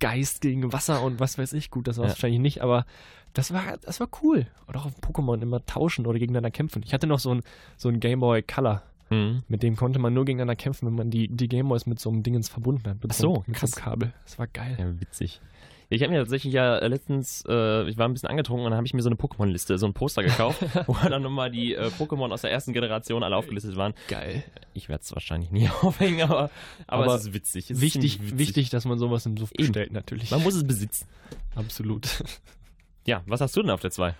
Geist 0.00 0.40
gegen 0.42 0.72
Wasser 0.72 1.02
und 1.02 1.20
was 1.20 1.38
weiß 1.38 1.52
ich. 1.54 1.70
Gut, 1.70 1.88
das 1.88 1.96
war 1.98 2.04
es 2.04 2.10
Ja. 2.10 2.14
wahrscheinlich 2.16 2.40
nicht, 2.40 2.60
aber 2.62 2.84
das 3.32 3.52
war, 3.52 3.62
das 3.82 4.00
war 4.00 4.08
cool. 4.22 4.46
Und 4.66 4.76
auch 4.76 4.86
auf 4.86 4.92
Pokémon 5.00 5.40
immer 5.42 5.64
tauschen 5.64 6.06
oder 6.06 6.18
gegeneinander 6.18 6.50
kämpfen. 6.50 6.82
Ich 6.84 6.92
hatte 6.92 7.06
noch 7.06 7.18
so 7.18 7.34
ein, 7.34 7.42
so 7.76 7.88
ein 7.88 8.00
Game 8.00 8.20
Boy 8.20 8.42
Color. 8.42 8.82
Mhm. 9.10 9.42
Mit 9.48 9.62
dem 9.62 9.76
konnte 9.76 9.98
man 9.98 10.12
nur 10.14 10.24
gegeneinander 10.24 10.56
kämpfen, 10.56 10.86
wenn 10.86 10.94
man 10.94 11.10
die, 11.10 11.28
die 11.28 11.48
Gameboys 11.48 11.86
mit 11.86 12.00
so 12.00 12.10
einem 12.10 12.22
Dingens 12.22 12.48
verbunden 12.48 12.90
hat. 12.90 13.02
Mit 13.02 13.12
Ach 13.12 13.16
so, 13.16 13.34
so 13.36 13.42
einem 13.46 13.54
krass. 13.54 13.70
Kabel. 13.72 14.12
Das 14.24 14.38
war 14.38 14.46
geil. 14.48 14.76
Ja, 14.78 15.00
witzig. 15.00 15.40
Ich 15.88 16.02
habe 16.02 16.12
mir 16.12 16.18
tatsächlich 16.18 16.52
ja 16.52 16.84
letztens, 16.84 17.44
äh, 17.48 17.88
ich 17.88 17.96
war 17.96 18.08
ein 18.08 18.12
bisschen 18.12 18.28
angetrunken 18.28 18.64
und 18.64 18.70
dann 18.72 18.76
habe 18.76 18.86
ich 18.86 18.94
mir 18.94 19.02
so 19.02 19.08
eine 19.08 19.16
Pokémon-Liste, 19.16 19.78
so 19.78 19.86
ein 19.86 19.94
Poster 19.94 20.22
gekauft, 20.24 20.60
wo 20.88 20.94
dann 21.08 21.22
nochmal 21.22 21.50
die 21.50 21.74
äh, 21.74 21.86
Pokémon 21.98 22.32
aus 22.32 22.40
der 22.42 22.50
ersten 22.50 22.72
Generation 22.72 23.22
alle 23.22 23.36
aufgelistet 23.36 23.76
waren. 23.76 23.94
Geil. 24.08 24.42
Ich 24.74 24.88
werde 24.88 25.02
es 25.02 25.12
wahrscheinlich 25.14 25.52
nie 25.52 25.68
aufhängen, 25.82 26.22
aber, 26.22 26.50
aber, 26.88 27.04
Aber 27.04 27.14
es 27.14 27.26
ist 27.26 27.34
witzig. 27.34 27.70
Es 27.70 27.76
ist 27.78 27.82
Wichtig, 27.82 28.14
ziemlich 28.14 28.32
witzig. 28.32 28.38
wichtig, 28.48 28.70
dass 28.70 28.84
man 28.84 28.98
sowas 28.98 29.24
im 29.26 29.36
Suff 29.36 29.52
bestellt, 29.52 29.92
natürlich. 29.92 30.30
Man 30.32 30.42
muss 30.42 30.54
es 30.56 30.66
besitzen. 30.66 31.06
Absolut. 31.54 32.22
Ja, 33.06 33.22
was 33.26 33.40
hast 33.40 33.56
du 33.56 33.62
denn 33.62 33.70
auf 33.70 33.80
der 33.80 33.92
2? 33.92 34.14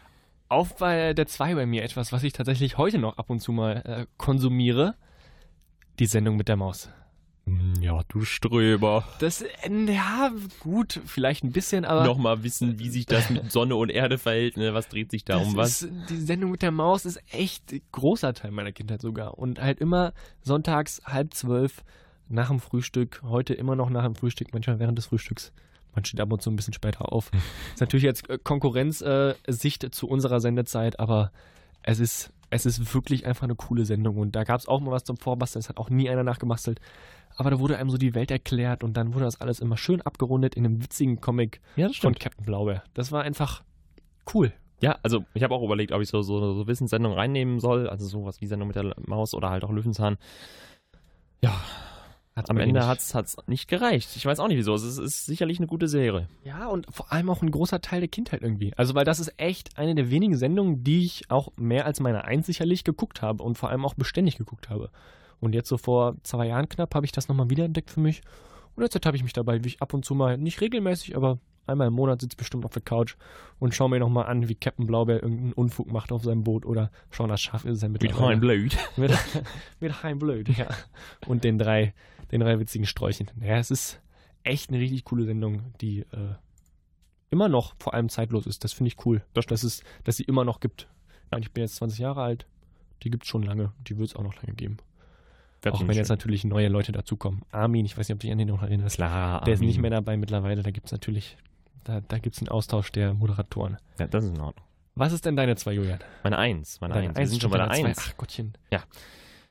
Auf 0.49 0.77
bei 0.77 1.13
der 1.15 1.27
2 1.27 1.57
bei 1.57 1.67
mir 1.67 1.83
etwas, 1.83 2.13
was 2.13 2.23
ich 2.23 2.33
tatsächlich 2.33 2.79
heute 2.79 2.99
noch 2.99 3.19
ab 3.19 3.29
und 3.31 3.41
zu 3.41 3.51
mal 3.51 3.83
äh, 3.85 4.07
konsumiere. 4.17 4.95
Die 5.99 6.07
Sendung 6.07 6.37
mit 6.37 6.47
der 6.47 6.57
Maus. 6.57 6.91
Ja, 7.81 8.03
du 8.09 8.25
Ströber. 8.25 9.05
Das, 9.21 9.43
äh, 9.43 9.71
ja, 9.87 10.33
gut, 10.61 11.01
vielleicht 11.07 11.45
ein 11.45 11.53
bisschen, 11.53 11.85
aber. 11.85 12.05
Nochmal 12.05 12.43
wissen, 12.43 12.79
wie 12.79 12.89
sich 12.89 13.07
das 13.07 13.31
mit 13.31 13.53
Sonne 13.53 13.77
und 13.77 13.91
Erde 13.91 14.19
verhält. 14.19 14.57
Ne? 14.57 14.75
Was 14.75 14.89
dreht 14.89 15.11
sich 15.11 15.25
da 15.25 15.37
um 15.37 15.55
was? 15.57 15.83
Ist, 15.83 15.93
die 16.11 16.17
Sendung 16.17 16.51
mit 16.51 16.63
der 16.63 16.73
Maus 16.73 17.05
ist 17.05 17.21
echt 17.31 17.73
ein 17.73 17.83
großer 17.93 18.35
Teil 18.35 18.51
meiner 18.51 18.73
Kindheit 18.73 19.01
sogar. 19.01 19.39
Und 19.39 19.61
halt 19.61 19.81
immer 19.81 20.13
sonntags 20.43 21.01
halb 21.05 21.35
zwölf 21.35 21.85
nach 22.29 22.49
dem 22.49 22.59
Frühstück. 22.59 23.23
Heute 23.23 23.55
immer 23.55 23.77
noch 23.77 23.91
nach 23.91 24.05
dem 24.05 24.17
Frühstück, 24.17 24.53
manchmal 24.53 24.81
während 24.81 24.99
des 24.99 25.07
Frühstücks. 25.07 25.53
Man 25.95 26.05
steht 26.05 26.21
ab 26.21 26.33
und 26.33 26.43
zu 26.43 26.51
ein 26.51 26.57
bisschen 26.57 26.75
später 26.75 27.13
auf. 27.13 27.31
ist 27.75 27.81
natürlich 27.81 28.05
jetzt 28.05 28.29
äh, 28.29 28.39
Konkurrenzsicht 28.43 29.85
äh, 29.85 29.91
zu 29.91 30.09
unserer 30.09 30.41
Sendezeit, 30.41 30.99
aber 30.99 31.31
es 31.83 32.01
ist, 32.01 32.33
es 32.51 32.67
ist 32.67 32.95
wirklich 32.95 33.27
einfach 33.27 33.45
eine 33.45 33.55
coole 33.55 33.85
Sendung. 33.85 34.19
Und 34.19 34.37
da 34.37 34.45
gab 34.45 34.61
es 34.61 34.69
auch 34.69 34.81
mal 34.81 34.91
was 34.91 35.05
zum 35.05 35.17
Vorbasteln, 35.17 35.61
es 35.61 35.69
hat 35.69 35.79
auch 35.79 35.91
nie 35.91 36.09
einer 36.09 36.25
nachgemastelt. 36.25 36.81
Aber 37.37 37.51
da 37.51 37.59
wurde 37.59 37.77
einem 37.77 37.91
so 37.91 37.99
die 37.99 38.15
Welt 38.15 38.31
erklärt 38.31 38.83
und 38.83 38.97
dann 38.97 39.13
wurde 39.13 39.25
das 39.25 39.41
alles 39.41 39.61
immer 39.61 39.77
schön 39.77 40.01
abgerundet 40.01 40.55
in 40.55 40.65
einem 40.65 40.83
witzigen 40.83 41.21
Comic 41.21 41.61
Ja, 41.77 41.91
von 41.91 42.15
Captain 42.15 42.47
Blaubeer. 42.47 42.83
Das 42.95 43.13
war 43.13 43.23
einfach 43.23 43.63
cool. 44.35 44.53
Ja, 44.81 44.99
also 45.03 45.25
ich 45.35 45.43
habe 45.43 45.55
auch 45.55 45.63
überlegt, 45.63 45.93
ob 45.93 46.03
ich 46.03 46.09
so, 46.09 46.23
so, 46.23 46.55
so 46.55 46.67
Wissenssendungen 46.67 47.17
reinnehmen 47.17 47.61
soll. 47.61 47.89
Also 47.89 48.07
sowas 48.07 48.41
wie 48.41 48.47
Sendung 48.47 48.69
mit 48.69 48.77
der 48.77 48.95
Maus 49.07 49.35
oder 49.35 49.51
halt 49.51 49.65
auch 49.65 49.71
Löwenzahn. 49.71 50.17
Ja, 51.43 51.55
Hat's 52.37 52.51
am 52.51 52.59
Ende 52.59 52.87
hat 52.87 52.99
es 52.99 53.37
nicht 53.47 53.67
gereicht. 53.67 54.15
Ich 54.15 54.27
weiß 54.27 54.41
auch 54.41 54.49
nicht 54.49 54.59
wieso. 54.59 54.75
Es 54.75 54.83
ist, 54.83 54.99
ist 54.99 55.25
sicherlich 55.25 55.59
eine 55.59 55.67
gute 55.67 55.89
Serie. 55.89 56.29
Ja, 56.45 56.67
und 56.67 56.87
vor 56.95 57.11
allem 57.11 57.31
auch 57.31 57.41
ein 57.41 57.51
großer 57.51 57.81
Teil 57.81 58.01
der 58.01 58.11
Kindheit 58.11 58.43
irgendwie. 58.43 58.75
Also, 58.77 58.95
weil 58.95 59.07
das 59.07 59.21
ist 59.21 59.33
echt 59.39 59.79
eine 59.79 59.95
der 59.95 60.11
wenigen 60.11 60.37
Sendungen, 60.37 60.85
die 60.85 61.03
ich 61.05 61.31
auch 61.31 61.51
mehr 61.57 61.87
als 61.87 61.99
meine 61.99 62.25
Eins 62.25 62.45
sicherlich 62.45 62.85
geguckt 62.85 63.23
habe 63.23 63.43
und 63.43 63.57
vor 63.57 63.71
allem 63.71 63.87
auch 63.87 63.95
beständig 63.95 64.37
geguckt 64.37 64.69
habe. 64.69 64.91
Und 65.41 65.55
jetzt 65.55 65.71
so 65.71 65.79
vor 65.79 66.17
zwei 66.25 66.49
Jahren 66.49 66.69
knapp 66.69 66.95
habe 66.95 67.07
ich 67.07 67.13
das 67.13 67.29
nochmal 67.29 67.49
wiederentdeckt 67.49 67.91
für 67.91 68.01
mich. 68.01 68.21
Und 68.75 68.83
jetzt 68.83 69.07
habe 69.07 69.17
ich 69.17 69.23
mich 69.23 69.33
dabei, 69.33 69.65
wie 69.65 69.69
ich 69.69 69.81
ab 69.81 69.95
und 69.95 70.05
zu 70.05 70.15
mal, 70.15 70.37
nicht 70.37 70.61
regelmäßig, 70.61 71.17
aber 71.17 71.39
einmal 71.67 71.89
im 71.89 71.95
Monat 71.95 72.21
sitze 72.21 72.37
bestimmt 72.37 72.65
auf 72.65 72.73
der 72.73 72.83
Couch 72.83 73.17
und 73.59 73.75
schaue 73.75 73.91
mir 73.91 73.99
nochmal 73.99 74.27
an, 74.27 74.49
wie 74.49 74.55
Captain 74.55 74.87
Blaubeer 74.87 75.23
irgendeinen 75.23 75.53
Unfug 75.53 75.91
macht 75.91 76.13
auf 76.13 76.23
seinem 76.23 76.45
Boot 76.45 76.65
oder 76.67 76.91
schauen, 77.11 77.29
das 77.29 77.41
scharf 77.41 77.65
ist 77.65 77.83
er. 77.83 77.89
Blöd. 78.41 78.77
mit, 78.97 79.13
mit 79.81 80.03
Heim 80.03 80.19
Blöd, 80.19 80.49
ja. 80.57 80.69
Und 81.27 81.45
den 81.45 81.59
drei, 81.59 81.95
den 82.33 82.41
drei 82.41 82.59
witzigen 82.59 82.87
Sträuchen. 82.87 83.31
Ja, 83.41 83.59
es 83.59 83.71
ist 83.71 84.01
echt 84.43 84.71
eine 84.71 84.79
richtig 84.79 85.05
coole 85.05 85.25
Sendung, 85.25 85.73
die 85.81 86.01
äh, 86.01 86.35
immer 87.31 87.49
noch 87.49 87.75
vor 87.79 87.95
allem 87.95 88.09
zeitlos 88.09 88.47
ist. 88.47 88.65
Das 88.65 88.73
finde 88.73 88.89
ich 88.89 89.05
cool, 89.07 89.23
dass, 89.35 89.47
dass, 89.47 89.63
es, 89.63 89.83
dass 90.05 90.17
sie 90.17 90.25
immer 90.25 90.45
noch 90.45 90.61
gibt. 90.61 90.89
Ich 91.25 91.31
meine, 91.31 91.43
ich 91.43 91.53
bin 91.53 91.63
jetzt 91.63 91.77
20 91.77 91.99
Jahre 91.99 92.23
alt, 92.23 92.47
die 93.03 93.11
gibt 93.11 93.25
es 93.25 93.29
schon 93.29 93.43
lange, 93.43 93.73
die 93.87 93.99
wird 93.99 94.09
es 94.11 94.17
auch 94.17 94.23
noch 94.23 94.37
lange 94.37 94.55
geben. 94.55 94.77
auch 95.69 95.81
wenn 95.87 95.97
jetzt 95.97 96.09
natürlich 96.09 96.45
neue 96.45 96.69
Leute 96.69 96.93
dazukommen. 96.93 97.43
Armin, 97.51 97.85
ich 97.85 97.99
weiß 97.99 98.09
nicht, 98.09 98.15
ob 98.15 98.21
du 98.21 98.27
dich 98.27 98.33
an 98.33 98.39
den 98.39 98.49
noch 98.49 98.63
erinnerst. 98.63 98.97
Klar, 98.97 99.43
Der 99.45 99.55
ist 99.55 99.61
nicht 99.61 99.71
Armin. 99.77 99.83
mehr 99.83 99.91
dabei 99.91 100.17
mittlerweile, 100.17 100.63
da 100.63 100.71
gibt 100.71 100.87
es 100.87 100.93
natürlich, 100.93 101.37
da, 101.85 102.01
da 102.01 102.19
gibt 102.19 102.37
es 102.37 102.43
einen 102.43 102.49
Austausch 102.49 102.93
der 102.93 103.15
Moderatoren. 103.15 103.79
Ja, 103.99 104.07
das 104.07 104.25
ist 104.25 104.31
in 104.31 104.41
Ordnung. 104.41 104.65
Was 104.95 105.13
ist 105.13 105.27
denn 105.27 105.37
deine 105.37 105.57
zwei, 105.57 105.73
Julian? 105.73 105.99
Meine 106.23 106.39
Eins. 106.39 106.81
Meine 106.81 106.95
Deine 106.95 107.09
Eins. 107.09 107.19
Wir 107.19 107.27
sind 107.27 107.43
schon 107.43 107.51
bei 107.51 107.59
der. 107.59 107.71
Eins. 107.71 107.99
Ach 108.01 108.17
Gottchen. 108.17 108.55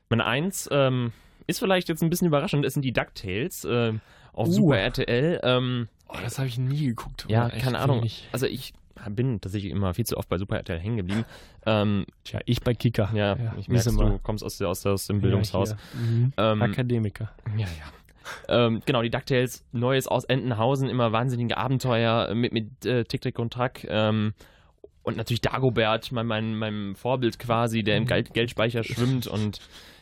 Meine 0.08 0.24
Eins 0.24 0.68
ähm, 0.72 1.12
ist 1.46 1.58
vielleicht 1.58 1.88
jetzt 1.88 2.02
ein 2.02 2.10
bisschen 2.10 2.28
überraschend. 2.28 2.64
Es 2.64 2.74
sind 2.74 2.84
die 2.84 2.92
DuckTales 2.92 3.66
ähm, 3.70 4.00
auf 4.32 4.48
Uh. 4.48 4.52
Super 4.52 4.78
RTL. 4.78 5.40
Ähm, 5.42 5.88
Oh, 6.08 6.18
das 6.22 6.38
habe 6.38 6.46
ich 6.46 6.56
nie 6.56 6.86
geguckt. 6.86 7.26
Ja, 7.28 7.48
echt 7.48 7.64
keine 7.64 7.80
Ahnung. 7.80 7.98
wenig. 7.98 8.28
Also 8.30 8.46
ich 8.46 8.72
bin 9.10 9.40
tatsächlich 9.40 9.72
immer 9.72 9.92
viel 9.92 10.06
zu 10.06 10.16
oft 10.16 10.28
bei 10.28 10.38
Super 10.38 10.56
RTL 10.56 10.78
hängen 10.78 10.98
geblieben. 10.98 11.24
Ähm, 11.66 12.06
Tja, 12.22 12.38
ich 12.46 12.60
bei 12.62 12.74
Kika. 12.74 13.10
ja, 13.12 13.36
ich 13.58 13.68
merke, 13.68 13.90
du 13.90 14.18
kommst 14.20 14.44
aus, 14.44 14.56
der, 14.58 14.68
aus, 14.68 14.82
der, 14.82 14.92
aus 14.92 15.06
dem 15.08 15.20
Bildungshaus. 15.20 15.70
Ja, 15.70 15.76
mhm. 16.00 16.32
Ähm, 16.36 16.62
Akademiker. 16.62 17.32
Ja, 17.58 17.66
ja. 17.66 18.66
ähm, 18.66 18.82
genau, 18.86 19.02
die 19.02 19.10
DuckTales, 19.10 19.64
Neues 19.72 20.06
aus 20.06 20.24
Entenhausen, 20.24 20.88
immer 20.88 21.10
wahnsinnige 21.12 21.56
Abenteuer 21.56 22.32
mit, 22.34 22.52
mit 22.52 22.86
äh, 22.86 23.02
Tick, 23.04 23.20
Tick 23.22 23.38
und 23.40 23.52
Track. 23.52 23.84
Ähm, 23.88 24.32
und 25.02 25.16
natürlich 25.16 25.40
Dagobert, 25.40 26.12
mein, 26.12 26.26
mein, 26.26 26.54
mein 26.56 26.94
Vorbild 26.94 27.38
quasi, 27.40 27.82
der 27.82 27.96
im 27.96 28.04
Mhm. 28.04 28.08
Geld 28.08 28.32
Geldspeicher 28.34 28.84
schwimmt 28.84 29.26
und 29.26 29.58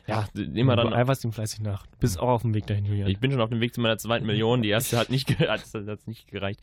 ja, 0.07 0.27
immer 0.35 0.77
Du 0.77 0.83
dann. 0.85 0.93
eiferst 0.93 1.25
ihm 1.25 1.33
fleißig 1.33 1.61
nach. 1.61 1.87
Du 1.87 1.99
bist 2.01 2.19
auch 2.21 2.29
auf 2.29 2.43
dem 2.43 2.55
Weg 2.55 2.67
dahin, 2.67 2.85
Julian. 2.85 3.09
Ich 3.09 3.19
bin 3.21 3.31
schon 3.31 3.41
auf 3.41 3.51
dem 3.51 3.61
Weg 3.61 3.75
zu 3.75 3.81
meiner 3.81 3.97
zweiten 3.99 4.27
Million. 4.27 4.63
Die 4.63 4.69
erste 4.69 4.99
hat 4.99 5.11
nicht, 5.11 5.27
ge- 5.27 5.49
hat, 5.49 5.63
hat's 5.87 6.07
nicht 6.07 6.29
gereicht. 6.29 6.61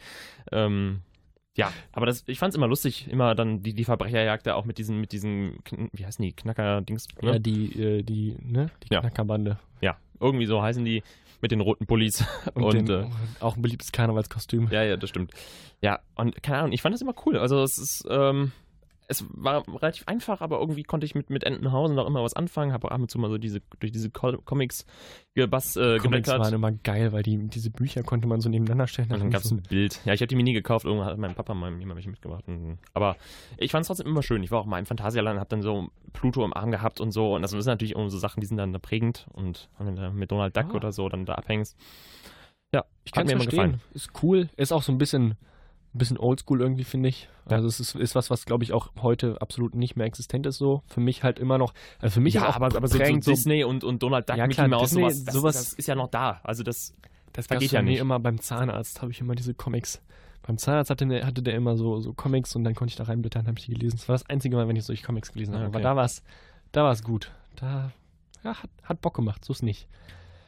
Ähm, 0.52 1.02
ja, 1.58 1.72
aber 1.92 2.06
das, 2.06 2.24
ich 2.28 2.40
fand 2.40 2.52
es 2.54 2.56
immer 2.56 2.68
lustig, 2.68 3.10
immer 3.10 3.36
dann 3.36 3.62
die, 3.62 3.74
die 3.74 3.84
Verbrecherjagd 3.84 4.48
da 4.48 4.56
auch 4.56 4.64
mit 4.66 4.78
diesen, 4.78 5.02
mit 5.02 5.12
diesen, 5.12 5.58
wie 5.92 6.06
heißen 6.06 6.24
die, 6.24 6.32
Knacker-Dings, 6.34 7.08
ne? 7.22 7.32
ja, 7.34 7.40
die, 7.40 7.82
äh, 7.82 8.04
die, 8.04 8.38
ne? 8.42 8.70
Die 8.84 8.94
Ja. 8.94 9.02
Knackerbande. 9.02 9.60
Ja, 9.82 9.98
irgendwie 10.20 10.46
so 10.46 10.62
heißen 10.62 10.86
die 10.86 11.04
mit 11.42 11.52
den 11.52 11.60
roten 11.60 11.88
Pullis. 11.88 12.24
Und, 12.54 12.64
Und, 12.64 12.88
den, 12.88 13.04
äh, 13.06 13.10
auch 13.42 13.56
ein 13.58 13.62
beliebtes 13.62 13.92
Karnevalskostüm. 13.92 14.70
Ja, 14.72 14.84
ja, 14.84 14.96
das 14.96 15.10
stimmt. 15.10 15.34
Ja, 15.82 16.00
und 16.16 16.42
keine 16.44 16.60
Ahnung, 16.60 16.72
ich 16.72 16.82
fand 16.84 16.94
das 16.94 17.02
immer 17.02 17.16
cool. 17.26 17.38
Also 17.40 17.64
es 17.64 17.80
ist, 17.80 18.06
ähm, 18.10 18.52
es 19.12 19.26
war 19.30 19.64
relativ 19.68 20.08
einfach, 20.08 20.42
aber 20.42 20.60
irgendwie 20.60 20.84
konnte 20.84 21.06
ich 21.06 21.14
mit, 21.14 21.30
mit 21.30 21.44
Entenhausen 21.44 22.00
auch 22.00 22.08
immer 22.08 22.24
was 22.24 22.34
anfangen, 22.34 22.72
habe 22.74 22.88
auch 22.88 22.92
ab 22.92 23.02
und 23.02 23.12
zu 23.12 23.20
mal 23.20 23.30
so 23.30 23.38
diese, 23.38 23.62
durch 23.80 23.92
diese 23.92 24.10
Co 24.10 24.38
Comics 24.44 24.86
gebass, 25.36 25.76
äh, 25.76 25.98
Comics 25.98 26.04
geblättert. 26.04 26.40
waren 26.40 26.54
immer 26.54 26.72
geil, 26.72 27.12
weil 27.12 27.22
die, 27.22 27.38
diese 27.50 27.70
Bücher 27.70 28.04
konnte 28.04 28.28
man 28.28 28.42
so 28.42 28.50
nebeneinander 28.50 28.88
stellen. 28.88 29.12
Und 29.12 29.20
dann 29.20 29.30
gab 29.30 29.42
es 29.44 29.50
so, 29.50 29.56
ein 29.56 29.64
Bild. 29.64 30.00
Ja, 30.06 30.14
ich 30.14 30.22
habe 30.22 30.28
die 30.28 30.36
mir 30.36 30.44
nie 30.44 30.54
gekauft. 30.54 30.86
Irgendwann 30.86 31.08
hat 31.10 31.18
mein 31.18 31.36
Papa 31.36 31.54
mal 31.54 31.72
welche 31.78 32.10
mitgebracht. 32.10 32.44
Und- 32.48 32.78
Aber 32.94 33.18
ich 33.58 33.72
fand 33.72 33.82
es 33.84 33.88
trotzdem 33.88 34.08
immer 34.08 34.24
schön. 34.24 34.42
Ich 34.44 34.52
war 34.52 34.60
auch 34.62 34.66
mal 34.66 34.80
im 34.80 34.86
Phantasialand, 34.86 35.40
habe 35.40 35.50
dann 35.50 35.62
so 35.62 35.90
Pluto 36.14 36.44
im 36.46 36.54
Arm 36.54 36.72
gehabt 36.72 37.02
und 37.02 37.12
so. 37.12 37.36
Und 37.36 37.42
das 37.42 37.52
sind 37.52 37.66
natürlich 37.66 37.96
auch 37.96 38.08
so 38.10 38.18
Sachen, 38.18 38.40
die 38.42 38.48
sind 38.48 38.58
dann 38.58 38.74
da 38.74 38.80
prägend. 38.80 39.28
Und 39.34 39.70
wenn 39.78 39.96
du 39.96 40.10
mit 40.12 40.32
Donald 40.32 40.56
Duck 40.56 40.68
Ah. 40.72 40.76
oder 40.76 40.92
so 40.92 41.10
dann 41.10 41.26
da 41.26 41.36
abhängst. 41.36 41.78
Ja, 42.74 42.86
ich 43.04 43.12
kann 43.12 43.26
mir 43.26 43.34
immer 43.34 43.44
verstehen. 43.44 43.72
gefallen. 43.74 43.82
Ist 43.94 44.12
cool. 44.24 44.50
Ist 44.56 44.72
auch 44.72 44.82
so 44.84 44.94
ein 44.94 44.98
bisschen, 44.98 45.36
ein 45.94 45.98
bisschen 45.98 46.18
oldschool 46.18 46.62
irgendwie, 46.62 46.84
finde 46.86 47.10
ich. 47.10 47.28
Also 47.46 47.68
es 47.68 47.80
ist, 47.80 47.96
ist 47.96 48.16
was, 48.16 48.30
was 48.30 48.46
glaube 48.46 48.64
ich 48.64 48.72
auch 48.72 48.92
heute 49.02 49.42
absolut 49.42 49.76
nicht 49.76 49.96
mehr 49.98 50.06
existent 50.06 50.46
ist 50.46 50.58
so. 50.58 50.84
Für 50.88 51.02
mich 51.02 51.24
halt 51.24 51.38
immer 51.40 51.58
noch, 51.58 51.74
also 52.00 52.14
für 52.14 52.22
mich 52.22 52.36
ja, 52.36 52.48
auch 52.48 52.56
aber, 52.56 52.68
aber 52.68 52.88
so, 52.88 52.98
so 52.98 53.32
Disney 53.32 53.64
und, 53.64 53.84
und 53.84 54.02
Donald 54.02 54.30
Duck, 54.30 54.38
Ja, 54.38 54.44
Mickey 54.48 54.56
klar, 54.56 54.68
Mouse, 54.70 54.90
Disney, 54.92 55.02
sowas, 55.02 55.24
das, 55.26 55.34
sowas- 55.36 55.56
das 55.56 55.74
ist 55.74 55.88
ja 55.88 55.96
noch 55.96 56.08
da. 56.08 56.40
Also 56.44 56.64
das, 56.64 56.96
Das 57.34 57.48
vergeht 57.48 57.72
ja 57.72 57.82
nicht. 57.82 58.00
immer 58.00 58.20
beim 58.20 58.40
Zahnarzt, 58.40 59.02
habe 59.02 59.12
ich 59.12 59.20
immer 59.20 59.36
diese 59.36 59.54
Comics. 59.54 60.02
Beim 60.44 60.58
Zahnarzt 60.58 60.90
hatte, 60.90 61.06
der- 61.08 61.26
hatte 61.26 61.42
der 61.44 61.56
immer 61.56 61.76
so, 61.76 62.00
so 62.00 62.14
Comics 62.14 62.56
und 62.56 62.64
dann 62.64 62.74
konnte 62.74 62.92
ich 62.92 62.96
da 62.96 63.04
reinblättern, 63.04 63.46
habe 63.48 63.60
ich 63.60 63.66
die 63.66 63.74
gelesen. 63.74 63.98
Das 63.98 64.08
war 64.08 64.14
das 64.16 64.28
einzige 64.30 64.56
Mal, 64.56 64.68
wenn 64.70 64.76
ich 64.78 64.86
solche 64.86 65.06
Comics 65.06 65.34
gelesen 65.34 65.54
habe. 65.56 65.66
Ah, 65.66 65.68
Aber 65.68 65.76
okay. 65.78 65.84
da 65.84 65.96
war 65.98 66.06
es 66.06 66.24
da 66.72 66.84
war's 66.84 67.04
gut. 67.04 67.32
Da 67.58 67.92
ja, 68.44 68.56
hat, 68.64 68.70
hat 68.84 69.02
Bock 69.02 69.16
gemacht, 69.16 69.44
so 69.44 69.52
ist 69.52 69.62
nicht. 69.62 69.88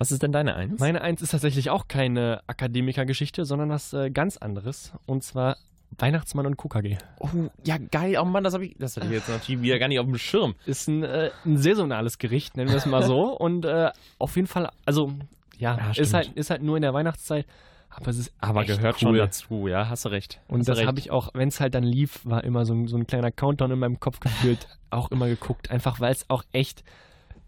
Was 0.04 0.12
ist 0.12 0.22
denn 0.22 0.34
deine 0.34 0.56
Eins? 0.56 0.82
Meine 0.82 1.02
Eins 1.02 1.22
ist 1.22 1.30
tatsächlich 1.30 1.70
auch 1.70 1.88
keine 1.88 2.42
Akademikergeschichte, 2.46 3.46
sondern 3.46 3.70
was 3.70 3.94
äh, 3.94 4.12
ganz 4.12 4.36
anderes. 4.36 4.92
Und 5.06 5.24
zwar 5.24 5.56
Weihnachtsmann 5.98 6.46
und 6.46 6.58
KKG. 6.58 6.98
oh, 7.20 7.30
ja, 7.66 7.78
geil. 7.78 8.18
Oh 8.22 8.26
Mann, 8.26 8.44
das 8.44 8.54
habe 8.54 8.66
ich, 8.66 8.76
das 8.78 8.98
hatte 8.98 9.06
ich 9.06 9.13
jetzt 9.13 9.30
natürlich 9.30 9.62
wieder 9.62 9.80
gar 9.80 9.88
nicht 9.88 10.00
auf 10.00 10.06
dem 10.06 10.18
Schirm. 10.18 10.56
Ist 10.66 10.89
ein, 10.89 11.04
äh, 11.04 11.32
ein 11.46 11.58
saisonales 11.58 12.18
Gericht, 12.18 12.58
nennen 12.58 12.70
wir 12.70 12.76
es 12.76 12.86
mal 12.86 13.04
so. 13.04 13.30
und 13.39 13.63
äh, 13.63 13.92
auf 14.20 14.36
jeden 14.36 14.50
Fall, 14.50 14.72
also 14.84 15.13
ja, 15.58 15.78
Ja, 15.78 15.92
ist, 15.96 16.13
halt, 16.13 16.34
ist 16.34 16.50
halt 16.50 16.63
nur 16.63 16.76
in 16.76 16.82
der 16.82 16.94
Weihnachtszeit. 16.94 17.46
Aber 17.89 18.10
es 18.10 18.18
ist 18.18 18.34
Aber 18.42 18.66
gehört 18.66 18.96
cool. 18.96 19.00
schon 19.00 19.16
dazu, 19.16 19.68
ja, 19.70 19.88
hast 19.88 20.04
du 20.04 20.10
recht. 20.10 20.42
Und 20.50 20.60
hast 20.60 20.68
das 20.68 20.86
habe 20.86 21.00
ich 21.00 21.12
auch, 21.12 21.30
wenn 21.34 21.48
es 21.48 21.62
halt 21.62 21.76
dann 21.76 21.84
lief, 21.84 22.20
war 22.26 22.44
immer 22.44 22.66
so 22.66 22.74
ein, 22.74 22.88
so 22.88 22.98
ein 22.98 23.08
kleiner 23.08 23.32
Countdown 23.32 23.72
in 23.72 23.80
meinem 23.80 24.02
Kopf 24.02 24.20
gefühlt, 24.20 24.68
auch 24.89 25.12
immer 25.12 25.28
geguckt. 25.30 25.72
Einfach 25.72 26.02
weil 26.02 26.12
es 26.12 26.30
auch 26.30 26.44
echt, 26.52 26.84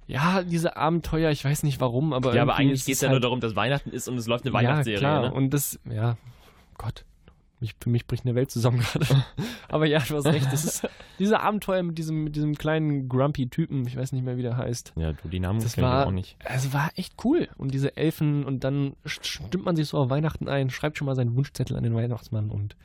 ja, 0.07 0.43
diese 0.43 0.77
Abenteuer, 0.77 1.31
ich 1.31 1.43
weiß 1.43 1.63
nicht 1.63 1.79
warum, 1.81 2.13
aber 2.13 2.35
Ja, 2.35 2.41
aber 2.43 2.55
eigentlich 2.55 2.85
geht 2.85 2.95
es 2.95 3.01
ja 3.01 3.07
halt, 3.09 3.15
nur 3.15 3.21
darum, 3.21 3.39
dass 3.39 3.55
Weihnachten 3.55 3.89
ist 3.89 4.07
und 4.07 4.17
es 4.17 4.27
läuft 4.27 4.45
eine 4.45 4.53
Weihnachtsserie. 4.53 4.93
Ja, 4.95 4.99
klar. 4.99 5.21
Ne? 5.29 5.33
Und 5.33 5.49
das, 5.53 5.79
ja, 5.89 6.17
Gott. 6.77 7.05
Mich, 7.61 7.73
für 7.79 7.89
mich 7.89 8.05
bricht 8.05 8.25
eine 8.25 8.35
Welt 8.35 8.51
zusammen 8.51 8.79
gerade. 8.93 9.05
Aber 9.69 9.85
ja, 9.85 9.99
du 9.99 10.17
hast 10.17 10.25
recht. 10.25 10.51
Das 10.51 10.65
ist 10.65 10.87
diese 11.19 11.39
Abenteuer 11.39 11.81
mit 11.83 11.97
diesem, 11.97 12.25
mit 12.25 12.35
diesem 12.35 12.55
kleinen 12.55 13.07
grumpy 13.07 13.47
Typen, 13.47 13.87
ich 13.87 13.95
weiß 13.95 14.11
nicht 14.11 14.23
mehr, 14.25 14.35
wie 14.37 14.41
der 14.41 14.57
heißt. 14.57 14.91
Ja, 14.97 15.13
du, 15.13 15.29
die 15.29 15.39
Namen 15.39 15.61
Das 15.61 15.77
war- 15.77 16.05
auch 16.05 16.11
nicht. 16.11 16.35
Es 16.43 16.73
war 16.73 16.91
echt 16.97 17.13
cool. 17.23 17.47
Und 17.57 17.73
diese 17.73 17.95
Elfen 17.95 18.43
und 18.43 18.65
dann 18.65 18.95
st- 19.05 19.23
stimmt 19.25 19.63
man 19.65 19.75
sich 19.77 19.87
so 19.87 19.97
auf 19.97 20.09
Weihnachten 20.09 20.49
ein, 20.49 20.69
schreibt 20.69 20.97
schon 20.97 21.05
mal 21.05 21.15
seinen 21.15 21.35
Wunschzettel 21.35 21.77
an 21.77 21.83
den 21.83 21.95
Weihnachtsmann 21.95 22.49
und 22.51 22.75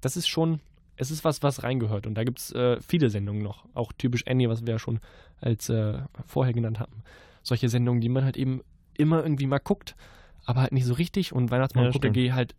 das 0.00 0.16
ist 0.16 0.28
schon, 0.28 0.60
es 1.00 1.10
ist 1.10 1.24
was, 1.24 1.42
was 1.42 1.62
reingehört. 1.62 2.06
Und 2.06 2.14
da 2.14 2.24
gibt 2.24 2.38
es 2.38 2.52
äh, 2.52 2.80
viele 2.80 3.10
Sendungen 3.10 3.42
noch. 3.42 3.64
Auch 3.74 3.92
typisch 3.92 4.26
Annie, 4.26 4.48
was 4.48 4.64
wir 4.66 4.74
ja 4.74 4.78
schon 4.78 5.00
als 5.40 5.68
äh, 5.68 5.98
vorher 6.26 6.52
genannt 6.54 6.78
hatten. 6.78 7.02
Solche 7.42 7.68
Sendungen, 7.68 8.00
die 8.00 8.08
man 8.08 8.24
halt 8.24 8.36
eben 8.36 8.62
immer 8.96 9.22
irgendwie 9.22 9.46
mal 9.46 9.58
guckt, 9.58 9.96
aber 10.44 10.60
halt 10.60 10.72
nicht 10.72 10.84
so 10.84 10.94
richtig. 10.94 11.32
Und 11.32 11.50
Weihnachtsmann 11.50 11.84
Ja, 11.86 11.90
und 11.90 12.00
KKG 12.00 12.32
halt 12.32 12.54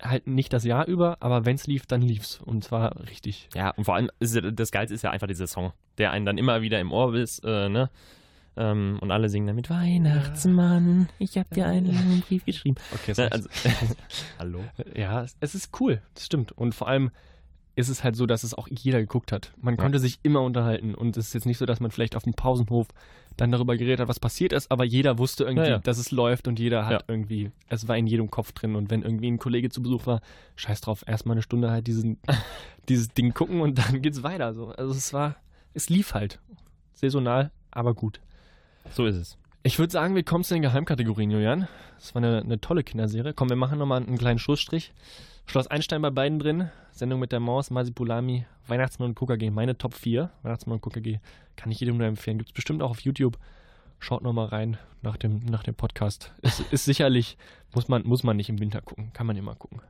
halt 0.00 0.28
nicht 0.28 0.52
das 0.52 0.62
Jahr 0.62 0.86
über, 0.86 1.16
aber 1.18 1.44
wenn 1.44 1.56
es 1.56 1.66
lief, 1.66 1.84
dann 1.86 2.02
lief's. 2.02 2.40
Und 2.44 2.62
zwar 2.62 3.00
richtig. 3.10 3.48
Ja, 3.54 3.70
und 3.70 3.82
vor 3.84 3.96
allem, 3.96 4.10
ist, 4.20 4.38
das 4.52 4.70
Geilste 4.70 4.94
ist 4.94 5.02
ja 5.02 5.10
einfach 5.10 5.26
dieser 5.26 5.48
Song, 5.48 5.72
der 5.98 6.12
einen 6.12 6.24
dann 6.24 6.38
immer 6.38 6.62
wieder 6.62 6.78
im 6.78 6.92
Ohr 6.92 7.14
ist, 7.16 7.42
äh, 7.44 7.68
ne? 7.68 7.90
Ähm, 8.56 8.98
und 9.00 9.10
alle 9.10 9.28
singen 9.28 9.46
damit 9.48 9.70
Weihnachtsmann, 9.70 11.08
ich 11.18 11.36
hab 11.38 11.50
dir 11.50 11.66
einen 11.66 11.86
langen 11.86 12.20
Brief 12.20 12.44
geschrieben. 12.44 12.76
Okay, 12.92 13.14
Ne, 13.16 13.32
also, 13.32 13.48
hallo? 14.38 14.64
Ja, 14.96 15.22
es- 15.22 15.36
es 15.40 15.54
ist 15.54 15.80
cool, 15.80 16.00
das 16.14 16.26
stimmt. 16.26 16.52
Und 16.52 16.74
vor 16.74 16.88
allem 16.88 17.10
ist 17.78 17.88
es 17.88 18.02
halt 18.02 18.16
so, 18.16 18.26
dass 18.26 18.42
es 18.42 18.54
auch 18.54 18.66
jeder 18.68 19.00
geguckt 19.00 19.30
hat. 19.32 19.52
Man 19.62 19.74
Ja. 19.76 19.80
konnte 19.82 19.98
sich 20.00 20.18
immer 20.24 20.42
unterhalten 20.42 20.94
und 20.94 21.16
es 21.16 21.28
ist 21.28 21.32
jetzt 21.34 21.46
nicht 21.46 21.58
so, 21.58 21.64
dass 21.66 21.78
man 21.80 21.90
vielleicht 21.90 22.16
auf 22.16 22.24
dem 22.24 22.34
Pausenhof 22.34 22.88
dann 23.36 23.52
darüber 23.52 23.76
geredet 23.76 24.00
hat, 24.00 24.08
was 24.08 24.18
passiert 24.18 24.52
ist, 24.52 24.70
aber 24.72 24.84
jeder 24.84 25.16
wusste 25.18 25.44
irgendwie, 25.44 25.66
Ja, 25.68 25.74
ja. 25.74 25.78
dass 25.78 25.98
es 25.98 26.10
läuft 26.10 26.48
und 26.48 26.58
jeder 26.58 26.86
hat 26.86 27.04
irgendwie, 27.06 27.52
es 27.68 27.86
war 27.86 27.96
in 27.96 28.08
jedem 28.08 28.30
Kopf 28.30 28.50
drin 28.52 28.74
und 28.74 28.90
wenn 28.90 29.02
irgendwie 29.02 29.30
ein 29.30 29.38
Kollege 29.38 29.70
zu 29.70 29.80
Besuch 29.80 30.06
war, 30.06 30.20
scheiß 30.56 30.80
drauf, 30.80 31.04
erstmal 31.06 31.34
eine 31.34 31.42
Stunde 31.42 31.70
halt 31.70 31.86
diesen, 31.86 32.18
dieses 32.88 33.08
Ding 33.10 33.32
gucken 33.32 33.60
und 33.60 33.78
dann 33.78 34.02
geht's 34.02 34.24
weiter. 34.24 34.52
So. 34.54 34.68
Also 34.70 34.92
es 34.92 35.12
war, 35.12 35.36
es 35.72 35.88
lief 35.88 36.14
halt. 36.14 36.40
Saisonal, 36.94 37.52
aber 37.70 37.94
gut. 37.94 38.20
So 38.90 39.06
ist 39.06 39.14
es. 39.16 39.38
Ich 39.68 39.78
würde 39.78 39.92
sagen, 39.92 40.14
wir 40.14 40.22
kommen 40.22 40.44
zu 40.44 40.54
den 40.54 40.62
Geheimkategorien, 40.62 41.30
Julian. 41.30 41.68
Das 41.98 42.14
war 42.14 42.22
eine, 42.22 42.40
eine 42.40 42.58
tolle 42.58 42.82
Kinderserie. 42.82 43.34
Komm, 43.34 43.50
wir 43.50 43.56
machen 43.56 43.78
nochmal 43.78 44.02
einen 44.02 44.16
kleinen 44.16 44.38
Schlussstrich. 44.38 44.94
Schloss 45.44 45.66
Einstein 45.66 46.00
bei 46.00 46.08
beiden 46.08 46.38
drin. 46.38 46.70
Sendung 46.90 47.20
mit 47.20 47.32
der 47.32 47.40
Maus, 47.40 47.68
Masipulami, 47.68 48.46
Weihnachtsmann 48.66 49.10
und 49.10 49.14
KKG. 49.14 49.50
Meine 49.50 49.76
Top 49.76 49.92
4. 49.92 50.30
Weihnachtsmann 50.42 50.76
und 50.76 50.80
KKG. 50.80 51.18
Kann 51.56 51.70
ich 51.70 51.80
jedem 51.80 51.98
nur 51.98 52.06
empfehlen. 52.06 52.38
Gibt 52.38 52.48
es 52.48 52.54
bestimmt 52.54 52.82
auch 52.82 52.88
auf 52.92 53.00
YouTube. 53.00 53.36
Schaut 53.98 54.22
nochmal 54.22 54.46
rein 54.46 54.78
nach 55.02 55.18
dem, 55.18 55.40
nach 55.40 55.64
dem 55.64 55.74
Podcast. 55.74 56.32
Ist, 56.40 56.60
ist 56.72 56.86
sicherlich, 56.86 57.36
muss 57.74 57.88
man, 57.88 58.04
muss 58.04 58.22
man 58.22 58.38
nicht 58.38 58.48
im 58.48 58.60
Winter 58.60 58.80
gucken. 58.80 59.12
Kann 59.12 59.26
man 59.26 59.36
immer 59.36 59.54
gucken. 59.54 59.82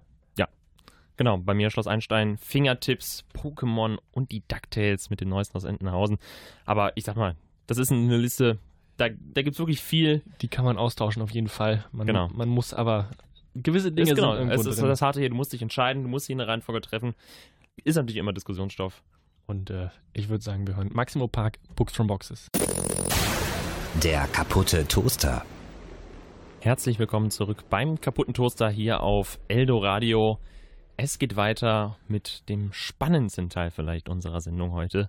Genau, 1.17 1.37
bei 1.37 1.53
mir 1.53 1.69
Schloss 1.69 1.89
Einstein, 1.89 2.37
Fingertips, 2.37 3.25
Pokémon 3.35 3.99
und 4.13 4.31
die 4.31 4.45
DuckTales 4.47 5.11
mit 5.11 5.21
den 5.21 5.29
neuesten 5.29 5.57
aus 5.57 5.65
Entenhausen. 5.65 6.19
Aber 6.65 6.97
ich 6.97 7.05
sag 7.05 7.17
mal, 7.17 7.35
das 7.67 7.79
ist 7.79 7.91
eine 7.91 8.17
Liste, 8.17 8.59
da, 8.99 9.09
da 9.09 9.43
gibt 9.43 9.55
es 9.55 9.59
wirklich 9.59 9.81
viel. 9.81 10.23
Die 10.43 10.49
kann 10.49 10.65
man 10.65 10.77
austauschen 10.77 11.23
auf 11.23 11.31
jeden 11.31 11.49
Fall. 11.49 11.85
Man, 11.93 12.07
Genau. 12.07 12.29
man 12.29 12.49
muss 12.49 12.75
aber 12.75 13.09
gewisse 13.55 13.91
Dinge 13.91 14.11
Ist, 14.11 14.17
genau, 14.17 14.33
sind 14.33 14.41
irgendwo 14.49 14.61
es 14.61 14.67
ist 14.67 14.81
drin. 14.81 14.89
das 14.89 15.01
Harte 15.03 15.21
hier, 15.21 15.31
du 15.31 15.35
musst 15.37 15.53
dich 15.53 15.63
entscheiden, 15.63 16.03
du 16.03 16.09
musst 16.09 16.27
hier 16.27 16.37
eine 16.37 16.47
Reihenfolge 16.47 16.81
treffen. 16.81 17.15
Ist 17.85 17.97
natürlich 17.97 18.17
immer 18.17 18.33
Diskussionsstoff. 18.33 19.03
Und 19.47 19.71
äh, 19.71 19.89
ich 20.13 20.29
würde 20.29 20.45
sagen, 20.45 20.67
wir 20.67 20.77
hören 20.77 20.91
Maximo 20.93 21.27
Park, 21.29 21.59
Books 21.75 21.95
from 21.95 22.07
Boxes. 22.09 22.49
Der 24.03 24.27
kaputte 24.29 24.87
Toaster. 24.87 25.45
Herzlich 26.61 26.99
willkommen 26.99 27.31
zurück 27.31 27.65
beim 27.71 28.01
kaputten 28.01 28.35
Toaster 28.35 28.69
hier 28.69 29.01
auf 29.01 29.39
Eldo 29.49 29.79
Radio. 29.79 30.39
Es 30.97 31.19
geht 31.21 31.37
weiter 31.37 31.97
mit 32.09 32.49
dem 32.49 32.73
spannendsten 32.73 33.49
Teil 33.49 33.71
vielleicht 33.71 34.09
unserer 34.09 34.41
Sendung 34.41 34.73
heute. 34.73 35.09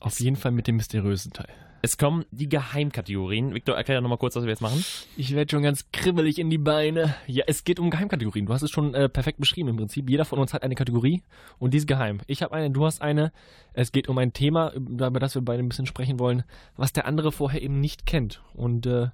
Auf 0.00 0.20
jeden 0.20 0.36
Fall 0.36 0.52
mit 0.52 0.66
dem 0.66 0.76
mysteriösen 0.76 1.32
Teil. 1.32 1.48
Es 1.84 1.98
kommen 1.98 2.24
die 2.30 2.48
Geheimkategorien. 2.48 3.54
Victor, 3.54 3.76
erklär 3.76 3.96
doch 3.96 4.02
nochmal 4.02 4.18
kurz, 4.18 4.36
was 4.36 4.44
wir 4.44 4.50
jetzt 4.50 4.60
machen. 4.60 4.84
Ich 5.16 5.34
werde 5.34 5.50
schon 5.50 5.64
ganz 5.64 5.90
kribbelig 5.90 6.38
in 6.38 6.48
die 6.48 6.58
Beine. 6.58 7.16
Ja, 7.26 7.42
es 7.48 7.64
geht 7.64 7.80
um 7.80 7.90
Geheimkategorien. 7.90 8.46
Du 8.46 8.52
hast 8.52 8.62
es 8.62 8.70
schon 8.70 8.94
äh, 8.94 9.08
perfekt 9.08 9.40
beschrieben 9.40 9.68
im 9.68 9.76
Prinzip. 9.76 10.08
Jeder 10.08 10.24
von 10.24 10.38
uns 10.38 10.54
hat 10.54 10.62
eine 10.62 10.76
Kategorie 10.76 11.24
und 11.58 11.74
die 11.74 11.78
ist 11.78 11.88
geheim. 11.88 12.20
Ich 12.28 12.40
habe 12.44 12.54
eine, 12.54 12.70
du 12.70 12.86
hast 12.86 13.02
eine. 13.02 13.32
Es 13.72 13.90
geht 13.90 14.08
um 14.08 14.16
ein 14.18 14.32
Thema, 14.32 14.72
über 14.74 15.10
das 15.18 15.34
wir 15.34 15.42
beide 15.42 15.60
ein 15.60 15.68
bisschen 15.68 15.86
sprechen 15.86 16.20
wollen, 16.20 16.44
was 16.76 16.92
der 16.92 17.04
andere 17.04 17.32
vorher 17.32 17.60
eben 17.60 17.80
nicht 17.80 18.06
kennt. 18.06 18.42
Und 18.54 18.86
äh, 18.86 19.08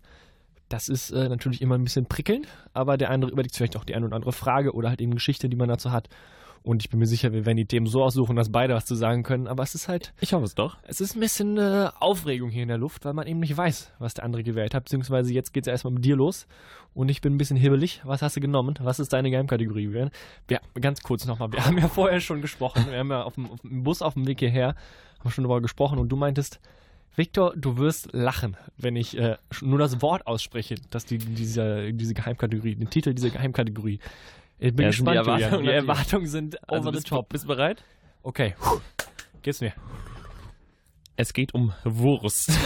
das 0.68 0.90
ist 0.90 1.10
äh, 1.10 1.30
natürlich 1.30 1.62
immer 1.62 1.76
ein 1.76 1.84
bisschen 1.84 2.04
prickelnd, 2.04 2.48
aber 2.74 2.98
der 2.98 3.08
andere 3.08 3.30
überlegt 3.30 3.56
vielleicht 3.56 3.78
auch 3.78 3.84
die 3.84 3.94
eine 3.94 4.04
oder 4.04 4.16
andere 4.16 4.32
Frage 4.32 4.74
oder 4.74 4.90
halt 4.90 5.00
eben 5.00 5.14
Geschichte, 5.14 5.48
die 5.48 5.56
man 5.56 5.70
dazu 5.70 5.90
hat. 5.90 6.10
Und 6.62 6.82
ich 6.82 6.90
bin 6.90 6.98
mir 6.98 7.06
sicher, 7.06 7.32
wir 7.32 7.46
werden 7.46 7.56
die 7.56 7.66
Themen 7.66 7.86
so 7.86 8.02
aussuchen, 8.02 8.36
dass 8.36 8.50
beide 8.50 8.74
was 8.74 8.84
zu 8.84 8.94
sagen 8.94 9.22
können. 9.22 9.46
Aber 9.46 9.62
es 9.62 9.74
ist 9.74 9.88
halt, 9.88 10.12
Ich 10.20 10.32
hoffe 10.32 10.44
es 10.44 10.54
doch. 10.54 10.76
es 10.82 11.00
ist 11.00 11.16
ein 11.16 11.20
bisschen 11.20 11.56
äh, 11.56 11.90
Aufregung 11.98 12.50
hier 12.50 12.62
in 12.62 12.68
der 12.68 12.78
Luft, 12.78 13.04
weil 13.04 13.14
man 13.14 13.26
eben 13.26 13.40
nicht 13.40 13.56
weiß, 13.56 13.92
was 13.98 14.14
der 14.14 14.24
andere 14.24 14.42
gewählt 14.42 14.74
hat. 14.74 14.84
Beziehungsweise 14.84 15.32
jetzt 15.32 15.52
geht 15.52 15.64
es 15.64 15.66
ja 15.66 15.72
erstmal 15.72 15.94
mit 15.94 16.04
dir 16.04 16.16
los. 16.16 16.46
Und 16.94 17.10
ich 17.10 17.20
bin 17.20 17.34
ein 17.34 17.38
bisschen 17.38 17.56
hibbelig. 17.56 18.02
Was 18.04 18.22
hast 18.22 18.36
du 18.36 18.40
genommen? 18.40 18.74
Was 18.80 18.98
ist 18.98 19.12
deine 19.12 19.30
Geheimkategorie? 19.30 19.82
Julian? 19.84 20.10
Ja, 20.50 20.60
ganz 20.80 21.02
kurz 21.02 21.26
nochmal. 21.26 21.52
Wir 21.52 21.64
haben 21.64 21.78
ja 21.78 21.88
vorher 21.88 22.20
schon 22.20 22.42
gesprochen. 22.42 22.86
Wir 22.90 22.98
haben 22.98 23.10
ja 23.10 23.22
auf 23.22 23.34
dem, 23.34 23.50
auf 23.50 23.60
dem 23.60 23.82
Bus 23.84 24.02
auf 24.02 24.14
dem 24.14 24.26
Weg 24.26 24.40
hierher 24.40 24.74
haben 25.20 25.30
schon 25.30 25.44
darüber 25.44 25.60
gesprochen. 25.60 25.98
Und 25.98 26.08
du 26.10 26.16
meintest, 26.16 26.60
Victor, 27.16 27.52
du 27.56 27.76
wirst 27.78 28.12
lachen, 28.12 28.56
wenn 28.76 28.96
ich 28.96 29.16
äh, 29.18 29.36
nur 29.60 29.78
das 29.78 30.00
Wort 30.02 30.26
ausspreche, 30.26 30.76
dass 30.90 31.04
die, 31.04 31.18
diese, 31.18 31.92
diese 31.92 32.14
Geheimkategorie, 32.14 32.76
den 32.76 32.90
Titel 32.90 33.14
dieser 33.14 33.30
Geheimkategorie. 33.30 33.98
Ich 34.60 34.74
bin 34.74 34.86
Ja, 34.86 34.90
die 34.90 34.96
gespannt, 34.96 35.16
Julian. 35.26 35.40
Erwartungen 35.40 35.64
Die 35.64 35.70
Erwartungen 35.70 36.26
sind 36.26 36.56
over 36.68 36.72
Also 36.72 36.90
the 36.90 36.96
bist, 36.96 37.06
top. 37.08 37.28
Bist 37.28 37.44
du 37.44 37.48
bereit? 37.48 37.84
Okay, 38.22 38.54
geht's 39.42 39.60
mir. 39.60 39.72
Es 41.16 41.32
geht 41.32 41.54
um 41.54 41.72
Wurst. 41.84 42.50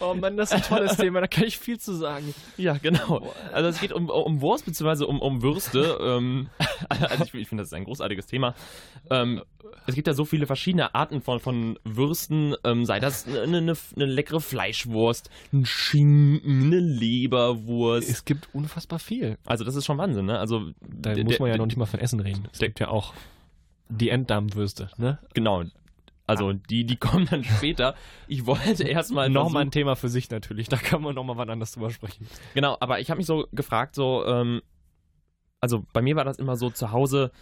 Oh 0.00 0.14
Mann, 0.14 0.36
das 0.36 0.50
ist 0.50 0.56
ein 0.56 0.62
tolles 0.62 0.96
Thema, 0.96 1.20
da 1.20 1.26
kann 1.26 1.44
ich 1.44 1.58
viel 1.58 1.78
zu 1.78 1.94
sagen. 1.94 2.34
ja, 2.56 2.76
genau. 2.78 3.32
Also 3.52 3.68
es 3.68 3.80
geht 3.80 3.92
um, 3.92 4.08
um 4.08 4.40
Wurst 4.40 4.64
beziehungsweise 4.64 5.06
um, 5.06 5.20
um 5.20 5.42
Würste. 5.42 5.98
ähm, 6.00 6.48
also 6.88 7.24
ich, 7.24 7.34
ich 7.34 7.48
finde, 7.48 7.62
das 7.62 7.68
ist 7.68 7.74
ein 7.74 7.84
großartiges 7.84 8.26
Thema. 8.26 8.54
Ähm, 9.10 9.42
es 9.86 9.94
gibt 9.94 10.06
ja 10.06 10.14
so 10.14 10.24
viele 10.24 10.46
verschiedene 10.46 10.94
Arten 10.94 11.20
von, 11.20 11.40
von 11.40 11.78
Würsten, 11.84 12.54
ähm, 12.64 12.84
sei 12.84 13.00
das 13.00 13.26
eine, 13.26 13.58
eine, 13.58 13.74
eine 13.96 14.06
leckere 14.06 14.40
Fleischwurst, 14.40 15.30
ein 15.52 15.64
Schinken, 15.66 16.66
eine 16.66 16.80
Leberwurst. 16.80 18.08
Es 18.08 18.24
gibt 18.24 18.48
unfassbar 18.52 18.98
viel. 18.98 19.38
Also 19.46 19.64
das 19.64 19.74
ist 19.74 19.84
schon 19.84 19.98
Wahnsinn, 19.98 20.26
ne? 20.26 20.38
Also 20.38 20.70
Da 20.80 21.16
muss 21.22 21.38
man 21.38 21.48
ja 21.50 21.56
noch 21.56 21.66
nicht 21.66 21.76
mal 21.76 21.86
von 21.86 22.00
Essen 22.00 22.20
reden. 22.20 22.48
Es 22.52 22.58
gibt 22.58 22.80
ja 22.80 22.88
auch 22.88 23.12
die 23.88 24.08
Enddarmwürste, 24.08 24.90
ne? 24.96 25.18
Genau. 25.34 25.64
Also 26.26 26.52
die, 26.52 26.84
die 26.84 26.96
kommen 26.96 27.26
dann 27.30 27.44
später. 27.44 27.94
Ich 28.28 28.46
wollte 28.46 28.84
erstmal 28.88 29.28
Nochmal 29.28 29.62
ein 29.62 29.70
Thema 29.70 29.96
für 29.96 30.08
sich 30.08 30.30
natürlich, 30.30 30.68
da 30.68 30.76
kann 30.76 31.02
man 31.02 31.14
nochmal 31.14 31.36
wann 31.36 31.50
anders 31.50 31.72
drüber 31.72 31.90
sprechen. 31.90 32.26
Genau, 32.54 32.76
aber 32.80 33.00
ich 33.00 33.10
habe 33.10 33.18
mich 33.18 33.26
so 33.26 33.48
gefragt, 33.52 33.94
so, 33.94 34.24
ähm, 34.26 34.62
also 35.60 35.84
bei 35.92 36.02
mir 36.02 36.16
war 36.16 36.24
das 36.24 36.38
immer 36.38 36.56
so 36.56 36.70
zu 36.70 36.92
Hause, 36.92 37.32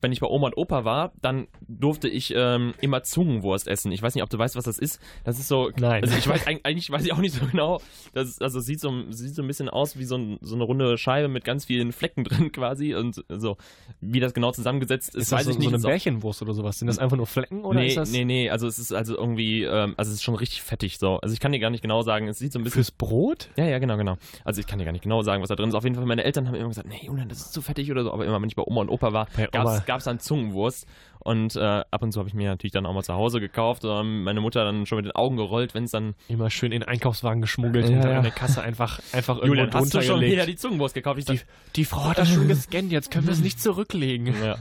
wenn 0.00 0.12
ich 0.12 0.20
bei 0.20 0.26
Oma 0.26 0.46
und 0.48 0.56
Opa 0.56 0.84
war, 0.84 1.12
dann 1.22 1.48
durfte 1.68 2.08
ich 2.08 2.32
ähm, 2.36 2.74
immer 2.80 3.02
Zungenwurst 3.02 3.66
essen. 3.66 3.92
Ich 3.92 4.02
weiß 4.02 4.14
nicht, 4.14 4.22
ob 4.22 4.30
du 4.30 4.38
weißt, 4.38 4.56
was 4.56 4.64
das 4.64 4.78
ist. 4.78 5.00
Das 5.24 5.38
ist 5.38 5.48
so. 5.48 5.70
Nein. 5.78 6.02
Also 6.04 6.16
ich 6.16 6.28
weiß 6.28 6.42
eig- 6.46 6.60
eigentlich 6.64 6.90
weiß 6.90 7.04
ich 7.04 7.12
auch 7.12 7.18
nicht 7.18 7.34
so 7.34 7.44
genau. 7.46 7.80
Das 8.12 8.28
ist, 8.28 8.42
also 8.42 8.60
sieht 8.60 8.80
so, 8.80 8.92
sieht 9.10 9.34
so 9.34 9.42
ein 9.42 9.48
bisschen 9.48 9.68
aus 9.68 9.98
wie 9.98 10.04
so, 10.04 10.16
ein, 10.16 10.38
so 10.42 10.54
eine 10.54 10.64
runde 10.64 10.98
Scheibe 10.98 11.28
mit 11.28 11.44
ganz 11.44 11.64
vielen 11.64 11.92
Flecken 11.92 12.24
drin 12.24 12.52
quasi 12.52 12.94
und 12.94 13.24
so 13.28 13.56
wie 14.00 14.20
das 14.20 14.34
genau 14.34 14.52
zusammengesetzt 14.52 15.08
ist, 15.14 15.22
Ist 15.22 15.32
das 15.32 15.38
weiß 15.40 15.44
so, 15.46 15.50
ich 15.52 15.58
nicht. 15.58 15.64
so 15.66 15.70
eine 15.70 15.76
Ist 15.78 15.84
auch- 15.84 15.88
Bärchenwurst 15.90 16.42
oder 16.42 16.52
sowas? 16.54 16.78
Sind 16.78 16.88
das 16.88 16.98
einfach 16.98 17.16
nur 17.16 17.26
Flecken 17.26 17.64
oder 17.64 17.80
nee, 17.80 17.88
ist 17.88 17.96
das 17.96 18.12
nee, 18.12 18.24
nee, 18.24 18.50
also 18.50 18.66
es 18.66 18.78
ist 18.78 18.92
also 18.92 19.16
irgendwie, 19.16 19.62
ähm, 19.64 19.94
also 19.96 20.10
es 20.10 20.16
ist 20.16 20.22
schon 20.22 20.34
richtig 20.36 20.62
fettig 20.62 20.98
so. 20.98 21.16
Also 21.20 21.32
ich 21.32 21.40
kann 21.40 21.52
dir 21.52 21.58
gar 21.58 21.70
nicht 21.70 21.82
genau 21.82 22.02
sagen, 22.02 22.28
es 22.28 22.38
sieht 22.38 22.52
so 22.52 22.58
ein 22.58 22.62
bisschen 22.64 22.84
fürs 22.84 22.90
Brot? 22.90 23.48
ja, 23.56 23.64
ja, 23.64 23.78
genau, 23.78 23.96
genau. 23.96 24.16
Also 24.44 24.60
ich 24.60 24.66
kann 24.66 24.78
dir 24.78 24.84
gar 24.84 24.92
nicht 24.92 25.02
genau 25.02 25.22
sagen, 25.22 25.42
was 25.42 25.48
da 25.48 25.56
drin 25.56 25.68
ist. 25.68 25.74
Auf 25.74 25.84
jeden 25.84 25.96
Fall, 25.96 26.04
meine 26.06 26.24
Eltern 26.24 26.46
haben 26.48 26.54
immer 26.54 26.68
gesagt, 26.68 26.88
nee, 26.88 27.00
Julian, 27.02 27.28
das 27.28 27.38
ist 27.38 27.52
zu 27.52 27.62
fettig 27.62 27.90
oder 27.90 28.02
so. 28.04 28.12
Aber 28.12 28.24
immer, 28.26 28.40
wenn 28.40 28.48
ich 28.48 28.56
bei 28.56 28.62
Oma 28.64 28.82
und 28.82 28.88
Opa 28.90 29.12
war, 29.12 29.26
Oma. 29.54 29.80
Gab 29.86 29.98
es 29.98 30.04
dann 30.04 30.18
Zungenwurst. 30.18 30.86
Und 31.20 31.56
äh, 31.56 31.60
ab 31.60 32.02
und 32.02 32.12
zu 32.12 32.20
habe 32.20 32.28
ich 32.28 32.34
mir 32.36 32.50
natürlich 32.50 32.70
dann 32.72 32.86
auch 32.86 32.94
mal 32.94 33.02
zu 33.02 33.14
Hause 33.14 33.40
gekauft. 33.40 33.82
Ähm, 33.84 34.22
meine 34.22 34.40
Mutter 34.40 34.64
dann 34.64 34.86
schon 34.86 34.96
mit 34.96 35.06
den 35.06 35.12
Augen 35.16 35.36
gerollt, 35.36 35.74
wenn 35.74 35.82
es 35.82 35.90
dann... 35.90 36.14
Immer 36.28 36.50
schön 36.50 36.70
in 36.70 36.82
den 36.82 36.88
Einkaufswagen 36.88 37.40
geschmuggelt 37.40 37.88
Ja, 37.88 37.96
und 37.96 38.02
dann 38.02 38.10
ja. 38.12 38.16
an 38.18 38.22
der 38.22 38.32
Kasse 38.32 38.62
einfach, 38.62 39.00
einfach 39.12 39.36
irgendwo 39.38 39.54
Julian, 39.54 39.74
hast 39.74 39.92
du 39.92 40.02
schon 40.02 40.20
wieder 40.20 40.46
die 40.46 40.54
Zungenwurst 40.54 40.94
gekauft? 40.94 41.18
Ich 41.18 41.24
Die, 41.24 41.38
sag, 41.38 41.46
die 41.74 41.84
Frau 41.84 42.04
hat 42.04 42.18
das 42.18 42.28
schon 42.28 42.46
gescannt, 42.46 42.92
jetzt 42.92 43.10
können 43.10 43.26
wir 43.26 43.32
es 43.32 43.40
nicht 43.40 43.60
zurücklegen. 43.60 44.36
ja, 44.44 44.56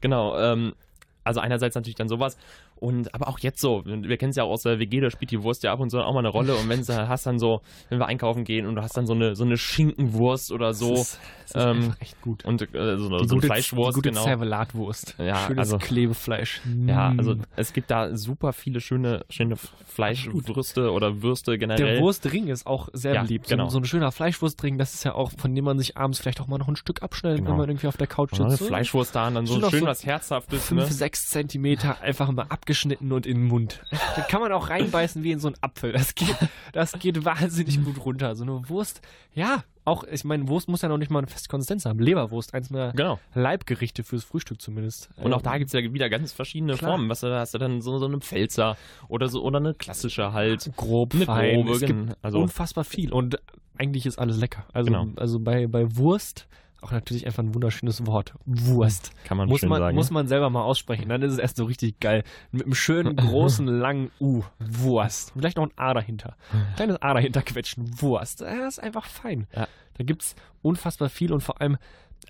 genau. 0.00 0.36
Ähm, 0.36 0.74
also 1.22 1.38
einerseits 1.38 1.76
natürlich 1.76 1.94
dann 1.94 2.08
sowas. 2.08 2.36
Und 2.78 3.14
aber 3.14 3.28
auch 3.28 3.38
jetzt 3.40 3.60
so, 3.60 3.82
wir 3.84 4.16
kennen 4.16 4.30
es 4.30 4.36
ja 4.36 4.44
auch 4.44 4.50
aus 4.50 4.62
der 4.62 4.78
WG, 4.78 5.00
da 5.00 5.10
spielt 5.10 5.30
die 5.30 5.42
Wurst 5.42 5.62
ja 5.62 5.72
ab 5.72 5.80
und 5.80 5.90
zu 5.90 5.98
auch 6.00 6.12
mal 6.12 6.20
eine 6.20 6.28
Rolle. 6.28 6.54
Und 6.56 6.68
wenn 6.68 6.82
du 6.84 7.08
hast 7.08 7.26
dann 7.26 7.38
so, 7.38 7.60
wenn 7.88 7.98
wir 7.98 8.06
einkaufen 8.06 8.44
gehen 8.44 8.66
und 8.66 8.74
du 8.76 8.82
hast 8.82 8.96
dann 8.96 9.06
so 9.06 9.12
eine, 9.14 9.34
so 9.36 9.44
eine 9.44 9.56
Schinkenwurst 9.56 10.52
oder 10.52 10.72
so. 10.74 10.90
Das 10.94 11.00
ist, 11.00 11.20
das 11.52 11.54
ist 11.54 11.84
ähm, 11.84 11.94
echt 12.00 12.20
gut. 12.22 12.44
Und 12.44 12.62
äh, 12.62 12.66
so, 12.72 12.78
eine, 12.78 12.98
so 12.98 13.06
eine 13.08 13.26
gute, 13.28 13.46
Fleischwurst, 13.46 13.94
gute 13.96 14.10
genau. 14.10 14.22
Zervelatwurst. 14.24 15.14
Ja, 15.18 15.46
Schönes 15.46 15.58
also- 15.58 15.78
Klebefleisch. 15.78 16.60
Ja, 16.86 17.10
Mm. 17.10 17.18
also 17.18 17.34
es 17.56 17.72
gibt 17.72 17.90
da 17.90 18.16
super 18.16 18.52
viele 18.52 18.80
schöne, 18.80 19.24
schöne 19.30 19.56
Fleischwürste 19.86 20.92
oder 20.92 21.22
Würste 21.22 21.58
generell. 21.58 21.94
Der 21.94 22.00
Wurstring 22.02 22.48
ist 22.48 22.66
auch 22.66 22.88
sehr 22.92 23.14
Ja, 23.14 23.22
beliebt. 23.22 23.48
genau. 23.48 23.64
So, 23.64 23.70
so 23.72 23.78
ein 23.80 23.84
schöner 23.84 24.12
Fleischwurstring, 24.12 24.78
das 24.78 24.94
ist 24.94 25.04
ja 25.04 25.14
auch, 25.14 25.30
von 25.36 25.54
dem 25.54 25.64
man 25.64 25.78
sich 25.78 25.96
abends 25.96 26.18
vielleicht 26.20 26.40
auch 26.40 26.46
mal 26.46 26.58
noch 26.58 26.68
ein 26.68 26.76
Stück 26.76 27.02
abschneidet, 27.02 27.38
Genau. 27.40 27.50
wenn 27.50 27.56
man 27.58 27.68
irgendwie 27.68 27.86
auf 27.88 27.96
der 27.96 28.06
Couch 28.06 28.38
Ja, 28.38 28.48
sitzt. 28.48 28.60
So 28.62 28.66
Fleischwurst 28.66 29.14
da 29.14 29.28
und 29.28 29.34
dann 29.34 29.46
so 29.46 29.60
schön 29.70 29.80
so 29.80 29.86
was 29.86 30.04
Herzhaftes. 30.06 30.64
Fünf, 30.66 30.80
Ne? 30.82 30.86
sechs 30.86 31.28
Zentimeter 31.28 32.00
einfach 32.00 32.30
mal 32.30 32.46
abgeschnitten 32.68 33.12
und 33.12 33.24
in 33.26 33.38
den 33.38 33.44
Mund. 33.46 33.80
Da 34.14 34.22
kann 34.22 34.40
man 34.42 34.52
auch 34.52 34.68
reinbeißen 34.68 35.22
wie 35.22 35.32
in 35.32 35.38
so 35.38 35.48
einen 35.48 35.56
Apfel. 35.62 35.92
Das 35.92 36.14
geht, 36.14 36.36
das 36.72 36.92
geht 36.92 37.24
wahnsinnig 37.24 37.82
gut 37.82 38.04
runter. 38.04 38.36
So 38.36 38.44
eine 38.44 38.68
Wurst, 38.68 39.00
ja, 39.34 39.64
auch, 39.86 40.04
ich 40.04 40.22
meine, 40.24 40.46
Wurst 40.48 40.68
muss 40.68 40.82
ja 40.82 40.88
noch 40.90 40.98
nicht 40.98 41.10
mal 41.10 41.20
eine 41.20 41.28
feste 41.28 41.48
Konsistenz 41.48 41.86
haben. 41.86 41.98
Leberwurst, 41.98 42.52
eins 42.52 42.68
meiner 42.68 42.92
Genau. 42.92 43.18
Leibgerichte 43.34 44.04
fürs 44.04 44.22
Frühstück 44.24 44.60
zumindest. 44.60 45.08
Und 45.16 45.32
auch 45.32 45.38
Ähm, 45.38 45.44
da 45.44 45.56
gibt 45.58 45.68
es 45.68 45.72
ja 45.72 45.92
wieder 45.94 46.10
ganz 46.10 46.32
verschiedene 46.32 46.74
Klar. 46.74 46.90
Formen. 46.92 47.08
Was, 47.08 47.20
da 47.20 47.40
hast 47.40 47.54
du 47.54 47.58
dann 47.58 47.80
so, 47.80 47.98
so 47.98 48.04
eine 48.06 48.18
Pfälzer 48.20 48.76
oder 49.08 49.28
so 49.28 49.42
oder 49.42 49.58
eine 49.60 49.72
klassische 49.72 50.34
halt. 50.34 50.70
grob, 50.76 51.14
Eine 51.14 51.24
fein. 51.24 51.54
grobe, 51.56 51.72
es 51.72 51.78
gibt 51.80 51.88
gen- 51.88 52.14
also- 52.20 52.38
unfassbar 52.40 52.84
viel 52.84 53.12
und 53.12 53.38
eigentlich 53.78 54.04
ist 54.04 54.18
alles 54.18 54.36
lecker. 54.38 54.66
Also, 54.74 54.90
Genau. 54.90 55.06
also 55.16 55.40
bei, 55.40 55.66
bei 55.66 55.96
Wurst 55.96 56.48
auch 56.80 56.92
natürlich 56.92 57.26
einfach 57.26 57.42
ein 57.42 57.54
wunderschönes 57.54 58.06
Wort. 58.06 58.34
Wurst. 58.46 59.10
Kann 59.24 59.36
man 59.36 59.48
Muss 59.48 59.60
schön 59.60 59.68
man, 59.68 59.80
sagen. 59.80 59.96
muss 59.96 60.10
man 60.10 60.28
selber 60.28 60.48
mal 60.50 60.62
aussprechen. 60.62 61.08
Dann 61.08 61.22
ist 61.22 61.32
es 61.32 61.38
erst 61.38 61.56
so 61.56 61.64
richtig 61.64 61.98
geil. 62.00 62.22
Mit 62.52 62.64
einem 62.64 62.74
schönen, 62.74 63.16
großen, 63.16 63.66
langen 63.80 64.10
U. 64.20 64.42
Wurst. 64.60 65.32
Vielleicht 65.36 65.56
noch 65.56 65.64
ein 65.64 65.72
A 65.76 65.92
dahinter. 65.94 66.36
Kleines 66.76 67.02
A 67.02 67.14
dahinter 67.14 67.42
quetschen. 67.42 68.00
Wurst. 68.00 68.40
Das 68.42 68.76
ist 68.76 68.82
einfach 68.82 69.06
fein. 69.06 69.46
Ja. 69.54 69.66
Da 69.94 70.04
gibt 70.04 70.22
es 70.22 70.36
unfassbar 70.62 71.08
viel 71.08 71.32
und 71.32 71.40
vor 71.42 71.60
allem, 71.60 71.76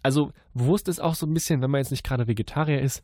also 0.03 0.33
Wurst 0.55 0.89
ist 0.89 1.01
auch 1.01 1.15
so 1.15 1.27
ein 1.27 1.35
bisschen, 1.35 1.61
wenn 1.61 1.71
man 1.71 1.81
jetzt 1.81 1.91
nicht 1.91 2.05
gerade 2.05 2.27
Vegetarier 2.27 2.81
ist, 2.81 3.03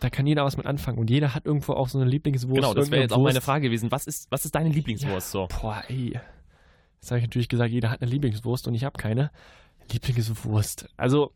da 0.00 0.10
kann 0.10 0.26
jeder 0.26 0.44
was 0.44 0.56
mit 0.56 0.66
anfangen 0.66 0.98
und 0.98 1.10
jeder 1.10 1.34
hat 1.34 1.46
irgendwo 1.46 1.74
auch 1.74 1.88
so 1.88 1.98
eine 2.00 2.08
Lieblingswurst. 2.10 2.56
genau, 2.56 2.74
das 2.74 2.90
wäre 2.90 3.02
jetzt 3.02 3.12
auch 3.12 3.18
meine 3.18 3.34
Wurst. 3.34 3.44
Frage 3.44 3.68
gewesen. 3.68 3.92
Was 3.92 4.06
ist, 4.06 4.30
was 4.30 4.44
ist 4.44 4.54
deine 4.54 4.70
Lieblingswurst 4.70 5.30
so? 5.30 5.46
Boah, 5.60 5.82
ey. 5.88 6.18
Jetzt 7.00 7.10
habe 7.10 7.18
ich 7.18 7.24
natürlich 7.24 7.48
gesagt, 7.48 7.70
jeder 7.70 7.90
hat 7.90 8.02
eine 8.02 8.10
Lieblingswurst 8.10 8.66
und 8.66 8.74
ich 8.74 8.84
habe 8.84 8.98
keine. 8.98 9.30
Lieblingswurst. 9.92 10.88
Also, 10.96 11.32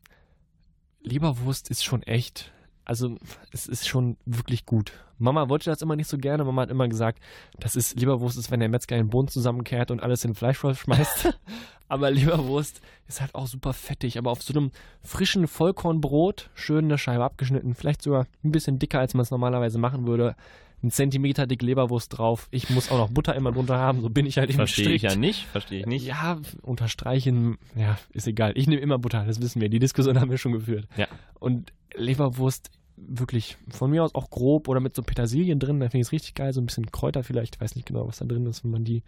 Leberwurst 1.02 1.70
ist 1.70 1.84
schon 1.84 2.02
echt. 2.02 2.52
Also, 2.84 3.16
es 3.52 3.66
ist 3.66 3.88
schon 3.88 4.16
wirklich 4.26 4.66
gut. 4.66 4.92
Mama 5.18 5.48
wollte 5.48 5.70
das 5.70 5.80
immer 5.80 5.96
nicht 5.96 6.08
so 6.08 6.18
gerne. 6.18 6.44
Mama 6.44 6.62
hat 6.62 6.70
immer 6.70 6.88
gesagt, 6.88 7.22
das 7.58 7.76
ist 7.76 7.98
Leberwurst 7.98 8.36
ist, 8.36 8.50
wenn 8.50 8.60
der 8.60 8.68
Metzger 8.68 8.96
den 8.96 9.08
Boden 9.08 9.28
zusammenkehrt 9.28 9.90
und 9.90 10.02
alles 10.02 10.24
in 10.24 10.32
den 10.32 10.36
Fleischwolf 10.36 10.80
schmeißt. 10.80 11.38
aber 11.88 12.10
Leberwurst 12.10 12.80
ist 13.06 13.20
halt 13.20 13.34
auch 13.34 13.46
super 13.46 13.72
fettig. 13.72 14.18
Aber 14.18 14.30
auf 14.30 14.42
so 14.42 14.52
einem 14.52 14.70
frischen 15.02 15.46
Vollkornbrot, 15.46 16.50
schön 16.54 16.86
eine 16.86 16.98
Scheibe 16.98 17.24
abgeschnitten, 17.24 17.74
vielleicht 17.74 18.02
sogar 18.02 18.26
ein 18.42 18.52
bisschen 18.52 18.78
dicker, 18.78 18.98
als 18.98 19.14
man 19.14 19.22
es 19.22 19.30
normalerweise 19.30 19.78
machen 19.78 20.06
würde. 20.06 20.36
Ein 20.84 20.90
Zentimeter 20.90 21.46
dick 21.46 21.62
Leberwurst 21.62 22.18
drauf. 22.18 22.46
Ich 22.50 22.68
muss 22.68 22.90
auch 22.90 22.98
noch 22.98 23.08
Butter 23.08 23.34
immer 23.34 23.52
drunter 23.52 23.78
haben, 23.78 24.02
so 24.02 24.10
bin 24.10 24.26
ich 24.26 24.36
halt 24.36 24.50
eben 24.50 24.58
Verstehe 24.58 24.90
ich 24.90 25.00
ja 25.02 25.16
nicht, 25.16 25.46
verstehe 25.46 25.80
ich 25.80 25.86
nicht. 25.86 26.04
Ja, 26.04 26.38
unterstreichen, 26.60 27.56
ja, 27.74 27.98
ist 28.12 28.26
egal. 28.26 28.52
Ich 28.56 28.66
nehme 28.66 28.82
immer 28.82 28.98
Butter, 28.98 29.24
das 29.24 29.40
wissen 29.40 29.62
wir. 29.62 29.70
Die 29.70 29.78
Diskussion 29.78 30.20
haben 30.20 30.30
wir 30.30 30.36
schon 30.36 30.52
geführt. 30.52 30.86
Ja. 30.96 31.08
Und 31.40 31.72
Leberwurst 31.94 32.70
wirklich 32.96 33.56
von 33.70 33.90
mir 33.90 34.04
aus 34.04 34.14
auch 34.14 34.28
grob 34.28 34.68
oder 34.68 34.80
mit 34.80 34.94
so 34.94 35.02
Petersilien 35.02 35.58
drin, 35.58 35.80
da 35.80 35.86
finde 35.88 36.02
ich 36.02 36.08
es 36.08 36.12
richtig 36.12 36.34
geil. 36.34 36.52
So 36.52 36.60
ein 36.60 36.66
bisschen 36.66 36.92
Kräuter 36.92 37.24
vielleicht. 37.24 37.56
Ich 37.56 37.60
weiß 37.62 37.76
nicht 37.76 37.86
genau, 37.88 38.06
was 38.06 38.18
da 38.18 38.26
drin 38.26 38.44
ist, 38.46 38.62
wenn 38.62 38.70
man 38.70 38.84
die, 38.84 39.02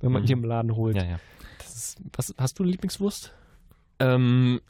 wenn 0.00 0.10
man 0.12 0.22
Mhm. 0.22 0.26
die 0.26 0.32
im 0.32 0.44
Laden 0.44 0.74
holt. 0.74 0.96
Ja, 0.96 1.04
ja. 1.04 1.20
Ist, 1.60 2.00
was, 2.12 2.34
hast 2.38 2.58
du 2.58 2.64
eine 2.64 2.72
Lieblingswurst? 2.72 3.32
Ähm, 4.00 4.60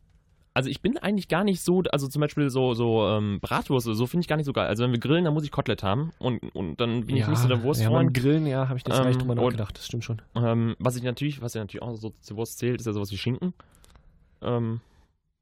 also 0.55 0.69
ich 0.69 0.81
bin 0.83 0.99
eigentlich 0.99 1.29
gar 1.29 1.45
nicht 1.45 1.61
so, 1.63 1.83
also 1.93 2.09
zum 2.09 2.21
Beispiel 2.21 2.51
so, 2.51 2.75
so 2.75 3.07
ähm, 3.07 3.39
Bratwurst 3.41 3.87
oder 3.87 3.95
so 3.97 4.07
finde 4.07 4.23
ich 4.23 4.29
gar 4.29 4.37
nicht 4.37 4.47
so 4.47 4.53
geil. 4.53 4.67
Also 4.67 4.83
wenn 4.83 4.91
wir 4.93 4.99
grillen, 4.99 5.25
dann 5.25 5.35
muss 5.35 5.45
ich 5.45 5.51
Kotelett 5.53 5.83
haben 5.83 6.11
und, 6.19 6.39
und 6.55 6.81
dann 6.81 7.07
bin 7.07 7.17
ich 7.17 7.27
nicht 7.27 7.39
so 7.39 7.47
der 7.49 7.57
ja, 7.57 7.57
beim 7.57 7.65
Wurstfreund. 7.65 8.15
Grillen, 8.15 8.47
ja, 8.47 8.69
habe 8.69 8.79
ich 8.79 8.85
nicht 8.85 8.99
Ähm, 8.99 9.13
drüber 9.19 9.33
und- 9.33 9.39
nachgedacht. 9.45 9.77
Das 9.79 9.87
stimmt 9.87 10.05
schon. 10.05 10.21
Ähm, 10.35 10.75
was 10.79 10.97
ich 10.97 11.03
natürlich, 11.03 11.41
was 11.41 11.55
ja 11.55 11.61
natürlich 11.63 11.83
auch 11.83 11.95
so 11.97 12.13
zur 12.21 12.37
Wurst 12.37 12.59
zählt, 12.59 12.81
ist 12.81 12.87
ja 12.87 12.93
sowas 12.93 13.11
wie 13.13 13.17
Schinken. 13.19 13.55
Ähm, 14.43 14.81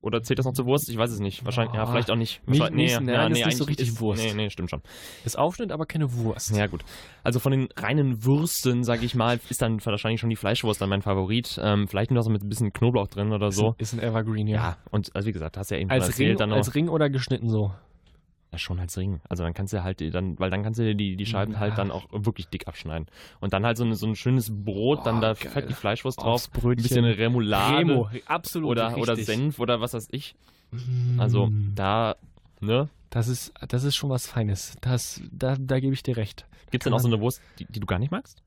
oder 0.01 0.23
zählt 0.23 0.39
das 0.39 0.47
noch 0.47 0.53
zur 0.53 0.67
Wurst? 0.67 0.89
Ich 0.89 0.97
weiß 0.97 1.11
es 1.11 1.19
nicht. 1.21 1.45
Wahrscheinlich, 1.45 1.75
ja, 1.75 1.85
Boah. 1.85 1.91
vielleicht 1.93 2.11
auch 2.11 2.17
nicht. 2.17 2.41
Wahrscheinlich- 2.47 2.99
nicht- 2.99 3.01
nein, 3.01 3.33
ist 3.33 3.45
nicht 3.45 3.57
so 3.57 3.65
richtig 3.65 3.99
Wurst. 4.01 4.23
Nee, 4.23 4.33
nee, 4.35 4.51
stimmt 4.51 4.71
schon. 4.71 4.81
Ist 5.25 5.37
Aufschnitt, 5.39 5.73
aber 5.73 5.87
keine 5.87 6.13
Wurst. 6.15 6.57
Ja, 6.57 6.67
gut. 6.67 6.85
Also 7.25 7.41
von 7.41 7.53
den 7.53 7.69
reinen 7.77 8.25
Würsten, 8.25 8.85
sage 8.85 9.05
ich 9.05 9.15
mal, 9.15 9.41
ist 9.51 9.61
dann 9.61 9.85
wahrscheinlich 9.85 10.21
schon 10.21 10.31
die 10.31 10.37
Fleischwurst 10.37 10.81
dann 10.81 10.89
mein 10.89 11.03
Favorit. 11.03 11.59
Ähm, 11.63 11.89
vielleicht 11.89 12.11
noch 12.11 12.23
so 12.23 12.31
mit 12.31 12.43
ein 12.43 12.49
bisschen 12.49 12.73
Knoblauch 12.73 13.09
drin 13.09 13.33
oder 13.33 13.51
so. 13.51 13.75
Ist 13.79 13.93
ein 13.93 14.01
Evergreen, 14.01 14.47
ja. 14.47 14.57
Ja, 14.57 14.77
und 14.91 15.15
also 15.15 15.27
wie 15.27 15.33
gesagt, 15.33 15.57
hast 15.57 15.71
ja 15.71 15.79
eben 15.79 15.91
Als 15.91 16.07
erzählt, 16.09 16.31
Ring, 16.31 16.37
dann 16.39 16.49
noch, 16.51 16.57
als 16.57 16.75
Ring 16.75 16.89
oder 16.89 17.11
geschnitten 17.11 17.49
so? 17.51 17.73
Ja, 18.53 18.59
schon 18.59 18.79
als 18.81 18.97
Ring. 18.97 19.21
Also 19.29 19.43
dann 19.43 19.53
kannst 19.55 19.73
du 19.73 19.83
halt 19.83 20.01
die- 20.01 20.11
dann, 20.11 20.39
weil 20.39 20.51
dann 20.51 20.63
kannst 20.63 20.79
du 20.79 20.85
dir 20.85 20.95
die, 20.95 21.17
die 21.17 21.27
Scheiben 21.27 21.53
Ja. 21.55 21.59
halt 21.61 21.77
dann 21.79 21.91
auch 21.91 22.07
wirklich 22.13 22.49
dick 22.49 22.67
abschneiden. 22.69 23.07
Und 23.41 23.53
dann 23.53 23.67
halt 23.67 23.77
so, 23.77 23.85
eine, 23.85 23.95
so 23.95 24.07
ein 24.07 24.17
schönes 24.17 24.51
Brot, 24.65 25.05
dann 25.07 25.19
Oh, 25.19 25.21
da 25.21 25.35
geil. 25.35 25.51
fett 25.51 25.69
die 25.69 25.75
Fleischwurst 25.75 26.21
drauf, 26.23 26.49
ein 26.55 26.77
bisschen 26.77 27.05
Remoulade 27.05 27.79
Remo, 27.79 28.09
absolut 28.27 28.71
oder, 28.71 28.97
oder. 28.97 29.17
Senf 29.17 29.59
oder 29.59 29.81
was 29.81 29.93
weiß 29.95 30.09
ich. 30.13 30.35
Also 31.17 31.47
Mm, 31.47 31.75
da, 31.75 32.17
ne? 32.61 32.89
Das 33.11 33.27
ist, 33.29 33.53
das 33.69 33.85
ist 33.85 33.97
schon 33.97 34.11
was 34.11 34.27
Feines. 34.27 34.77
Das, 34.83 35.23
da, 35.33 35.57
da 35.59 35.81
gebe 35.81 35.95
ich 35.95 36.03
dir 36.03 36.17
recht. 36.19 36.47
Gibt 36.71 36.83
es 36.83 36.85
denn 36.85 36.93
auch 36.93 37.01
so 37.01 37.09
eine 37.09 37.21
Wurst, 37.21 37.41
die, 37.59 37.65
die 37.65 37.81
du 37.81 37.87
gar 37.87 37.99
nicht 37.99 38.11
magst? 38.11 38.43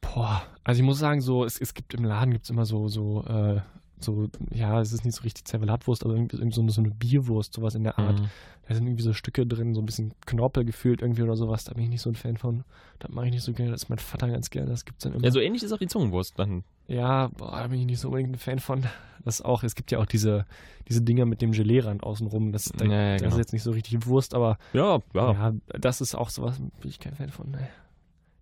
Boah, 0.00 0.42
also 0.64 0.80
ich 0.80 0.84
muss 0.84 0.98
sagen, 0.98 1.20
so, 1.20 1.44
es, 1.44 1.60
es 1.60 1.74
gibt 1.74 1.92
im 1.94 2.04
Laden 2.04 2.32
gibt's 2.32 2.48
immer 2.50 2.64
so, 2.64 2.88
so, 2.88 3.22
äh, 3.26 3.60
so, 4.04 4.28
ja, 4.52 4.80
es 4.80 4.92
ist 4.92 5.04
nicht 5.04 5.14
so 5.16 5.22
richtig 5.22 5.44
Zervelatwurst, 5.46 6.04
aber 6.04 6.14
irgendwie, 6.14 6.36
irgendwie 6.36 6.54
so, 6.54 6.62
eine- 6.62 6.70
so 6.72 6.80
eine 6.82 6.90
Bierwurst, 6.90 7.54
sowas 7.54 7.74
in 7.74 7.84
der 7.84 7.98
Art. 7.98 8.20
Mhm. 8.20 8.26
Da 8.68 8.74
sind 8.74 8.86
irgendwie 8.86 9.02
so 9.02 9.12
Stücke 9.12 9.46
drin, 9.46 9.74
so 9.74 9.80
ein 9.80 9.86
bisschen 9.86 10.14
Knorpel 10.24 10.64
gefühlt 10.64 11.02
irgendwie 11.02 11.22
oder 11.22 11.36
sowas. 11.36 11.64
Da 11.64 11.74
bin 11.74 11.84
ich 11.84 11.90
nicht 11.90 12.00
so 12.02 12.10
ein 12.10 12.14
Fan 12.14 12.36
von. 12.36 12.64
Das 13.00 13.10
mache 13.10 13.26
ich 13.26 13.32
nicht 13.32 13.42
so 13.42 13.52
gerne. 13.52 13.72
Das 13.72 13.82
ist 13.84 13.88
mein 13.88 13.98
Vater 13.98 14.28
ganz 14.28 14.50
gerne. 14.50 14.70
Das 14.70 14.84
gibt's 14.84 15.02
dann 15.04 15.14
immer. 15.14 15.24
Ja, 15.24 15.30
so 15.30 15.40
ähnlich 15.40 15.62
ist 15.62 15.72
auch 15.72 15.78
die 15.78 15.88
Zungenwurst 15.88 16.38
dann. 16.38 16.62
Ja, 16.86 17.28
boah, 17.36 17.50
da 17.60 17.66
bin 17.68 17.80
ich 17.80 17.86
nicht 17.86 17.98
so 18.00 18.08
unbedingt 18.08 18.34
ein 18.34 18.38
Fan 18.38 18.58
von. 18.60 18.84
Das 19.24 19.40
auch, 19.42 19.62
es 19.64 19.74
gibt 19.74 19.90
ja 19.90 19.98
auch 19.98 20.06
diese, 20.06 20.46
diese 20.88 21.02
Dinger 21.02 21.26
mit 21.26 21.42
dem 21.42 21.52
Geleerand 21.52 22.02
außenrum. 22.02 22.52
Das, 22.52 22.64
da, 22.76 22.84
Ja, 22.84 22.92
ja, 22.92 23.12
das 23.14 23.22
genau. 23.22 23.32
ist 23.34 23.38
jetzt 23.38 23.52
nicht 23.52 23.62
so 23.62 23.70
richtig 23.72 24.06
Wurst, 24.06 24.34
aber 24.34 24.58
Ja, 24.72 25.00
ja. 25.14 25.32
ja, 25.32 25.52
das 25.80 26.00
ist 26.00 26.14
auch 26.14 26.28
sowas, 26.30 26.58
bin 26.58 26.90
ich 26.90 26.98
kein 27.00 27.14
Fan 27.14 27.30
von. 27.30 27.50
Nee. 27.50 27.58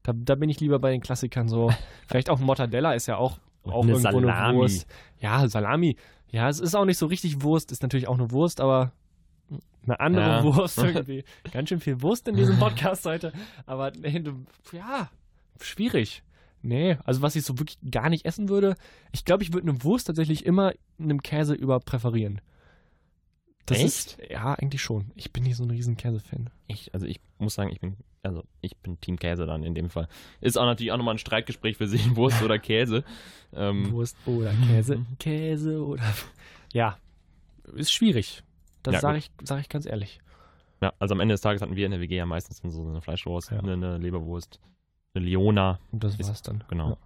Da, 0.02 0.12
da 0.14 0.34
bin 0.34 0.48
ich 0.48 0.60
lieber 0.60 0.78
bei 0.78 0.90
den 0.90 1.00
Klassikern 1.02 1.48
so. 1.48 1.70
Vielleicht 2.08 2.30
auch 2.30 2.38
Mortadella 2.38 2.92
ist 2.94 3.06
ja 3.06 3.16
auch, 3.16 3.38
Und 3.62 3.72
auch 3.72 3.82
eine 3.82 3.92
irgendwo 3.92 4.18
eine 4.18 4.26
Salami. 4.26 4.58
Wurst. 4.58 4.86
Ja, 5.18 5.48
Salami. 5.48 5.96
Ja, 6.30 6.48
es 6.48 6.60
ist 6.60 6.74
auch 6.74 6.84
nicht 6.84 6.98
so 6.98 7.06
richtig 7.06 7.42
Wurst, 7.42 7.72
ist 7.72 7.82
natürlich 7.82 8.08
auch 8.08 8.18
eine 8.18 8.30
Wurst, 8.30 8.60
aber 8.60 8.92
eine 9.84 10.00
andere 10.00 10.24
Ja. 10.24 10.44
Wurst 10.44 10.78
irgendwie. 10.82 11.24
Ganz 11.52 11.68
schön 11.68 11.80
viel 11.80 12.02
Wurst 12.02 12.28
in 12.28 12.36
diesem 12.36 12.58
Podcast 12.58 13.04
heute. 13.06 13.32
Aber 13.66 13.90
nee, 13.90 14.22
ja, 14.72 15.10
schwierig. 15.60 16.22
Nee, 16.62 16.98
also 17.04 17.22
was 17.22 17.36
ich 17.36 17.44
so 17.44 17.58
wirklich 17.58 17.78
gar 17.90 18.10
nicht 18.10 18.26
essen 18.26 18.48
würde, 18.48 18.74
ich 19.12 19.24
glaube, 19.24 19.42
ich 19.42 19.52
würde 19.52 19.68
eine 19.68 19.82
Wurst 19.82 20.06
tatsächlich 20.06 20.44
immer 20.44 20.72
einem 20.98 21.22
Käse 21.22 21.54
über 21.54 21.80
präferieren. 21.80 22.40
Das 23.66 23.78
Echt? 23.78 23.86
ist 23.86 24.18
ja 24.28 24.54
eigentlich 24.54 24.82
schon. 24.82 25.10
Ich 25.14 25.32
bin 25.32 25.44
nicht 25.44 25.56
so 25.56 25.64
ein 25.64 25.70
riesen 25.70 25.96
Käsefan. 25.96 26.50
Ich, 26.66 26.92
also 26.92 27.06
ich 27.06 27.20
muss 27.38 27.54
sagen, 27.54 27.70
ich 27.70 27.80
bin, 27.80 27.96
also 28.22 28.44
ich 28.60 28.76
bin 28.78 29.00
Team 29.00 29.18
Käse 29.18 29.46
dann 29.46 29.62
in 29.62 29.74
dem 29.74 29.90
Fall. 29.90 30.08
Ist 30.40 30.58
auch 30.58 30.64
natürlich 30.66 30.92
auch 30.92 30.96
nochmal 30.96 31.14
ein 31.14 31.18
Streitgespräch 31.18 31.76
für 31.76 31.86
sich, 31.86 32.04
Wurst 32.16 32.42
oder 32.42 32.58
Käse. 32.58 33.04
Ähm, 33.52 33.90
Wurst 33.92 34.16
oder 34.26 34.52
Käse. 34.66 35.04
Käse 35.18 35.84
oder. 35.84 36.02
Ja, 36.72 36.98
ist 37.74 37.92
schwierig. 37.92 38.44
Das 38.84 38.94
Ja, 38.94 39.00
sage 39.00 39.18
ich, 39.18 39.30
sag 39.42 39.58
ich 39.60 39.68
ganz 39.68 39.86
ehrlich. 39.86 40.20
ja, 40.80 40.92
also 41.00 41.14
am 41.14 41.20
Ende 41.20 41.32
des 41.34 41.40
Tages 41.40 41.60
hatten 41.62 41.74
wir 41.74 41.84
in 41.84 41.90
der 41.90 42.00
WG 42.00 42.14
ja 42.16 42.26
meistens 42.26 42.58
so 42.62 42.86
eine 42.88 43.00
Fleischwurst, 43.00 43.50
Ja. 43.50 43.58
eine, 43.58 43.72
eine 43.72 43.98
Leberwurst, 43.98 44.60
eine 45.14 45.24
Leona, 45.24 45.80
Und 45.90 46.04
das 46.04 46.14
Ist- 46.14 46.28
war's 46.28 46.42
dann. 46.42 46.62
genau. 46.68 46.96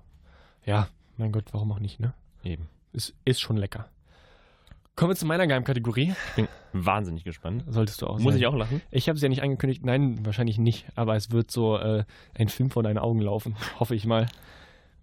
Ja. 0.67 0.73
ja, 0.75 0.89
mein 1.17 1.33
Gott, 1.33 1.47
warum 1.53 1.73
auch 1.73 1.79
nicht, 1.79 1.99
ne? 1.99 2.13
Eben. 2.43 2.69
Ist, 2.93 3.15
ist 3.25 3.41
schon 3.41 3.57
lecker. 3.57 3.89
Kommen 4.97 5.11
wir 5.11 5.17
zu 5.17 5.27
meiner 5.27 5.47
Geheimkategorie. 5.49 6.15
Ich 6.31 6.35
bin 6.37 6.49
wahnsinnig 6.73 7.25
gespannt. 7.25 7.65
Solltest 7.69 8.01
du 8.01 8.07
auch 8.07 8.19
Muss 8.21 8.35
sein. 8.35 8.41
ich 8.41 8.47
auch 8.47 8.55
lachen? 8.55 8.81
Ich 8.93 9.09
habe 9.09 9.17
es 9.17 9.23
ja 9.23 9.29
nicht 9.29 9.43
angekündigt. 9.43 9.85
Nein, 9.85 10.25
wahrscheinlich 10.25 10.59
nicht. 10.59 10.87
Aber 10.95 11.17
es 11.17 11.33
wird 11.33 11.51
so 11.51 11.77
äh, 11.79 12.05
ein 12.35 12.49
Film 12.49 12.71
vor 12.71 12.83
deinen 12.85 12.99
Augen 12.99 13.21
laufen. 13.21 13.57
Hoffe 13.81 13.95
ich 13.97 14.07
mal. 14.07 14.27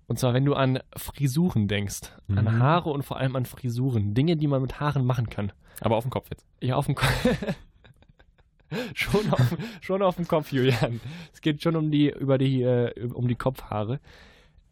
Und 0.07 0.17
zwar, 0.17 0.33
wenn 0.33 0.45
du 0.45 0.53
an 0.55 0.79
Frisuren 0.95 1.67
denkst. 1.67 2.01
An 2.29 2.45
Mhm. 2.45 2.59
Haare 2.59 2.89
und 2.89 3.03
vor 3.03 3.17
allem 3.17 3.35
an 3.35 3.45
Frisuren. 3.45 4.13
Dinge, 4.13 4.37
die 4.37 4.47
man 4.47 4.61
mit 4.61 4.79
Haaren 4.79 5.05
machen 5.05 5.29
kann. 5.29 5.51
Aber 5.81 5.97
auf 5.97 6.03
dem 6.05 6.11
Kopf 6.11 6.27
jetzt. 6.29 6.45
Ja, 6.61 6.75
auf 6.75 6.85
dem 6.85 6.95
Kopf. 6.95 7.27
schon, 8.93 9.31
auf, 9.33 9.57
schon 9.81 10.01
auf 10.01 10.15
dem 10.15 10.27
Kopf, 10.27 10.51
Julian. 10.53 11.01
Es 11.33 11.41
geht 11.41 11.61
schon 11.61 11.75
um 11.75 11.91
die, 11.91 12.09
über 12.09 12.37
die, 12.37 12.61
äh, 12.61 13.07
um 13.13 13.27
die 13.27 13.35
Kopfhaare. 13.35 13.99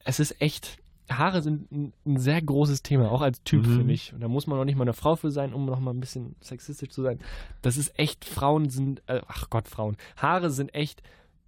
Es 0.05 0.19
ist 0.21 0.41
echt. 0.41 0.77
Haare 1.09 1.41
sind 1.41 1.71
ein, 1.71 1.93
ein 2.05 2.17
sehr 2.17 2.41
großes 2.41 2.83
Thema, 2.83 3.11
auch 3.11 3.21
als 3.21 3.43
Typ, 3.43 3.65
Mhm. 3.65 3.77
finde 3.77 3.93
ich. 3.93 4.13
Und 4.13 4.21
da 4.21 4.27
muss 4.27 4.47
man 4.47 4.59
auch 4.59 4.65
nicht 4.65 4.75
mal 4.77 4.83
eine 4.83 4.93
Frau 4.93 5.15
für 5.15 5.31
sein, 5.31 5.53
um 5.53 5.65
noch 5.65 5.79
mal 5.79 5.91
ein 5.93 5.99
bisschen 5.99 6.35
sexistisch 6.41 6.89
zu 6.89 7.01
sein. 7.01 7.19
Das 7.61 7.77
ist 7.77 7.97
echt, 7.99 8.25
Frauen 8.25 8.69
sind, 8.69 9.01
äh, 9.07 9.21
ach 9.27 9.49
Gott, 9.49 9.67
Frauen. 9.67 9.97
Haare 10.17 10.49
sind 10.49 10.73
echt 10.73 11.01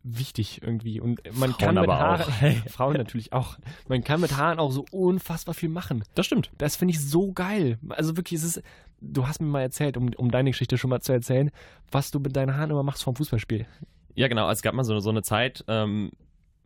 wichtig 0.04 0.62
irgendwie. 0.64 1.00
Und 1.00 1.22
man 1.38 1.52
Frauen 1.52 1.58
kann 1.58 1.76
mit 1.76 1.90
Haaren, 1.90 2.22
auch. 2.22 2.28
Frauen 2.72 2.94
natürlich 2.98 3.34
auch. 3.34 3.58
Man 3.88 4.04
kann 4.04 4.20
mit 4.22 4.36
Haaren 4.36 4.60
auch 4.60 4.72
so 4.72 4.86
unfassbar 4.92 5.54
viel 5.54 5.70
machen. 5.70 6.04
Das 6.16 6.26
stimmt. 6.26 6.50
Das 6.58 6.76
finde 6.76 6.94
ich 6.94 7.00
so 7.08 7.32
geil. 7.34 7.78
Also 7.90 8.18
wirklich, 8.18 8.40
es 8.40 8.44
ist. 8.58 8.64
Du 9.04 9.28
hast 9.28 9.42
mir 9.42 9.48
mal 9.48 9.62
erzählt, 9.62 9.98
um, 9.98 10.10
um 10.16 10.30
deine 10.30 10.52
Geschichte 10.52 10.78
schon 10.78 10.90
mal 10.92 11.02
zu 11.02 11.12
erzählen, 11.12 11.50
was 11.92 12.12
du 12.12 12.20
mit 12.20 12.36
deinen 12.36 12.56
Haaren 12.56 12.70
immer 12.70 12.84
machst 12.84 13.04
vom 13.04 13.16
Fußballspiel. 13.16 13.66
Ja, 14.14 14.28
genau. 14.28 14.44
Also 14.46 14.60
es 14.60 14.62
gab 14.62 14.76
mal 14.76 14.84
so, 14.84 15.00
so 15.00 15.10
eine 15.10 15.24
Zeit, 15.24 15.64
ähm, 15.68 16.12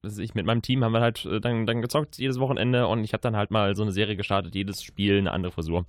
ich 0.05 0.35
mit 0.35 0.45
meinem 0.45 0.61
Team 0.61 0.83
haben 0.83 0.93
wir 0.93 1.01
halt 1.01 1.25
äh, 1.25 1.39
dann, 1.39 1.65
dann 1.65 1.81
gezockt 1.81 2.17
jedes 2.17 2.39
Wochenende 2.39 2.87
und 2.87 3.03
ich 3.03 3.13
habe 3.13 3.21
dann 3.21 3.35
halt 3.35 3.51
mal 3.51 3.75
so 3.75 3.83
eine 3.83 3.91
Serie 3.91 4.15
gestartet, 4.15 4.55
jedes 4.55 4.83
Spiel 4.83 5.17
eine 5.17 5.31
andere 5.31 5.51
Frisur. 5.51 5.85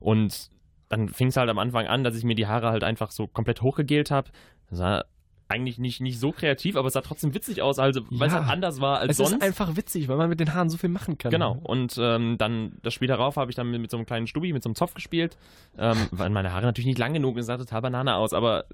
Und 0.00 0.50
dann 0.88 1.08
fing 1.08 1.28
es 1.28 1.36
halt 1.36 1.50
am 1.50 1.58
Anfang 1.58 1.86
an, 1.86 2.04
dass 2.04 2.16
ich 2.16 2.24
mir 2.24 2.34
die 2.34 2.46
Haare 2.46 2.70
halt 2.70 2.84
einfach 2.84 3.10
so 3.10 3.26
komplett 3.26 3.62
hochgegelt 3.62 4.10
habe. 4.10 4.30
Sah 4.70 5.04
eigentlich 5.48 5.78
nicht, 5.78 6.00
nicht 6.00 6.18
so 6.18 6.32
kreativ, 6.32 6.76
aber 6.76 6.88
es 6.88 6.94
sah 6.94 7.02
trotzdem 7.02 7.34
witzig 7.34 7.60
aus, 7.62 7.78
also 7.78 8.00
weil 8.10 8.28
es 8.28 8.34
Ja. 8.34 8.40
halt 8.40 8.50
anders 8.52 8.80
war 8.80 8.98
als 8.98 9.12
es 9.12 9.16
sonst. 9.18 9.32
ist 9.32 9.42
einfach 9.42 9.76
witzig, 9.76 10.08
weil 10.08 10.16
man 10.16 10.28
mit 10.30 10.40
den 10.40 10.54
Haaren 10.54 10.70
so 10.70 10.78
viel 10.78 10.88
machen 10.88 11.18
kann. 11.18 11.30
Genau. 11.30 11.58
Und 11.62 11.96
ähm, 12.00 12.36
dann 12.38 12.72
das 12.82 12.94
Spiel 12.94 13.08
darauf 13.08 13.36
habe 13.36 13.50
ich 13.50 13.54
dann 13.56 13.70
mit, 13.70 13.80
mit 13.80 13.90
so 13.90 13.96
einem 13.98 14.06
kleinen 14.06 14.26
Stubi, 14.26 14.52
mit 14.52 14.62
so 14.62 14.68
einem 14.68 14.74
Zopf 14.74 14.94
gespielt, 14.94 15.36
ähm, 15.78 15.96
weil 16.12 16.30
meine 16.30 16.52
Haare 16.52 16.64
natürlich 16.64 16.86
nicht 16.86 16.98
lang 16.98 17.12
genug 17.12 17.34
sind, 17.36 17.44
sah 17.44 17.58
total 17.58 17.82
Banane 17.82 18.14
aus, 18.16 18.32
aber 18.32 18.64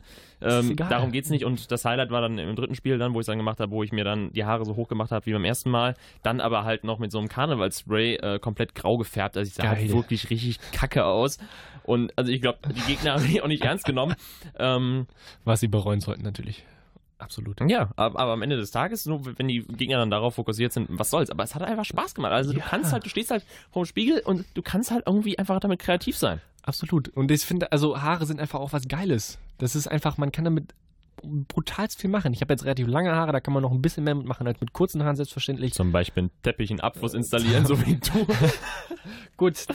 ähm, 0.41 0.77
darum 0.77 1.11
geht's 1.13 1.29
nicht. 1.31 1.45
Und 1.45 1.71
das 1.73 1.85
Highlight 1.85 2.11
war 2.11 2.21
dann 2.21 2.39
im 2.39 2.55
dritten 2.57 2.75
Spiel 2.75 2.99
dann, 2.99 3.15
wo 3.15 3.19
ich 3.21 3.25
es 3.25 3.27
dann 3.27 3.37
gemacht 3.39 3.61
habe, 3.61 3.73
wo 3.73 3.83
ich 3.83 3.93
mir 3.93 4.05
dann 4.05 4.33
die 4.33 4.45
Haare 4.45 4.65
so 4.65 4.77
hoch 4.77 4.89
gemacht 4.89 5.11
habe 5.11 5.27
wie 5.27 5.33
beim 5.33 5.45
ersten 5.45 5.71
Mal, 5.71 5.95
dann 6.23 6.41
aber 6.41 6.65
halt 6.65 6.85
noch 6.85 6.99
mit 6.99 7.11
so 7.13 7.19
einem 7.19 7.29
Karnevalspray 7.29 8.15
äh, 8.17 8.39
komplett 8.39 8.75
grau 8.75 8.97
gefärbt, 8.97 9.37
also 9.37 9.49
ich 9.49 9.55
sah 9.55 9.69
halt 9.69 9.93
wirklich 9.93 10.31
richtig 10.31 10.59
kacke 10.73 11.05
aus. 11.05 11.39
Und 11.83 12.17
also 12.17 12.31
ich 12.31 12.41
glaube, 12.41 12.59
die 12.69 12.81
Gegner 12.83 13.15
haben 13.15 13.23
mich 13.27 13.43
auch 13.43 13.49
nicht 13.49 13.65
ernst 13.65 13.85
genommen. 13.85 14.15
Ähm, 14.59 15.07
Was 15.45 15.61
sie 15.61 15.69
bereuen 15.69 16.01
sollten, 16.01 16.23
natürlich. 16.23 16.65
Absolut. 17.21 17.61
ja, 17.69 17.91
aber, 17.97 18.19
aber 18.19 18.33
am 18.33 18.43
Ende 18.43 18.57
des 18.57 18.71
Tages, 18.71 19.07
nur 19.07 19.21
wenn 19.39 19.47
die 19.47 19.61
Gegner 19.63 19.99
dann 19.99 20.11
darauf 20.11 20.35
fokussiert 20.35 20.73
sind, 20.73 20.89
was 20.91 21.11
soll's. 21.11 21.31
Aber 21.31 21.45
es 21.45 21.55
hat 21.55 21.63
einfach 21.63 21.85
Spaß 21.85 22.15
gemacht. 22.15 22.33
Also 22.33 22.53
du 22.53 22.59
Ja. 22.59 22.65
kannst 22.67 22.93
halt, 22.93 23.05
du 23.05 23.09
stehst 23.09 23.31
halt 23.31 23.45
vor 23.71 23.83
dem 23.85 23.87
Spiegel 23.87 24.21
und 24.21 24.45
du 24.55 24.63
kannst 24.63 24.91
halt 24.91 25.05
irgendwie 25.07 25.39
einfach 25.39 25.61
damit 25.61 25.79
kreativ 25.81 26.17
sein. 26.17 26.41
Absolut. 26.63 27.09
Und 27.09 27.31
ich 27.31 27.43
finde, 27.43 27.73
also 27.73 28.01
Haare 28.01 28.27
sind 28.27 28.41
einfach 28.41 28.59
auch 28.61 28.73
was 28.73 28.89
Geiles. 28.89 29.39
Das 29.59 29.75
ist 29.77 29.87
einfach, 29.87 30.19
man 30.19 30.33
kann 30.33 30.45
damit 30.45 30.75
brutalst 31.23 32.01
viel 32.01 32.09
machen. 32.09 32.33
Ich 32.33 32.41
habe 32.41 32.53
jetzt 32.55 32.65
relativ 32.65 32.87
lange 32.87 33.15
Haare, 33.15 33.33
da 33.33 33.41
kann 33.41 33.53
man 33.53 33.63
noch 33.63 33.73
ein 33.73 33.83
bisschen 33.83 34.05
mehr 34.05 34.15
mitmachen 34.15 34.47
als 34.47 34.59
mit 34.61 34.73
kurzen 34.73 35.03
Haaren, 35.03 35.17
selbstverständlich. 35.17 35.75
Zum 35.75 35.93
Beispiel 35.93 36.23
einen 36.23 36.31
Teppich 36.43 36.71
in 36.71 36.81
Abfluss 36.81 37.13
installieren, 37.13 37.67
so 37.67 37.79
wie 37.87 37.97
du. 37.97 38.27
Gut, 39.37 39.67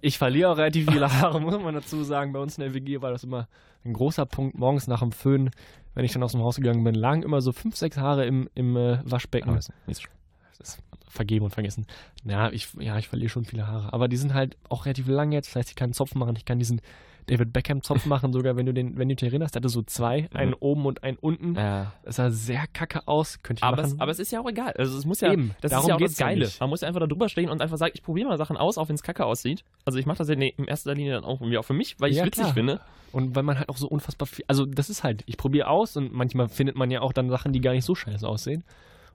ich 0.00 0.18
verliere 0.18 0.50
auch 0.52 0.56
relativ 0.56 0.88
viele 0.90 1.12
Haare, 1.12 1.40
muss 1.40 1.58
man 1.60 1.74
dazu 1.74 2.02
sagen. 2.04 2.32
Bei 2.32 2.38
uns 2.38 2.58
in 2.58 2.62
der 2.62 2.74
WG 2.74 3.00
war 3.02 3.10
das 3.10 3.24
immer 3.24 3.48
ein 3.84 3.92
großer 3.92 4.24
Punkt. 4.26 4.56
Morgens 4.56 4.86
nach 4.86 5.00
dem 5.00 5.12
Föhn, 5.12 5.50
wenn 5.94 6.04
ich 6.04 6.12
dann 6.12 6.22
aus 6.22 6.32
dem 6.32 6.42
Haus 6.42 6.56
gegangen 6.56 6.84
bin, 6.84 6.94
lagen 6.94 7.22
immer 7.22 7.40
so 7.40 7.52
fünf, 7.52 7.76
sechs 7.76 7.96
Haare 7.96 8.26
im, 8.26 8.48
im 8.54 8.76
äh, 8.76 8.98
Waschbecken. 9.04 9.54
Nicht 9.86 10.02
so 10.02 10.08
das 10.58 10.78
vergeben 11.08 11.44
und 11.44 11.52
vergessen. 11.52 11.86
Ja 12.24 12.50
ich, 12.50 12.68
ja, 12.78 12.98
ich 12.98 13.08
verliere 13.08 13.28
schon 13.28 13.44
viele 13.44 13.66
Haare. 13.66 13.92
Aber 13.92 14.08
die 14.08 14.16
sind 14.16 14.34
halt 14.34 14.56
auch 14.68 14.86
relativ 14.86 15.08
lang 15.08 15.32
jetzt. 15.32 15.50
Das 15.50 15.56
heißt, 15.56 15.70
ich 15.70 15.76
kann 15.76 15.86
einen 15.86 15.94
Zopf 15.94 16.14
machen. 16.14 16.36
Ich 16.36 16.44
kann 16.44 16.58
diesen 16.58 16.80
David 17.26 17.52
Beckham-Zopf 17.52 18.06
machen, 18.06 18.32
sogar 18.32 18.56
wenn 18.56 18.66
du 18.66 18.72
den, 18.74 18.96
wenn 18.98 19.08
du 19.08 19.14
dich 19.16 19.26
erinnerst, 19.28 19.54
der 19.54 19.60
hatte 19.60 19.68
so 19.68 19.82
zwei, 19.82 20.28
einen 20.34 20.54
oben 20.54 20.86
und 20.86 21.02
einen 21.02 21.16
unten. 21.18 21.54
Ja. 21.54 21.92
Das 22.04 22.16
sah 22.16 22.30
sehr 22.30 22.64
kacke 22.72 23.06
aus. 23.08 23.42
Könnte 23.42 23.60
ich 23.60 23.64
Aber 23.64 23.78
machen. 23.82 23.94
es, 23.94 24.00
aber 24.00 24.10
es 24.12 24.18
ist 24.18 24.30
ja 24.32 24.40
auch 24.40 24.48
egal. 24.48 24.72
Also 24.78 24.96
es 24.98 25.04
muss 25.04 25.20
ja, 25.20 25.32
Eben, 25.32 25.54
das 25.60 25.70
darum 25.70 25.84
ist 25.84 25.88
ja 25.88 25.94
auch 25.96 26.00
das 26.00 26.18
ja 26.18 26.26
Geile. 26.26 26.44
nicht. 26.44 26.60
Man 26.60 26.70
muss 26.70 26.80
ja 26.82 26.88
einfach 26.88 27.00
da 27.00 27.06
drüber 27.06 27.28
stehen 27.28 27.48
und 27.50 27.60
einfach 27.62 27.76
sagen, 27.78 27.92
ich 27.94 28.02
probiere 28.02 28.28
mal 28.28 28.38
Sachen 28.38 28.56
aus, 28.56 28.78
auch 28.78 28.88
wenn 28.88 28.94
es 28.94 29.02
kacke 29.02 29.24
aussieht. 29.24 29.64
Also 29.84 29.98
ich 29.98 30.06
mache 30.06 30.18
das 30.18 30.28
ja 30.28 30.34
in 30.34 30.64
erster 30.66 30.94
Linie 30.94 31.14
dann 31.14 31.24
auch 31.24 31.40
irgendwie 31.40 31.58
auch 31.58 31.64
für 31.64 31.74
mich, 31.74 31.96
weil 32.00 32.10
ich 32.10 32.16
Ja, 32.18 32.24
witzig 32.26 32.42
klar. 32.44 32.54
finde. 32.54 32.80
Und 33.12 33.34
weil 33.36 33.44
man 33.44 33.58
halt 33.58 33.68
auch 33.68 33.76
so 33.76 33.86
unfassbar 33.86 34.26
viel. 34.26 34.44
Also, 34.48 34.66
das 34.66 34.90
ist 34.90 35.04
halt, 35.04 35.22
ich 35.26 35.36
probiere 35.36 35.68
aus 35.68 35.96
und 35.96 36.12
manchmal 36.12 36.48
findet 36.48 36.74
man 36.76 36.90
ja 36.90 37.00
auch 37.00 37.12
dann 37.12 37.30
Sachen, 37.30 37.52
die 37.52 37.60
gar 37.60 37.70
nicht 37.72 37.84
so 37.84 37.94
scheiße 37.94 38.26
aussehen. 38.26 38.64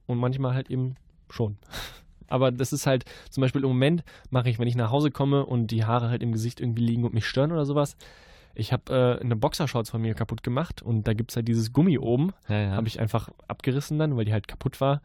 Und 0.07 0.17
manchmal 0.19 0.53
halt 0.53 0.69
eben 0.71 0.95
schon. 1.29 1.57
Aber 2.29 2.51
das 2.51 2.73
ist 2.73 2.85
halt, 2.85 3.05
zum 3.29 3.41
Beispiel 3.41 3.61
im 3.63 3.69
Moment 3.69 4.03
mache 4.29 4.49
ich, 4.49 4.59
wenn 4.59 4.67
ich 4.67 4.75
nach 4.75 4.91
Hause 4.91 5.11
komme 5.11 5.45
und 5.45 5.67
die 5.71 5.85
Haare 5.85 6.09
halt 6.09 6.23
im 6.23 6.31
Gesicht 6.31 6.59
irgendwie 6.59 6.85
liegen 6.85 7.03
und 7.03 7.13
mich 7.13 7.25
stören 7.25 7.51
oder 7.51 7.65
sowas. 7.65 7.95
Ich 8.55 8.73
habe 8.73 9.17
äh, 9.19 9.23
eine 9.23 9.35
Boxershorts 9.35 9.89
von 9.89 10.01
mir 10.01 10.13
kaputt 10.13 10.43
gemacht 10.43 10.81
und 10.81 11.07
da 11.07 11.13
gibt 11.13 11.31
es 11.31 11.35
halt 11.35 11.47
dieses 11.47 11.71
Gummi 11.71 11.97
oben. 11.97 12.31
Ja, 12.47 12.59
ja. 12.59 12.71
Habe 12.71 12.87
ich 12.87 12.99
einfach 12.99 13.29
abgerissen 13.47 13.97
dann, 13.99 14.17
weil 14.17 14.25
die 14.25 14.33
halt 14.33 14.47
kaputt 14.47 14.81
war. 14.81 15.01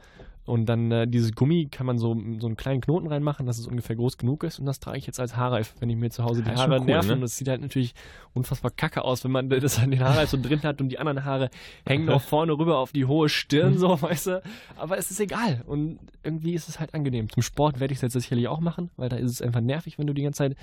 Und 0.46 0.66
dann 0.66 0.92
äh, 0.92 1.08
dieses 1.08 1.32
Gummi 1.32 1.68
kann 1.70 1.86
man 1.86 1.96
so, 1.96 2.14
so 2.38 2.46
einen 2.46 2.56
kleinen 2.56 2.82
Knoten 2.82 3.06
reinmachen, 3.06 3.46
dass 3.46 3.58
es 3.58 3.66
ungefähr 3.66 3.96
groß 3.96 4.18
genug 4.18 4.44
ist. 4.44 4.58
Und 4.58 4.66
das 4.66 4.78
trage 4.78 4.98
ich 4.98 5.06
jetzt 5.06 5.18
als 5.18 5.36
Haarreif, 5.36 5.74
wenn 5.80 5.88
ich 5.88 5.96
mir 5.96 6.10
zu 6.10 6.22
Hause 6.24 6.42
die 6.42 6.50
Ja, 6.50 6.56
Haare 6.56 6.80
cool, 6.80 6.84
nerven. 6.86 7.08
ne? 7.08 7.14
Und 7.14 7.20
das 7.22 7.36
sieht 7.36 7.48
halt 7.48 7.62
natürlich 7.62 7.94
unfassbar 8.34 8.70
kacke 8.70 9.04
aus, 9.04 9.24
wenn 9.24 9.30
man 9.30 9.48
das 9.60 9.78
an 9.78 9.90
den 9.90 10.00
Haarreif 10.00 10.28
so 10.28 10.38
drin 10.40 10.62
hat 10.62 10.82
und 10.82 10.90
die 10.90 10.98
anderen 10.98 11.24
Haare 11.24 11.48
hängen 11.86 12.04
noch 12.04 12.20
vorne 12.28 12.52
rüber 12.52 12.76
auf 12.78 12.92
die 12.92 13.06
hohe 13.06 13.30
Stirn, 13.30 13.78
so, 13.78 14.00
weißt 14.02 14.26
du. 14.26 14.42
Aber 14.76 14.98
es 14.98 15.10
ist 15.10 15.20
egal. 15.20 15.62
Und 15.66 15.98
irgendwie 16.22 16.52
ist 16.52 16.68
es 16.68 16.78
halt 16.78 16.92
angenehm. 16.92 17.30
Zum 17.30 17.42
Sport 17.42 17.80
werde 17.80 17.92
ich 17.92 17.98
es 17.98 18.02
jetzt 18.02 18.12
sicherlich 18.12 18.48
auch 18.48 18.60
machen, 18.60 18.90
weil 18.96 19.08
da 19.08 19.16
ist 19.16 19.30
es 19.30 19.40
einfach 19.40 19.62
nervig, 19.62 19.98
wenn 19.98 20.06
du 20.06 20.12
die 20.12 20.22
ganze 20.22 20.38
Zeit 20.38 20.56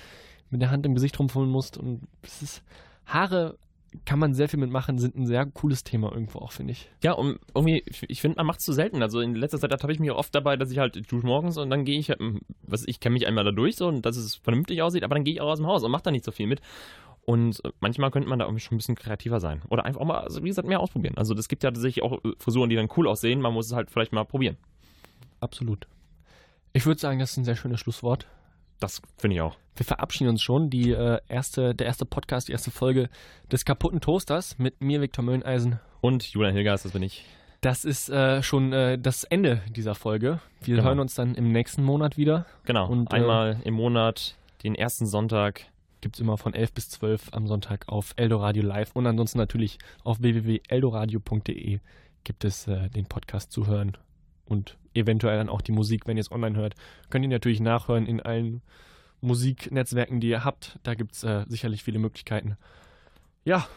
mit 0.52 0.62
der 0.62 0.70
Hand 0.70 0.86
im 0.86 0.94
Gesicht 0.94 1.18
rumfummeln 1.18 1.52
musst. 1.52 1.78
Und 1.78 2.02
es 2.22 2.42
ist 2.44 2.64
Haare 3.08 3.58
kann 4.06 4.20
man 4.20 4.34
sehr 4.34 4.48
viel 4.48 4.60
mitmachen, 4.60 4.98
sind 5.00 5.16
ein 5.18 5.26
sehr 5.28 5.46
cooles 5.46 5.84
Thema 5.84 6.12
irgendwo 6.14 6.40
auch, 6.40 6.52
finde 6.54 6.72
ich. 6.72 6.90
Ja, 7.04 7.12
und 7.14 7.40
irgendwie, 7.54 7.84
ich- 8.08 8.22
finde, 8.22 8.38
man 8.38 8.46
macht 8.46 8.60
es 8.60 8.66
zu 8.66 8.74
selten. 8.74 9.02
Also 9.02 9.20
in 9.20 9.36
letzter 9.36 9.60
Zeit 9.60 9.72
habe 9.84 9.92
ich 9.92 10.00
mich 10.00 10.12
oft 10.12 10.34
dabei, 10.34 10.56
dass 10.56 10.72
ich 10.72 10.78
halt 10.78 11.12
dusche 11.12 11.26
morgens 11.26 11.58
und 11.58 11.70
dann 11.70 11.84
gehe 11.84 12.00
ich, 12.00 12.08
hm, 12.10 12.40
was 12.64 12.88
ich 12.88 13.00
kenne 13.00 13.14
mich 13.14 13.28
einmal 13.28 13.44
da 13.44 13.52
durch 13.52 13.76
so 13.76 13.88
und 13.88 14.06
dass 14.06 14.16
es 14.16 14.36
vernünftig 14.36 14.82
aussieht, 14.82 15.04
aber 15.04 15.16
dann 15.16 15.24
gehe 15.26 15.34
ich 15.34 15.42
auch 15.42 15.50
aus 15.50 15.60
dem 15.60 15.68
Haus 15.68 15.84
und 15.84 15.92
mache 15.92 16.04
da 16.04 16.12
nicht 16.12 16.24
so 16.26 16.32
viel 16.32 16.48
mit. 16.48 16.62
Und 17.24 17.64
äh, 17.66 17.70
manchmal 17.82 18.10
könnte 18.12 18.28
man 18.30 18.40
da 18.40 18.46
irgendwie 18.46 18.62
schon 18.62 18.76
ein 18.76 18.78
bisschen 18.80 18.96
kreativer 18.96 19.40
sein. 19.40 19.62
Oder 19.70 19.86
einfach 19.86 20.02
auch 20.02 20.06
mal, 20.06 20.20
also 20.22 20.42
wie 20.44 20.48
gesagt, 20.48 20.68
mehr 20.68 20.80
ausprobieren. 20.80 21.18
Also 21.18 21.36
es 21.36 21.48
gibt 21.50 21.62
ja 21.64 21.70
tatsächlich 21.72 22.04
auch 22.04 22.14
äh, 22.24 22.32
Frisuren, 22.40 22.70
die 22.70 22.76
dann 22.76 22.90
cool 22.98 23.08
aussehen. 23.08 23.42
Man 23.42 23.54
muss 23.54 23.68
es 23.68 23.74
halt 23.74 23.92
vielleicht 23.92 24.12
mal 24.14 24.24
probieren. 24.26 24.58
Absolut. 25.40 25.88
Ich 26.74 26.86
würde 26.86 27.00
sagen, 27.00 27.20
das 27.20 27.32
ist 27.32 27.38
ein 27.38 27.46
sehr 27.46 27.56
schönes 27.56 27.80
Schlusswort. 27.80 28.26
Das 28.82 29.02
finde 29.18 29.36
ich 29.36 29.42
auch. 29.42 29.56
Wir 29.78 29.86
verabschieden 29.86 30.30
uns 30.30 30.42
schon. 30.42 30.70
Die, 30.70 30.92
äh, 30.92 31.20
erste, 31.30 31.74
der 31.74 31.88
erste 31.88 32.06
Podcast, 32.06 32.50
die 32.50 32.52
erste 32.52 32.72
Folge 32.72 33.10
des 33.50 33.64
kaputten 33.64 34.02
Toasters 34.02 34.58
mit 34.60 34.82
mir, 34.82 35.00
Viktor 35.02 35.24
Mölleneisen. 35.24 35.80
Und 36.02 36.26
Julian 36.34 36.54
Hilgers, 36.54 36.84
das 36.84 36.92
bin 36.92 37.04
ich. 37.04 37.24
Das 37.62 37.86
ist 37.86 38.10
äh, 38.10 38.42
schon 38.44 38.74
äh, 38.74 38.98
das 39.00 39.24
Ende 39.24 39.62
dieser 39.70 39.96
Folge. 39.96 40.40
Wir 40.62 40.76
Genau. 40.78 40.88
hören 40.90 41.00
uns 41.00 41.14
dann 41.16 41.36
im 41.36 41.52
nächsten 41.52 41.84
Monat 41.84 42.18
wieder. 42.18 42.46
Genau. 42.66 42.90
Und, 42.90 43.14
äh, 43.14 43.18
Einmal 43.18 43.62
im 43.64 43.76
Monat, 43.76 44.36
den 44.64 44.76
ersten 44.76 45.06
Sonntag. 45.06 45.68
Gibt 46.02 46.16
es 46.16 46.20
immer 46.20 46.40
von 46.40 46.56
11 46.56 46.74
bis 46.74 46.90
12 46.90 47.30
am 47.32 47.46
Sonntag 47.48 47.88
auf 47.88 48.14
Eldoradio 48.16 48.64
Live 48.64 48.96
und 48.96 49.06
ansonsten 49.06 49.38
natürlich 49.38 49.78
auf 50.04 50.20
www.eldoradio.de 50.20 51.80
gibt 52.24 52.44
es 52.44 52.68
äh, 52.68 52.90
den 52.90 53.06
Podcast 53.06 53.52
zu 53.52 53.68
hören 53.68 53.96
und 54.46 54.78
eventuell 54.94 55.38
dann 55.38 55.50
auch 55.50 55.62
die 55.62 55.72
Musik, 55.72 56.08
wenn 56.08 56.18
ihr 56.18 56.22
es 56.22 56.32
online 56.32 56.58
hört. 56.58 56.76
Könnt 57.10 57.24
ihr 57.24 57.30
natürlich 57.30 57.60
nachhören 57.60 58.06
in 58.06 58.22
allen 58.22 58.62
Musiknetzwerken, 59.22 60.20
die 60.20 60.30
ihr 60.30 60.44
habt. 60.44 60.80
Da 60.84 60.96
gibt 60.96 61.14
es 61.14 61.24
äh, 61.24 61.46
sicherlich 61.48 61.84
viele 61.84 62.00
Möglichkeiten. 62.00 62.58
Ja, 63.46 63.68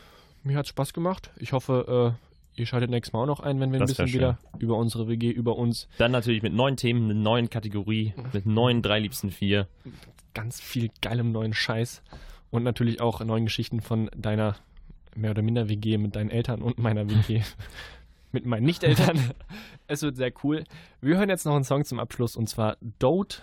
mir 0.43 0.57
hat 0.57 0.67
es 0.67 0.71
Spaß 0.71 0.93
gemacht. 0.93 1.31
Ich 1.37 1.53
hoffe, 1.53 2.17
äh, 2.57 2.61
ihr 2.61 2.67
schaltet 2.67 2.91
nächstes 2.91 3.13
Mal 3.13 3.23
auch 3.23 3.27
noch 3.27 3.41
ein, 3.41 3.61
wenn 3.61 3.71
wir 3.73 3.79
ein 3.79 3.87
Das 3.87 3.99
wär 3.99 4.05
bisschen 4.05 4.21
wieder 4.21 4.39
über 4.59 4.77
unsere 4.77 5.09
WG, 5.09 5.31
über 5.31 5.57
uns 5.57 5.89
Dann 5.99 6.13
natürlich 6.13 6.43
mit 6.43 6.53
neuen 6.53 6.77
Themen, 6.77 7.11
einer 7.11 7.19
neuen 7.19 7.51
Kategorie, 7.51 8.15
mit 8.33 8.47
neuen 8.47 8.83
drei 8.83 8.99
liebsten 9.01 9.31
vier. 9.31 9.69
ganz 10.35 10.61
viel 10.61 10.91
geilem 11.01 11.33
neuen 11.33 11.55
Scheiß 11.55 12.03
und 12.51 12.63
natürlich 12.63 13.01
auch 13.01 13.21
neuen 13.25 13.45
Geschichten 13.45 13.81
von 13.81 14.11
deiner 14.17 14.57
mehr 15.15 15.31
oder 15.31 15.43
minder 15.43 15.69
WG 15.69 15.99
mit 15.99 16.17
deinen 16.17 16.31
Eltern 16.31 16.61
und 16.61 16.79
meiner 16.79 17.09
WG 17.09 17.43
mit 18.35 18.45
meinen 18.45 18.65
Nicht-Eltern. 18.65 19.19
es 19.87 20.03
wird 20.03 20.17
sehr 20.17 20.33
cool. 20.43 20.65
Wir 21.01 21.17
hören 21.17 21.31
jetzt 21.31 21.47
noch 21.47 21.55
einen 21.55 21.65
Song 21.65 21.85
zum 21.85 21.99
Abschluss 21.99 22.37
und 22.37 22.49
zwar 22.49 22.77
Dote 22.99 23.39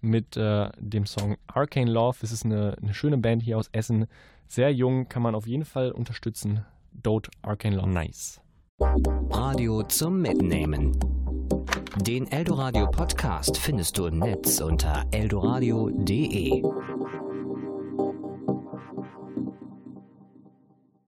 mit 0.00 0.36
äh, 0.36 0.70
dem 0.78 1.06
Song 1.06 1.36
Arcane 1.46 1.90
Love. 1.90 2.18
Es 2.22 2.32
ist 2.32 2.44
eine, 2.44 2.76
eine 2.82 2.94
schöne 2.94 3.18
Band 3.18 3.42
hier 3.42 3.56
aus 3.58 3.68
Essen. 3.72 4.06
Sehr 4.48 4.72
jung, 4.72 5.08
kann 5.08 5.22
man 5.22 5.34
auf 5.34 5.46
jeden 5.46 5.64
Fall 5.64 5.92
unterstützen. 5.92 6.64
Dote 6.92 7.30
Arcane 7.42 7.76
Love. 7.76 7.88
Nice. 7.88 8.40
Radio 9.30 9.84
zum 9.84 10.20
Mitnehmen. 10.20 10.98
Den 12.06 12.30
Eldoradio 12.30 12.90
Podcast 12.90 13.56
findest 13.56 13.96
du 13.96 14.06
im 14.06 14.18
Netz 14.18 14.60
unter 14.60 15.04
eldoradio.de. 15.12 16.62